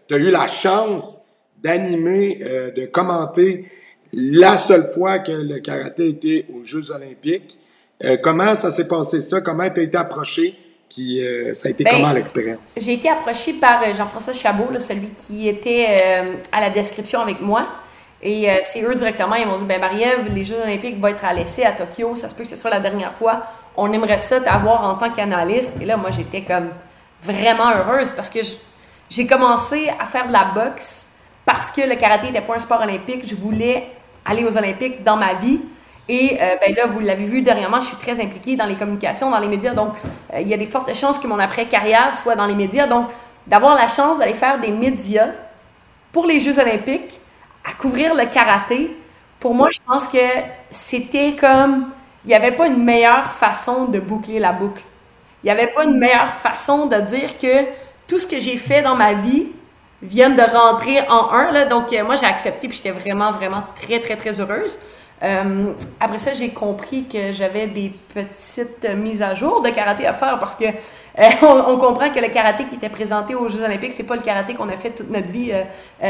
tu 0.07 0.15
as 0.15 0.17
eu 0.17 0.31
la 0.31 0.47
chance 0.47 1.41
d'animer, 1.61 2.39
euh, 2.41 2.71
de 2.71 2.85
commenter 2.85 3.69
la 4.13 4.57
seule 4.57 4.87
fois 4.93 5.19
que 5.19 5.33
le 5.33 5.59
karaté 5.59 6.07
était 6.07 6.45
aux 6.55 6.63
Jeux 6.63 6.89
olympiques. 6.89 7.59
Euh, 8.05 8.15
comment 8.23 8.55
ça 8.55 8.71
s'est 8.71 8.87
passé 8.87 9.19
ça? 9.19 9.41
Comment 9.41 9.69
tu 9.69 9.81
as 9.81 9.83
été 9.83 9.97
approché? 9.97 10.57
Puis 10.89 11.21
euh, 11.21 11.53
ça 11.53 11.67
a 11.67 11.71
été 11.71 11.83
ben, 11.83 11.91
comment 11.95 12.13
l'expérience? 12.13 12.79
J'ai 12.81 12.93
été 12.93 13.09
approché 13.09 13.53
par 13.53 13.93
Jean-François 13.93 14.33
Chabot, 14.33 14.79
celui 14.79 15.09
qui 15.09 15.47
était 15.47 16.39
à 16.51 16.61
la 16.61 16.69
description 16.69 17.21
avec 17.21 17.41
moi. 17.41 17.67
Et 18.21 18.49
euh, 18.49 18.59
c'est 18.63 18.81
eux 18.83 18.95
directement, 18.95 19.35
ils 19.35 19.45
m'ont 19.45 19.57
dit 19.57 19.65
ben 19.65 19.79
Marie-Ève, 19.79 20.33
les 20.33 20.43
Jeux 20.43 20.59
Olympiques 20.61 20.99
vont 20.99 21.07
être 21.07 21.23
à 21.23 21.33
l'essai 21.33 21.63
à 21.63 21.71
Tokyo, 21.71 22.15
ça 22.15 22.27
se 22.27 22.35
peut 22.35 22.43
que 22.43 22.49
ce 22.49 22.55
soit 22.55 22.71
la 22.71 22.79
dernière 22.79 23.13
fois. 23.13 23.43
On 23.75 23.91
aimerait 23.91 24.17
ça 24.17 24.41
t'avoir 24.41 24.83
en 24.83 24.95
tant 24.95 25.11
qu'analyste. 25.11 25.79
Et 25.79 25.85
là, 25.85 25.97
moi, 25.97 26.09
j'étais 26.09 26.41
comme 26.41 26.69
vraiment 27.21 27.69
heureuse 27.69 28.11
parce 28.13 28.29
que 28.29 28.39
j'ai 29.09 29.27
commencé 29.27 29.89
à 29.99 30.05
faire 30.05 30.27
de 30.27 30.33
la 30.33 30.45
boxe 30.45 31.17
parce 31.45 31.69
que 31.69 31.81
le 31.81 31.95
karaté 31.95 32.27
n'était 32.27 32.41
pas 32.41 32.55
un 32.55 32.59
sport 32.59 32.81
olympique. 32.81 33.27
Je 33.27 33.35
voulais 33.35 33.87
aller 34.25 34.43
aux 34.43 34.57
Olympiques 34.57 35.03
dans 35.03 35.15
ma 35.15 35.35
vie. 35.35 35.59
Et 36.09 36.37
euh, 36.41 36.55
ben 36.61 36.73
là, 36.75 36.85
vous 36.87 36.99
l'avez 36.99 37.25
vu 37.25 37.41
dernièrement, 37.41 37.81
je 37.81 37.87
suis 37.87 37.97
très 37.97 38.19
impliquée 38.21 38.55
dans 38.55 38.65
les 38.65 38.75
communications, 38.75 39.29
dans 39.29 39.39
les 39.39 39.47
médias. 39.47 39.73
Donc, 39.73 39.93
euh, 40.33 40.39
il 40.39 40.47
y 40.47 40.53
a 40.53 40.57
des 40.57 40.65
fortes 40.65 40.93
chances 40.95 41.19
que 41.19 41.27
mon 41.27 41.39
après-carrière 41.39 42.15
soit 42.15 42.35
dans 42.35 42.45
les 42.45 42.55
médias. 42.55 42.87
Donc, 42.87 43.07
d'avoir 43.45 43.75
la 43.75 43.87
chance 43.87 44.19
d'aller 44.19 44.33
faire 44.33 44.59
des 44.59 44.71
médias 44.71 45.29
pour 46.11 46.25
les 46.25 46.39
Jeux 46.39 46.59
olympiques, 46.59 47.19
à 47.65 47.73
couvrir 47.73 48.15
le 48.15 48.25
karaté, 48.25 48.95
pour 49.39 49.53
moi, 49.53 49.69
je 49.71 49.79
pense 49.85 50.07
que 50.07 50.17
c'était 50.69 51.35
comme. 51.39 51.89
Il 52.25 52.29
n'y 52.29 52.35
avait 52.35 52.51
pas 52.51 52.67
une 52.67 52.83
meilleure 52.83 53.31
façon 53.31 53.85
de 53.85 53.99
boucler 53.99 54.39
la 54.39 54.51
boucle. 54.51 54.81
il 55.43 55.45
n'y 55.45 55.51
avait 55.51 55.67
pas 55.67 55.85
une 55.85 55.97
meilleure 55.97 56.33
façon 56.33 56.87
de 56.87 56.97
dire 56.97 57.37
que 57.37 57.65
tout 58.07 58.19
ce 58.19 58.27
que 58.27 58.39
j'ai 58.39 58.57
fait 58.57 58.81
dans 58.81 58.95
ma 58.95 59.13
vie 59.13 59.47
vient 60.01 60.29
de 60.29 60.41
rentrer 60.41 61.07
en 61.07 61.31
un. 61.31 61.65
Donc, 61.65 61.93
euh, 61.93 62.03
moi, 62.03 62.15
j'ai 62.15 62.25
accepté, 62.25 62.67
puis 62.67 62.77
j'étais 62.77 62.91
vraiment, 62.91 63.31
vraiment 63.31 63.63
très, 63.79 63.99
très, 63.99 64.15
très 64.15 64.39
heureuse. 64.39 64.77
Euh, 65.23 65.73
après 65.99 66.19
ça, 66.19 66.33
j'ai 66.33 66.49
compris 66.49 67.05
que 67.05 67.31
j'avais 67.31 67.67
des 67.67 67.91
petites 68.13 68.87
mises 68.95 69.21
à 69.21 69.33
jour 69.33 69.61
de 69.61 69.69
karaté 69.69 70.05
à 70.05 70.13
faire 70.13 70.37
parce 70.39 70.53
que 70.53 70.65
euh, 70.65 71.23
on, 71.41 71.77
comprend 71.77 72.11
que 72.11 72.19
le 72.19 72.27
karaté 72.27 72.65
qui 72.65 72.75
était 72.75 72.89
présenté 72.89 73.33
aux 73.33 73.47
Jeux 73.47 73.63
Olympiques, 73.63 73.93
c'est 73.93 74.05
pas 74.05 74.15
le 74.15 74.21
karaté 74.21 74.53
qu'on 74.53 74.69
a 74.69 74.77
fait 74.77 74.91
toute 74.91 75.09
notre 75.09 75.29
vie 75.29 75.51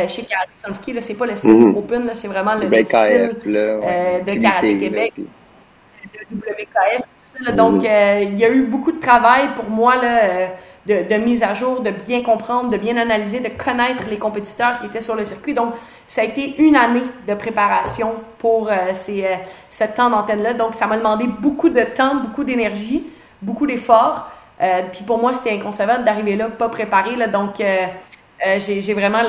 chez 0.07 0.23
Karaté 0.23 0.51
Sanfuki. 0.55 0.93
Là, 0.93 1.01
c'est 1.01 1.15
pas 1.15 1.25
le 1.25 1.35
style 1.35 1.53
mhm. 1.53 1.77
open, 1.77 2.09
c'est 2.13 2.27
vraiment 2.27 2.55
le, 2.55 2.65
style 2.83 3.35
de 3.45 4.41
Karaté 4.41 4.77
Québec, 4.77 5.13
de 5.17 6.35
WKF. 6.35 7.01
Tout 7.37 7.45
ça, 7.45 7.51
Donc, 7.53 7.83
il 7.83 8.37
y 8.37 8.43
a 8.43 8.49
eu 8.49 8.63
beaucoup 8.63 8.91
de 8.91 8.99
travail 8.99 9.49
pour 9.55 9.69
moi 9.69 9.95
là, 9.95 10.49
de, 10.87 11.15
mise 11.17 11.43
à 11.43 11.53
jour, 11.53 11.81
de 11.81 11.91
bien 11.91 12.23
comprendre, 12.23 12.69
de 12.69 12.77
bien 12.77 12.95
analyser, 12.97 13.41
de 13.41 13.49
connaître 13.49 14.05
les 14.09 14.17
compétiteurs 14.17 14.79
qui 14.79 14.85
étaient 14.85 15.01
sur 15.01 15.15
le 15.15 15.25
circuit. 15.25 15.53
Donc, 15.53 15.73
ça 16.05 16.21
a 16.21 16.23
été 16.23 16.61
une 16.61 16.75
année 16.75 17.03
de 17.27 17.33
préparation 17.33 18.15
pour 18.39 18.69
euh, 18.69 18.93
ces, 18.93 19.25
euh, 19.25 19.35
ce 19.69 19.83
temps 19.83 20.09
d'antenne-là. 20.09 20.53
Donc, 20.53 20.75
ça 20.75 20.87
m'a 20.87 20.97
demandé 20.97 21.27
beaucoup 21.27 21.69
de 21.69 21.83
temps, 21.83 22.15
beaucoup 22.15 22.45
d'énergie, 22.45 23.03
beaucoup 23.41 23.67
d'efforts. 23.67 24.29
Euh, 24.61 24.81
puis 24.91 25.03
pour 25.03 25.19
moi, 25.19 25.33
c'était 25.33 25.51
inconcevable 25.51 26.05
d'arriver 26.05 26.37
là 26.37 26.49
pas 26.49 26.69
préparé. 26.69 27.17
Là, 27.17 27.27
donc, 27.27 27.55
j'ai 27.59 28.93
vraiment 28.93 29.23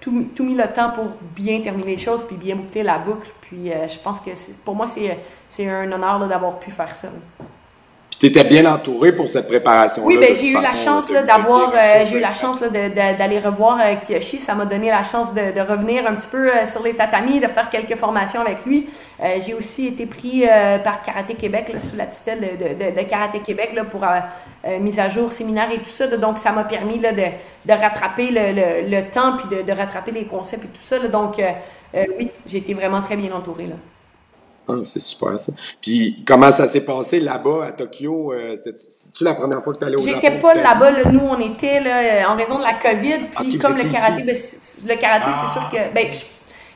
tout, 0.00 0.12
mis 0.40 0.54
le 0.54 0.66
temps 0.72 0.90
pour 0.90 1.04
bien 1.36 1.60
terminer 1.60 1.96
les 1.96 2.02
choses 2.02 2.24
puis 2.26 2.36
bien 2.36 2.56
boucler 2.56 2.82
la 2.82 2.98
boucle. 2.98 3.30
Puis 3.42 3.70
je 3.70 3.98
pense 3.98 4.18
que 4.20 4.30
pour 4.64 4.74
moi, 4.74 4.86
c'est 4.88 5.68
un 5.68 5.92
honneur 5.92 6.26
d'avoir 6.26 6.58
pu 6.58 6.70
faire 6.70 6.96
ça 6.96 7.08
tu 8.18 8.26
étais 8.26 8.44
bien 8.44 8.66
entouré 8.66 9.12
pour 9.12 9.28
cette 9.28 9.48
préparation-là. 9.48 10.06
Oui, 10.06 10.18
ben, 10.18 10.34
j'ai 10.34 10.48
eu 10.48 10.60
la 10.60 10.74
chance 10.74 11.10
d'avoir, 11.10 11.72
euh, 11.74 12.04
j'ai 12.04 12.16
eu 12.16 12.20
la 12.20 12.34
chance 12.34 12.60
d'aller 12.60 13.38
revoir 13.38 13.78
euh, 13.80 13.94
Kiyoshi. 13.94 14.38
Ça 14.38 14.54
m'a 14.54 14.64
donné 14.64 14.88
la 14.88 15.04
chance 15.04 15.32
de, 15.32 15.60
revenir 15.60 16.06
un 16.06 16.14
petit 16.14 16.28
peu 16.28 16.48
euh, 16.48 16.64
sur 16.64 16.82
les 16.82 16.94
tatamis, 16.94 17.40
de 17.40 17.46
faire 17.46 17.70
quelques 17.70 17.96
formations 17.96 18.40
avec 18.40 18.64
lui. 18.66 18.88
j'ai 19.44 19.54
aussi 19.54 19.86
été 19.86 20.06
pris 20.06 20.44
par 20.84 21.02
Karaté 21.02 21.34
Québec, 21.34 21.72
sous 21.78 21.96
la 21.96 22.06
tutelle 22.06 22.40
de, 22.40 23.02
Karaté 23.02 23.40
Québec, 23.40 23.72
là, 23.74 23.84
pour 23.84 24.04
mise 24.80 24.98
à 24.98 25.08
jour, 25.08 25.32
séminaire 25.32 25.70
et 25.72 25.78
tout 25.78 25.90
ça. 25.90 26.06
donc, 26.06 26.38
ça 26.38 26.52
m'a 26.52 26.64
permis 26.64 26.98
là, 26.98 27.12
de, 27.12 27.72
rattraper 27.72 28.30
le, 28.30 29.00
temps, 29.10 29.36
puis 29.36 29.64
de, 29.64 29.72
rattraper 29.72 30.10
les 30.10 30.24
concepts 30.24 30.64
et 30.64 30.68
tout 30.68 30.82
ça. 30.82 30.98
donc, 31.08 31.40
oui, 31.94 32.30
j'ai 32.46 32.58
été 32.58 32.74
vraiment 32.74 33.02
très 33.02 33.16
bien 33.16 33.32
entouré. 33.32 33.66
Là. 33.66 33.76
Ah, 34.72 34.80
c'est 34.84 35.00
super 35.00 35.38
ça. 35.38 35.52
Puis 35.80 36.22
comment 36.26 36.52
ça 36.52 36.68
s'est 36.68 36.84
passé 36.84 37.20
là-bas 37.20 37.66
à 37.68 37.72
Tokyo? 37.72 38.32
Euh, 38.32 38.56
C'est-tu 38.56 39.24
la 39.24 39.34
première 39.34 39.62
fois 39.62 39.74
que 39.74 39.78
tu 39.78 39.84
allais 39.84 39.96
au 39.96 40.00
Japon? 40.00 40.20
J'étais 40.22 40.38
pas 40.38 40.54
là-bas. 40.54 41.10
nous, 41.10 41.20
on 41.20 41.38
était 41.40 41.80
là, 41.80 42.30
en 42.30 42.36
raison 42.36 42.58
de 42.58 42.64
la 42.64 42.74
COVID. 42.74 43.26
Puis 43.36 43.58
comme 43.58 43.76
le 43.76 43.92
karaté, 43.92 44.22
ben, 44.24 44.36
le 44.88 45.00
karaté, 45.00 45.30
c'est 45.32 45.52
sûr 45.52 45.68
que. 45.70 45.76
Ah. 45.78 45.90
Ben, 45.94 46.12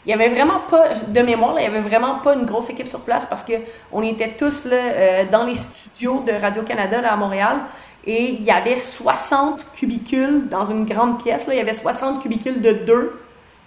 il 0.07 0.11
y 0.11 0.13
avait 0.13 0.29
vraiment 0.29 0.61
pas, 0.69 0.91
de 1.09 1.21
mémoire, 1.21 1.59
il 1.59 1.63
y 1.63 1.67
avait 1.67 1.81
vraiment 1.81 2.17
pas 2.17 2.35
une 2.35 2.45
grosse 2.45 2.69
équipe 2.69 2.89
sur 2.89 3.01
place 3.01 3.25
parce 3.25 3.43
qu'on 3.43 4.03
était 4.03 4.33
tous 4.37 4.67
là, 4.67 4.77
euh, 4.77 5.25
dans 5.31 5.47
les 5.47 5.55
studios 5.55 6.23
de 6.27 6.33
Radio-Canada 6.33 7.01
à 7.11 7.17
Montréal 7.17 7.61
et 8.07 8.33
il 8.33 8.43
y 8.43 8.51
avait 8.51 8.77
60 8.77 9.65
cubicules 9.73 10.47
dans 10.49 10.67
une 10.67 10.85
grande 10.85 11.23
pièce. 11.23 11.47
Là, 11.47 11.55
il 11.55 11.57
y 11.57 11.61
avait 11.61 11.73
60 11.73 12.21
cubicules 12.21 12.61
de 12.61 12.73
deux 12.73 13.19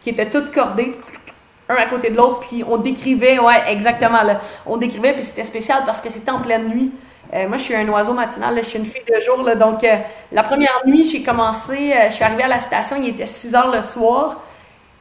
qui 0.02 0.12
étaient 0.12 0.30
toutes 0.30 0.52
cordées 0.52 0.96
un 1.70 1.76
à 1.76 1.86
côté 1.86 2.10
de 2.10 2.18
l'autre, 2.18 2.40
puis 2.48 2.64
on 2.68 2.78
décrivait, 2.78 3.40
ouais, 3.40 3.64
exactement, 3.68 4.24
là. 4.24 4.40
On 4.66 4.78
décrivait, 4.78 5.14
puis 5.14 5.24
c'était 5.24 5.44
spécial 5.44 5.84
parce 5.86 6.00
que 6.00 6.10
c'était 6.10 6.32
en 6.32 6.40
pleine 6.40 6.68
nuit. 6.68 6.92
Euh, 7.34 7.48
moi, 7.48 7.58
je 7.58 7.64
suis 7.64 7.76
un 7.76 7.88
oiseau 7.90 8.14
matinal, 8.14 8.56
je 8.58 8.62
suis 8.62 8.80
une 8.80 8.86
fille 8.86 9.04
de 9.04 9.20
jour, 9.20 9.44
là, 9.44 9.56
donc 9.56 9.84
euh, 9.84 9.98
la 10.32 10.44
première 10.44 10.82
nuit, 10.86 11.04
j'ai 11.06 11.24
commencé, 11.24 11.92
euh, 11.92 12.06
je 12.10 12.14
suis 12.14 12.24
arrivée 12.24 12.44
à 12.44 12.48
la 12.48 12.62
station, 12.62 12.96
il 13.02 13.10
était 13.10 13.26
6 13.26 13.54
heures 13.54 13.72
le 13.72 13.82
soir, 13.82 14.42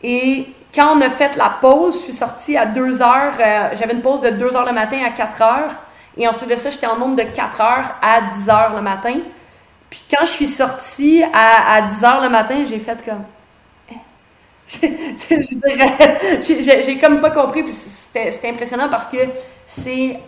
et 0.02 0.48
quand 0.74 0.96
on 0.96 1.00
a 1.02 1.08
fait 1.08 1.36
la 1.36 1.56
pause, 1.60 1.94
je 1.94 2.04
suis 2.04 2.12
sortie 2.12 2.56
à 2.56 2.66
2 2.66 3.00
heures, 3.00 3.34
j'avais 3.74 3.92
une 3.92 4.02
pause 4.02 4.20
de 4.22 4.30
2 4.30 4.56
heures 4.56 4.66
le 4.66 4.72
matin 4.72 4.98
à 5.06 5.10
4 5.10 5.42
heures, 5.42 5.70
et 6.16 6.26
ensuite 6.26 6.50
de 6.50 6.56
ça, 6.56 6.70
j'étais 6.70 6.86
en 6.86 6.96
nombre 6.96 7.14
de 7.14 7.22
4 7.22 7.60
heures 7.60 7.94
à 8.02 8.22
10 8.22 8.50
heures 8.50 8.72
le 8.74 8.82
matin. 8.82 9.14
Puis 9.88 10.02
quand 10.10 10.26
je 10.26 10.30
suis 10.30 10.48
sortie 10.48 11.22
à, 11.32 11.74
à 11.76 11.82
10 11.82 12.04
heures 12.04 12.20
le 12.22 12.28
matin, 12.28 12.64
j'ai 12.64 12.78
fait 12.78 12.98
comme 13.04 13.22
j'ai 14.68 14.88
comme 16.98 17.20
pas 17.20 17.30
compris, 17.30 17.62
puis 17.62 17.72
c'était 17.72 18.48
impressionnant 18.48 18.88
parce 18.90 19.06
que 19.06 19.18
c'est 19.66 20.18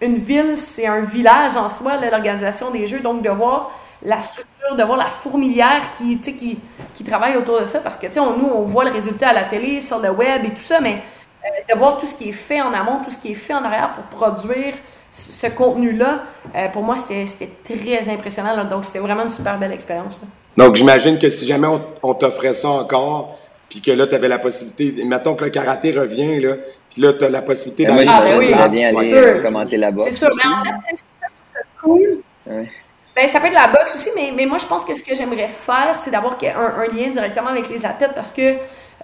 une 0.00 0.18
ville, 0.18 0.56
c'est 0.56 0.86
un 0.86 1.00
village 1.00 1.56
en 1.56 1.70
soi, 1.70 1.92
l'organisation 2.10 2.70
des 2.70 2.86
Jeux, 2.86 3.00
donc 3.00 3.22
de 3.22 3.30
voir 3.30 3.70
la 4.02 4.22
structure, 4.22 4.76
de 4.76 4.82
voir 4.82 4.96
la 4.96 5.10
fourmilière 5.10 5.90
qui, 5.96 6.18
qui, 6.20 6.58
qui 6.94 7.04
travaille 7.04 7.36
autour 7.36 7.60
de 7.60 7.64
ça, 7.64 7.80
parce 7.80 7.96
que 7.96 8.06
nous, 8.06 8.46
on 8.46 8.62
voit 8.62 8.84
le 8.84 8.92
résultat 8.92 9.30
à 9.30 9.32
la 9.32 9.44
télé, 9.44 9.80
sur 9.80 9.98
le 9.98 10.10
web 10.10 10.44
et 10.44 10.50
tout 10.50 10.62
ça, 10.62 10.80
mais 10.80 11.02
euh, 11.44 11.74
de 11.74 11.78
voir 11.78 11.98
tout 11.98 12.06
ce 12.06 12.14
qui 12.14 12.28
est 12.28 12.32
fait 12.32 12.60
en 12.60 12.72
amont, 12.72 13.00
tout 13.04 13.10
ce 13.10 13.18
qui 13.18 13.32
est 13.32 13.34
fait 13.34 13.54
en 13.54 13.64
arrière 13.64 13.92
pour 13.92 14.04
produire 14.04 14.74
ce 15.10 15.46
contenu-là, 15.48 16.22
euh, 16.54 16.68
pour 16.68 16.82
moi, 16.82 16.96
c'était 16.96 17.50
très 17.64 18.08
impressionnant. 18.08 18.64
donc, 18.64 18.84
c'était 18.84 18.98
vraiment 18.98 19.24
une 19.24 19.30
super 19.30 19.58
belle 19.58 19.72
expérience. 19.72 20.18
Donc, 20.56 20.76
j'imagine 20.76 21.18
que 21.18 21.28
si 21.28 21.46
jamais 21.46 21.68
on 22.02 22.14
t'offrait 22.14 22.54
ça 22.54 22.68
encore, 22.68 23.37
puis 23.68 23.80
que 23.80 23.90
là, 23.90 24.06
tu 24.06 24.14
avais 24.14 24.28
la 24.28 24.38
possibilité, 24.38 25.04
mettons 25.04 25.34
que 25.34 25.44
le 25.44 25.50
karaté 25.50 25.92
revient, 25.92 26.40
là, 26.40 26.54
puis 26.90 27.02
là, 27.02 27.12
tu 27.12 27.24
as 27.24 27.28
la 27.28 27.42
possibilité 27.42 27.84
d'aller 27.84 28.04
sur 28.04 28.14
ah, 28.14 28.38
oui, 28.38 28.48
place. 28.48 28.72
Bien 28.72 28.96
aller 28.96 29.14
euh, 29.14 29.42
commenter 29.42 29.76
la 29.76 29.90
boxe. 29.90 30.10
C'est 30.10 30.16
sûr, 30.16 30.30
mais 30.36 30.50
en 30.50 30.62
fait, 30.62 30.96
c'est 30.96 31.66
cool. 31.82 32.22
Ben, 32.46 33.26
ça 33.26 33.40
peut 33.40 33.48
être 33.48 33.54
la 33.54 33.68
boxe 33.68 33.94
aussi, 33.94 34.10
mais, 34.14 34.32
mais 34.34 34.46
moi, 34.46 34.58
je 34.58 34.66
pense 34.66 34.84
que 34.84 34.94
ce 34.94 35.02
que 35.02 35.14
j'aimerais 35.14 35.48
faire, 35.48 35.96
c'est 35.96 36.10
d'avoir 36.10 36.38
un, 36.42 36.82
un, 36.82 36.86
lien 36.86 37.08
directement 37.10 37.48
avec 37.48 37.68
les 37.68 37.84
athlètes 37.84 38.12
parce 38.14 38.30
que, 38.30 38.54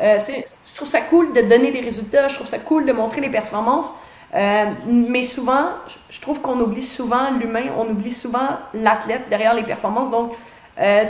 euh, 0.00 0.18
tu 0.20 0.26
sais, 0.26 0.44
je 0.70 0.74
trouve 0.74 0.88
ça 0.88 1.00
cool 1.02 1.32
de 1.32 1.42
donner 1.42 1.72
des 1.72 1.80
résultats, 1.80 2.28
je 2.28 2.36
trouve 2.36 2.46
ça 2.46 2.58
cool 2.58 2.86
de 2.86 2.92
montrer 2.92 3.20
les 3.20 3.30
performances, 3.30 3.92
euh, 4.34 4.66
mais 4.86 5.22
souvent, 5.22 5.68
je 6.10 6.20
trouve 6.20 6.40
qu'on 6.40 6.58
oublie 6.60 6.82
souvent 6.82 7.30
l'humain, 7.30 7.66
on 7.76 7.88
oublie 7.88 8.12
souvent 8.12 8.58
l'athlète 8.72 9.28
derrière 9.28 9.54
les 9.54 9.62
performances. 9.62 10.10
Donc, 10.10 10.32
euh, 10.80 11.04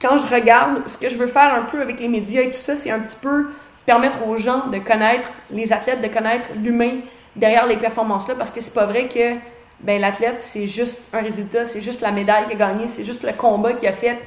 quand 0.00 0.18
je 0.18 0.26
regarde, 0.26 0.88
ce 0.88 0.98
que 0.98 1.08
je 1.08 1.16
veux 1.16 1.26
faire 1.26 1.54
un 1.54 1.62
peu 1.62 1.80
avec 1.80 2.00
les 2.00 2.08
médias 2.08 2.42
et 2.42 2.50
tout 2.50 2.58
ça, 2.58 2.76
c'est 2.76 2.90
un 2.90 3.00
petit 3.00 3.16
peu 3.16 3.46
permettre 3.86 4.26
aux 4.26 4.36
gens 4.36 4.66
de 4.66 4.78
connaître 4.78 5.30
les 5.50 5.72
athlètes, 5.72 6.02
de 6.02 6.08
connaître 6.08 6.46
l'humain 6.56 6.96
derrière 7.34 7.66
les 7.66 7.76
performances-là, 7.76 8.34
parce 8.34 8.50
que 8.50 8.60
c'est 8.60 8.74
pas 8.74 8.86
vrai 8.86 9.08
que 9.08 9.34
ben, 9.80 10.00
l'athlète, 10.00 10.40
c'est 10.40 10.66
juste 10.66 11.02
un 11.12 11.20
résultat, 11.20 11.64
c'est 11.64 11.82
juste 11.82 12.00
la 12.00 12.10
médaille 12.10 12.44
qu'il 12.44 12.60
a 12.60 12.66
gagnée, 12.66 12.88
c'est 12.88 13.04
juste 13.04 13.24
le 13.24 13.32
combat 13.32 13.74
qu'il 13.74 13.88
a 13.88 13.92
fait. 13.92 14.18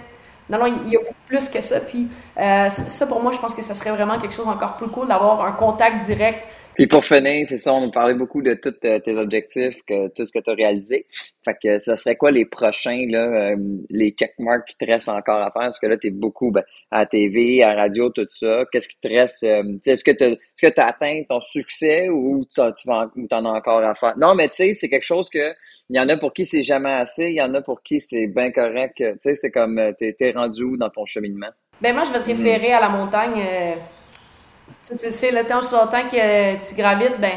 Non, 0.49 0.57
non, 0.57 0.65
il 0.65 0.89
y 0.89 0.95
a 0.95 0.99
beaucoup 0.99 1.13
plus 1.27 1.49
que 1.49 1.61
ça. 1.61 1.79
Puis 1.79 2.07
euh, 2.37 2.69
ça, 2.69 3.05
pour 3.05 3.21
moi, 3.21 3.31
je 3.31 3.37
pense 3.37 3.53
que 3.53 3.61
ça 3.61 3.75
serait 3.75 3.91
vraiment 3.91 4.17
quelque 4.17 4.33
chose 4.33 4.47
encore 4.47 4.77
plus 4.77 4.87
cool 4.87 5.07
d'avoir 5.07 5.45
un 5.45 5.51
contact 5.51 6.03
direct 6.03 6.43
puis 6.79 6.87
pour 6.87 7.03
finir, 7.03 7.45
c'est 7.49 7.57
ça, 7.57 7.73
on 7.73 7.81
nous 7.81 7.91
parlait 7.91 8.13
beaucoup 8.13 8.41
de 8.41 8.53
tous 8.53 8.73
euh, 8.85 8.99
tes 8.99 9.13
objectifs, 9.17 9.83
que 9.85 10.07
tout 10.13 10.25
ce 10.25 10.31
que 10.31 10.39
tu 10.39 10.49
as 10.49 10.53
réalisé. 10.53 11.07
Fait 11.43 11.57
que 11.61 11.77
ça 11.77 11.97
serait 11.97 12.15
quoi 12.15 12.31
les 12.31 12.45
prochains, 12.45 13.05
là, 13.09 13.51
euh, 13.51 13.57
les 13.89 14.11
checkmarks 14.11 14.65
qui 14.65 14.77
te 14.77 14.85
restent 14.85 15.09
encore 15.09 15.41
à 15.41 15.51
faire? 15.51 15.63
Parce 15.63 15.79
que 15.81 15.87
là, 15.87 15.97
tu 15.97 16.07
es 16.07 16.11
beaucoup 16.11 16.51
ben, 16.51 16.63
à 16.89 16.99
la 16.99 17.05
TV, 17.05 17.61
à 17.61 17.75
la 17.75 17.81
radio, 17.81 18.09
tout 18.11 18.25
ça. 18.29 18.63
Qu'est-ce 18.71 18.87
qui 18.87 18.97
te 18.97 19.09
reste? 19.09 19.43
Euh, 19.43 19.61
est-ce 19.85 20.05
que 20.05 20.11
tu 20.11 20.79
as 20.79 20.85
atteint 20.85 21.21
ton 21.29 21.41
succès 21.41 22.07
ou 22.07 22.45
tu 22.49 22.61
en 22.61 22.71
as 22.71 23.49
encore 23.49 23.83
à 23.83 23.93
faire? 23.95 24.13
Non, 24.15 24.33
mais 24.33 24.47
tu 24.47 24.55
sais, 24.55 24.71
c'est 24.71 24.87
quelque 24.87 25.05
chose 25.05 25.29
que 25.29 25.51
il 25.89 25.97
y 25.97 25.99
en 25.99 26.07
a 26.07 26.15
pour 26.15 26.31
qui 26.31 26.45
c'est 26.45 26.63
jamais 26.63 26.93
assez, 26.93 27.25
il 27.25 27.35
y 27.35 27.41
en 27.41 27.53
a 27.55 27.61
pour 27.61 27.83
qui 27.83 27.99
c'est 27.99 28.27
bien 28.27 28.53
correct. 28.53 28.95
Tu 28.95 29.15
sais, 29.19 29.35
c'est 29.35 29.51
comme 29.51 29.81
tu 29.99 30.15
es, 30.17 30.31
rendu 30.31 30.63
où 30.63 30.77
dans 30.77 30.89
ton 30.89 31.03
cheminement? 31.03 31.49
Ben 31.81 31.93
moi, 31.93 32.05
je 32.05 32.13
vais 32.13 32.19
te 32.19 32.27
référer 32.27 32.71
à 32.71 32.79
la 32.79 32.87
montagne. 32.87 33.41
Tu, 34.91 35.11
sais, 35.11 35.31
le 35.31 35.43
temps 35.45 35.59
aussi 35.59 35.73
longtemps 35.73 36.07
que 36.09 36.67
tu 36.67 36.73
gravites, 36.73 37.19
ben, 37.19 37.33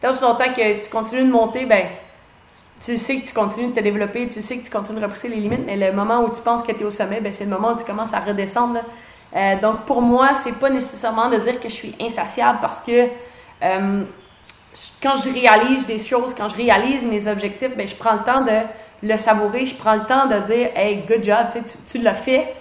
tant 0.00 0.12
que 0.12 0.80
tu 0.82 0.88
continues 0.90 1.24
de 1.24 1.30
monter, 1.30 1.66
ben, 1.66 1.84
tu 2.80 2.96
sais 2.96 3.20
que 3.20 3.26
tu 3.26 3.34
continues 3.34 3.68
de 3.68 3.74
te 3.74 3.80
développer, 3.80 4.26
tu 4.28 4.40
sais 4.40 4.58
que 4.58 4.64
tu 4.64 4.70
continues 4.70 5.00
de 5.00 5.04
repousser 5.04 5.28
les 5.28 5.36
limites, 5.36 5.66
mais 5.66 5.76
le 5.76 5.92
moment 5.92 6.22
où 6.22 6.34
tu 6.34 6.40
penses 6.40 6.62
que 6.62 6.72
tu 6.72 6.80
es 6.80 6.84
au 6.84 6.90
sommet, 6.90 7.20
ben, 7.20 7.30
c'est 7.30 7.44
le 7.44 7.50
moment 7.50 7.72
où 7.72 7.76
tu 7.76 7.84
commences 7.84 8.14
à 8.14 8.20
redescendre. 8.20 8.80
Euh, 9.36 9.56
donc, 9.60 9.82
pour 9.84 10.00
moi, 10.00 10.32
c'est 10.32 10.58
pas 10.58 10.70
nécessairement 10.70 11.28
de 11.28 11.36
dire 11.36 11.60
que 11.60 11.68
je 11.68 11.74
suis 11.74 11.94
insatiable 12.00 12.58
parce 12.62 12.80
que 12.80 13.08
euh, 13.62 14.04
quand 15.02 15.16
je 15.16 15.30
réalise 15.30 15.86
des 15.86 15.98
choses, 15.98 16.34
quand 16.34 16.48
je 16.48 16.56
réalise 16.56 17.04
mes 17.04 17.26
objectifs, 17.26 17.76
ben, 17.76 17.86
je 17.86 17.94
prends 17.96 18.14
le 18.14 18.22
temps 18.24 18.42
de 18.42 18.60
le 19.02 19.16
savourer, 19.18 19.66
je 19.66 19.74
prends 19.74 19.96
le 19.96 20.04
temps 20.04 20.26
de 20.26 20.38
dire 20.38 20.70
Hey, 20.74 21.04
good 21.06 21.22
job, 21.22 21.46
tu 21.90 21.98
l'as 21.98 22.14
fait. 22.14 22.54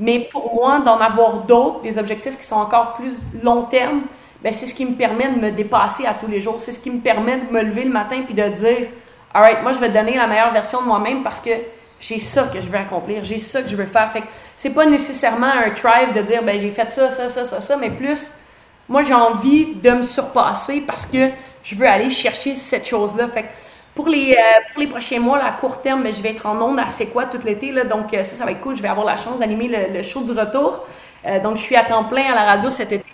Mais 0.00 0.28
pour 0.30 0.54
moi, 0.54 0.80
d'en 0.80 0.98
avoir 0.98 1.40
d'autres, 1.40 1.80
des 1.82 1.98
objectifs 1.98 2.36
qui 2.38 2.46
sont 2.46 2.56
encore 2.56 2.94
plus 2.94 3.22
long 3.42 3.62
terme, 3.62 4.02
ben 4.42 4.52
c'est 4.52 4.66
ce 4.66 4.74
qui 4.74 4.84
me 4.84 4.94
permet 4.94 5.28
de 5.28 5.40
me 5.40 5.50
dépasser 5.50 6.04
à 6.04 6.14
tous 6.14 6.26
les 6.26 6.40
jours. 6.40 6.56
C'est 6.58 6.72
ce 6.72 6.78
qui 6.78 6.90
me 6.90 7.00
permet 7.00 7.38
de 7.38 7.52
me 7.52 7.62
lever 7.62 7.84
le 7.84 7.90
matin 7.90 8.22
puis 8.24 8.34
de 8.34 8.46
dire, 8.48 8.88
alright, 9.32 9.62
moi 9.62 9.72
je 9.72 9.78
vais 9.78 9.88
donner 9.88 10.16
la 10.16 10.26
meilleure 10.26 10.52
version 10.52 10.82
de 10.82 10.86
moi-même 10.86 11.22
parce 11.22 11.40
que 11.40 11.50
j'ai 12.00 12.18
ça 12.18 12.44
que 12.52 12.60
je 12.60 12.68
veux 12.68 12.76
accomplir, 12.76 13.24
j'ai 13.24 13.38
ça 13.38 13.62
que 13.62 13.68
je 13.68 13.76
veux 13.76 13.86
faire. 13.86 14.12
Fait 14.12 14.20
que 14.20 14.26
c'est 14.56 14.74
pas 14.74 14.84
nécessairement 14.84 15.46
un 15.46 15.70
drive 15.70 16.12
de 16.14 16.20
dire, 16.22 16.42
ben 16.42 16.60
j'ai 16.60 16.70
fait 16.70 16.90
ça, 16.90 17.08
ça, 17.08 17.28
ça, 17.28 17.44
ça, 17.44 17.60
ça, 17.60 17.76
mais 17.76 17.90
plus, 17.90 18.32
moi 18.88 19.02
j'ai 19.02 19.14
envie 19.14 19.76
de 19.76 19.90
me 19.90 20.02
surpasser 20.02 20.82
parce 20.86 21.06
que 21.06 21.30
je 21.62 21.74
veux 21.76 21.88
aller 21.88 22.10
chercher 22.10 22.56
cette 22.56 22.86
chose-là. 22.86 23.28
Pour 23.94 24.08
les, 24.08 24.36
pour 24.72 24.80
les 24.80 24.88
prochains 24.88 25.20
mois, 25.20 25.38
à 25.42 25.52
court 25.52 25.80
terme, 25.80 26.02
ben, 26.02 26.12
je 26.12 26.20
vais 26.20 26.30
être 26.30 26.46
en 26.46 26.60
ondes 26.60 26.80
à 26.80 26.88
C'est 26.88 27.06
quoi 27.06 27.26
tout 27.26 27.38
l'été. 27.44 27.72
Donc, 27.84 28.08
ça, 28.10 28.24
ça 28.24 28.44
va 28.44 28.50
être 28.50 28.60
cool. 28.60 28.76
Je 28.76 28.82
vais 28.82 28.88
avoir 28.88 29.06
la 29.06 29.16
chance 29.16 29.38
d'animer 29.38 29.68
le, 29.68 30.02
show 30.02 30.22
du 30.22 30.32
retour. 30.32 30.84
donc, 31.42 31.56
je 31.56 31.62
suis 31.62 31.76
à 31.76 31.84
temps 31.84 32.04
plein 32.04 32.32
à 32.32 32.34
la 32.34 32.44
radio 32.44 32.70
cet 32.70 32.92
été. 32.92 33.04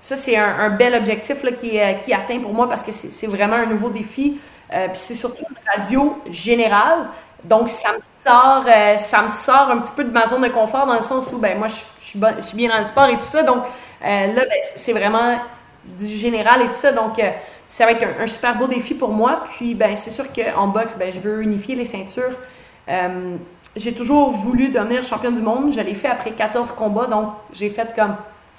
Ça, 0.00 0.16
c'est 0.16 0.36
un, 0.36 0.70
bel 0.70 0.94
objectif 0.94 1.42
là, 1.42 1.52
qui, 1.52 1.76
est 1.76 2.12
atteint 2.14 2.40
pour 2.40 2.54
moi 2.54 2.68
parce 2.68 2.82
que 2.82 2.92
c'est 2.92 3.26
vraiment 3.26 3.56
un 3.56 3.66
nouveau 3.66 3.90
défi. 3.90 4.38
puis 4.70 4.78
c'est 4.94 5.14
surtout 5.14 5.44
une 5.50 5.70
radio 5.70 6.18
générale. 6.30 7.08
Donc, 7.44 7.68
ça 7.68 7.92
me 7.92 7.98
sort, 7.98 8.64
euh, 8.66 8.96
ça 8.96 9.22
me 9.22 9.28
sort 9.28 9.70
un 9.70 9.78
petit 9.78 9.92
peu 9.94 10.04
de 10.04 10.10
ma 10.10 10.26
zone 10.26 10.42
de 10.42 10.48
confort 10.48 10.86
dans 10.86 10.94
le 10.94 11.02
sens 11.02 11.30
où, 11.32 11.38
ben, 11.38 11.58
moi, 11.58 11.68
je, 11.68 11.74
suis, 12.00 12.56
bien 12.56 12.70
dans 12.70 12.78
le 12.78 12.84
sport 12.84 13.06
et 13.06 13.18
tout 13.18 13.26
ça. 13.26 13.42
Donc, 13.42 13.64
euh, 14.02 14.26
là, 14.32 14.42
ben, 14.42 14.58
c'est 14.62 14.92
vraiment 14.92 15.38
du 15.84 16.06
général 16.16 16.62
et 16.62 16.66
tout 16.66 16.74
ça. 16.74 16.92
Donc, 16.92 17.18
euh, 17.18 17.30
ça 17.74 17.86
va 17.86 17.92
être 17.92 18.06
un, 18.20 18.26
super 18.26 18.56
beau 18.56 18.66
défi 18.66 18.94
pour 18.94 19.12
moi. 19.12 19.42
Puis, 19.50 19.74
ben, 19.74 19.96
c'est 19.96 20.10
sûr 20.10 20.26
qu'en 20.32 20.68
boxe, 20.68 20.96
ben, 20.96 21.12
je 21.12 21.20
veux 21.20 21.42
unifier 21.42 21.74
les 21.74 21.84
ceintures. 21.84 22.36
j'ai 23.76 23.92
toujours 23.92 24.30
voulu 24.30 24.68
devenir 24.68 25.02
championne 25.02 25.34
du 25.34 25.42
monde. 25.42 25.72
Je 25.72 25.80
l'ai 25.80 25.94
fait 25.94 26.08
après 26.08 26.32
14 26.32 26.70
combats. 26.72 27.06
Donc, 27.06 27.30
j'ai 27.52 27.70
fait 27.70 27.94
comme, 27.96 28.14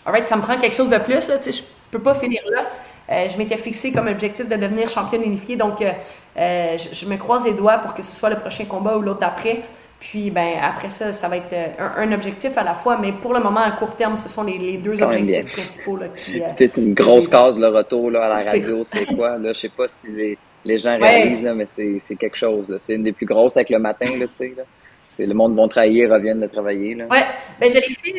alright, 0.05 0.27
ça 0.27 0.35
me 0.35 0.41
prend 0.41 0.57
quelque 0.57 0.75
chose 0.75 0.89
de 0.89 0.97
plus. 0.97 1.27
Là, 1.29 1.35
je 1.45 1.61
peux 1.91 1.99
pas 1.99 2.13
finir 2.13 2.41
là. 2.51 2.65
Euh, 3.11 3.27
je 3.27 3.37
m'étais 3.37 3.57
fixé 3.57 3.91
comme 3.91 4.07
objectif 4.07 4.49
de 4.49 4.55
devenir 4.55 4.89
championne 4.89 5.23
unifiée. 5.23 5.55
Donc, 5.55 5.81
euh, 5.81 5.91
euh, 6.37 6.77
je, 6.77 7.05
me 7.05 7.17
croise 7.17 7.45
les 7.45 7.53
doigts 7.53 7.77
pour 7.77 7.93
que 7.93 8.01
ce 8.01 8.15
soit 8.15 8.29
le 8.29 8.37
prochain 8.37 8.65
combat 8.65 8.97
ou 8.97 9.01
l'autre 9.01 9.19
d'après. 9.19 9.61
Puis, 9.99 10.29
ben, 10.29 10.55
après 10.61 10.89
ça, 10.89 11.11
ça 11.11 11.27
va 11.27 11.37
être 11.37 11.55
un, 11.79 12.11
objectif 12.11 12.57
à 12.57 12.63
la 12.63 12.73
fois. 12.73 12.97
Mais 13.01 13.11
pour 13.11 13.33
le 13.33 13.39
moment, 13.39 13.61
à 13.61 13.71
court 13.71 13.95
terme, 13.95 14.15
ce 14.15 14.29
sont 14.29 14.43
les, 14.43 14.77
deux 14.77 15.01
objectifs 15.01 15.51
principaux. 15.51 15.97
Là, 15.97 16.07
c'est 16.55 16.77
une 16.77 16.93
grosse 16.93 17.27
case, 17.27 17.57
le 17.57 17.69
retour 17.69 18.11
là, 18.11 18.25
à 18.25 18.29
la 18.29 18.51
radio. 18.51 18.83
C'est 18.83 19.15
quoi? 19.15 19.37
Là, 19.37 19.53
je 19.53 19.61
sais 19.61 19.69
pas 19.69 19.87
si 19.87 20.37
les, 20.63 20.77
gens 20.77 20.97
réalisent, 20.97 21.41
là, 21.41 21.53
mais 21.53 21.65
c'est 21.65 22.15
quelque 22.15 22.37
chose. 22.37 22.75
C'est 22.79 22.93
une 22.93 23.03
des 23.03 23.13
plus 23.13 23.25
grosses 23.25 23.57
avec 23.57 23.69
le 23.69 23.79
matin. 23.79 24.07
Là, 24.17 24.25
là. 24.39 24.63
C'est 25.11 25.25
le 25.25 25.33
monde 25.33 25.55
vont 25.55 25.67
travailler, 25.67 26.07
reviennent 26.07 26.41
de 26.41 26.47
travailler. 26.47 26.95
Ouais, 26.95 27.25
ben, 27.59 27.69
je 27.69 27.75
l'ai 27.75 27.81
fait. 27.81 28.13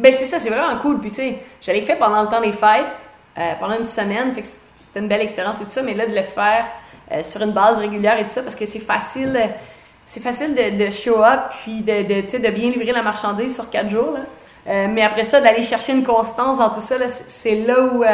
ben, 0.00 0.12
c'est 0.12 0.26
ça, 0.26 0.38
c'est 0.38 0.50
vraiment 0.50 0.76
cool. 0.82 0.98
Puis, 0.98 1.10
tu 1.10 1.16
sais, 1.16 1.34
je 1.62 1.70
l'ai 1.70 1.82
fait 1.82 1.96
pendant 1.96 2.22
le 2.22 2.28
temps 2.28 2.40
des 2.40 2.52
fêtes. 2.52 3.08
Euh, 3.38 3.54
pendant 3.60 3.78
une 3.78 3.84
semaine. 3.84 4.34
c'était 4.76 4.98
une 4.98 5.06
belle 5.06 5.20
expérience 5.20 5.60
et 5.60 5.64
tout 5.64 5.70
ça, 5.70 5.82
mais 5.82 5.94
là, 5.94 6.06
de 6.06 6.14
le 6.14 6.22
faire 6.22 6.66
euh, 7.12 7.22
sur 7.22 7.40
une 7.40 7.52
base 7.52 7.78
régulière 7.78 8.18
et 8.18 8.24
tout 8.24 8.30
ça, 8.30 8.42
parce 8.42 8.56
que 8.56 8.66
c'est 8.66 8.80
facile, 8.80 9.38
c'est 10.08 10.22
facile 10.22 10.54
de, 10.54 10.90
show 10.90 11.22
up 11.22 11.52
puis 11.62 11.82
de, 11.82 12.02
de, 12.02 12.38
de, 12.38 12.50
bien 12.50 12.70
livrer 12.70 12.92
la 12.92 13.02
marchandise 13.02 13.54
sur 13.54 13.68
quatre 13.68 13.90
jours. 13.90 14.12
Là. 14.12 14.20
Euh, 14.66 14.86
mais 14.90 15.02
après 15.02 15.24
ça, 15.24 15.38
d'aller 15.42 15.62
chercher 15.62 15.92
une 15.92 16.02
constance 16.02 16.58
dans 16.58 16.70
tout 16.70 16.80
ça, 16.80 16.96
c'est 17.08 17.56
là 17.66 17.82
où, 17.82 18.04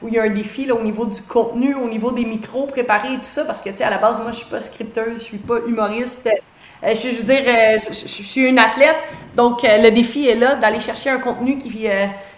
où 0.00 0.08
il 0.08 0.14
y 0.14 0.18
a 0.20 0.22
un 0.22 0.30
défi 0.30 0.64
là, 0.64 0.76
au 0.76 0.82
niveau 0.82 1.06
du 1.06 1.20
contenu, 1.22 1.74
au 1.74 1.88
niveau 1.88 2.12
des 2.12 2.24
micros 2.24 2.66
préparés 2.66 3.14
et 3.14 3.16
tout 3.16 3.24
ça, 3.24 3.44
parce 3.44 3.60
que, 3.60 3.68
tu 3.70 3.78
sais, 3.78 3.84
à 3.84 3.90
la 3.90 3.98
base, 3.98 4.20
moi, 4.20 4.30
je 4.30 4.36
suis 4.36 4.46
pas 4.46 4.60
scripteuse, 4.60 5.18
je 5.18 5.24
suis 5.24 5.38
pas 5.38 5.58
humoriste. 5.66 6.30
je, 6.84 7.08
veux 7.08 7.24
dire, 7.24 7.42
je, 7.44 8.06
suis 8.06 8.42
une 8.42 8.60
athlète, 8.60 8.96
donc 9.34 9.62
le 9.64 9.90
défi 9.90 10.28
est 10.28 10.36
là 10.36 10.54
d'aller 10.54 10.78
chercher 10.78 11.10
un 11.10 11.18
contenu 11.18 11.58
qui, 11.58 11.88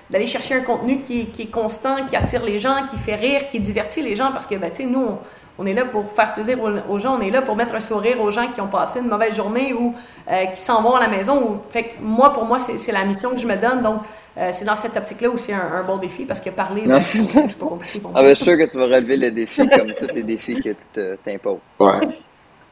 d'aller 0.09 0.27
chercher 0.27 0.55
un 0.55 0.61
contenu 0.61 1.03
qui, 1.03 1.29
est 1.39 1.51
constant, 1.51 2.07
qui 2.07 2.17
attire 2.17 2.45
les 2.45 2.59
gens, 2.59 2.87
qui 2.91 2.97
fait 2.97 3.17
rire, 3.17 3.43
qui 3.51 3.61
divertit 3.61 4.01
les 4.01 4.17
gens, 4.17 4.33
parce 4.33 4.47
que, 4.47 4.55
ben, 4.55 4.71
tu 4.71 4.85
sais, 4.85 4.85
nous, 4.85 5.01
on, 5.05 5.19
est 5.67 5.75
là 5.75 5.85
pour 5.85 6.11
faire 6.11 6.35
plaisir 6.35 6.59
aux, 6.89 6.99
gens, 6.99 7.19
on 7.19 7.21
est 7.21 7.31
là 7.31 7.43
pour 7.43 7.57
mettre 7.57 7.75
un 7.75 7.81
sourire 7.81 8.21
aux 8.21 8.31
gens 8.31 8.49
qui 8.49 8.61
ont 8.61 8.69
passé 8.69 9.01
une 9.01 9.09
mauvaise 9.09 9.37
journée 9.37 9.73
ou 9.73 9.95
euh, 10.31 10.47
qui 10.47 10.61
s'en 10.61 10.83
vont 10.83 10.95
à 10.95 11.01
la 11.01 11.09
maison. 11.09 11.61
Fait 11.71 11.85
que 11.85 11.91
moi, 12.01 12.33
pour 12.33 12.45
moi, 12.45 12.59
c'est 12.59 12.93
la 12.93 13.05
mission 13.05 13.31
que 13.31 13.39
je 13.39 13.47
me 13.47 13.57
donne. 13.57 13.83
Donc, 13.83 14.01
euh, 14.39 14.49
c'est 14.53 14.65
dans 14.65 14.77
cette 14.77 14.97
optique-là 14.97 15.29
c'est 15.37 15.53
un, 15.53 15.83
bon 15.83 15.99
défi 15.99 16.25
parce 16.25 16.41
que 16.41 16.51
parler, 16.51 16.87
ben, 16.87 17.01
c'est 17.03 17.59
pas 17.59 17.67
compliqué. 17.67 18.01
Ah, 18.15 18.23
ben, 18.23 18.31
je 18.31 18.35
suis 18.35 18.45
sûr 18.45 18.57
que 18.57 18.71
tu 18.71 18.79
vas 18.79 18.85
relever 18.87 19.17
le 19.19 19.31
défi 19.31 19.69
comme 19.69 19.93
tous 19.95 20.15
les 20.15 20.23
défis 20.23 20.55
que 20.55 20.71
tu 20.71 21.19
t'imposes. 21.23 21.59
Ouais. 21.79 22.01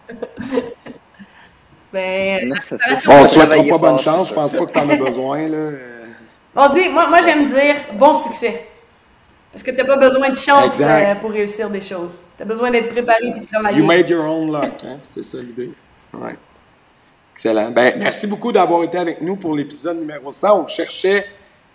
ben, 1.92 2.48
bon, 3.06 3.12
on 3.12 3.22
ne 3.24 3.28
souhaitera 3.28 3.62
pas 3.62 3.78
bonne 3.78 3.98
chance. 3.98 4.30
Je 4.30 4.34
pense 4.34 4.52
pas 4.54 4.64
que 4.66 4.72
tu 4.72 4.78
en 4.78 4.88
as 4.88 4.96
besoin. 4.96 5.48
Là. 5.48 5.70
On 6.56 6.68
dit, 6.70 6.88
moi, 6.88 7.08
moi 7.08 7.20
j'aime 7.20 7.46
dire 7.46 7.76
bon 7.94 8.14
succès. 8.14 8.66
Parce 9.52 9.62
que 9.62 9.70
tu 9.70 9.76
n'as 9.78 9.84
pas 9.84 9.96
besoin 9.96 10.30
de 10.30 10.36
chance 10.36 10.80
euh, 10.80 11.14
pour 11.16 11.30
réussir 11.30 11.68
des 11.70 11.80
choses. 11.80 12.18
Tu 12.36 12.42
as 12.42 12.46
besoin 12.46 12.70
d'être 12.70 12.88
préparé 12.88 13.26
et 13.26 13.40
de 13.40 13.44
travailler. 13.44 13.78
You 13.78 13.84
made 13.84 14.08
your 14.08 14.24
own 14.24 14.52
luck, 14.52 14.84
hein? 14.84 14.98
c'est 15.02 15.24
ça 15.24 15.38
l'idée. 15.38 15.72
Ouais. 16.14 16.36
Excellent. 17.34 17.70
Ben, 17.70 17.94
merci 17.98 18.26
beaucoup 18.26 18.52
d'avoir 18.52 18.84
été 18.84 18.98
avec 18.98 19.20
nous 19.20 19.36
pour 19.36 19.54
l'épisode 19.56 19.98
numéro 19.98 20.30
100. 20.30 20.64
On 20.64 20.68
cherchait 20.68 21.24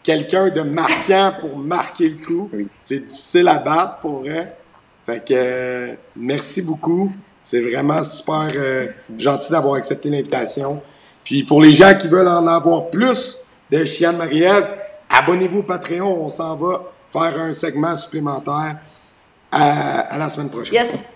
quelqu'un 0.03 0.49
de 0.49 0.61
marquant 0.61 1.33
pour 1.39 1.57
marquer 1.57 2.09
le 2.09 2.25
coup. 2.25 2.49
C'est 2.79 2.99
difficile 2.99 3.47
à 3.47 3.55
battre 3.55 3.97
pour 3.99 4.21
vrai. 4.21 4.55
Fait 5.05 5.23
que 5.23 5.33
euh, 5.33 5.93
merci 6.15 6.61
beaucoup. 6.61 7.11
C'est 7.43 7.61
vraiment 7.61 8.03
super 8.03 8.51
euh, 8.55 8.87
gentil 9.17 9.51
d'avoir 9.51 9.75
accepté 9.75 10.09
l'invitation. 10.09 10.81
Puis 11.23 11.43
pour 11.43 11.61
les 11.61 11.73
gens 11.73 11.95
qui 11.97 12.07
veulent 12.07 12.27
en 12.27 12.47
avoir 12.47 12.89
plus, 12.89 13.37
de 13.71 13.85
Chiane 13.85 14.17
Marie-Ève. 14.17 14.69
Abonnez-vous 15.09 15.59
au 15.59 15.63
Patreon, 15.63 16.25
on 16.25 16.29
s'en 16.29 16.55
va 16.55 16.91
faire 17.19 17.39
un 17.39 17.53
segment 17.53 17.95
supplémentaire 17.95 18.77
à, 19.51 20.17
la 20.17 20.29
semaine 20.29 20.49
prochaine. 20.49 20.73
Yes. 20.73 21.15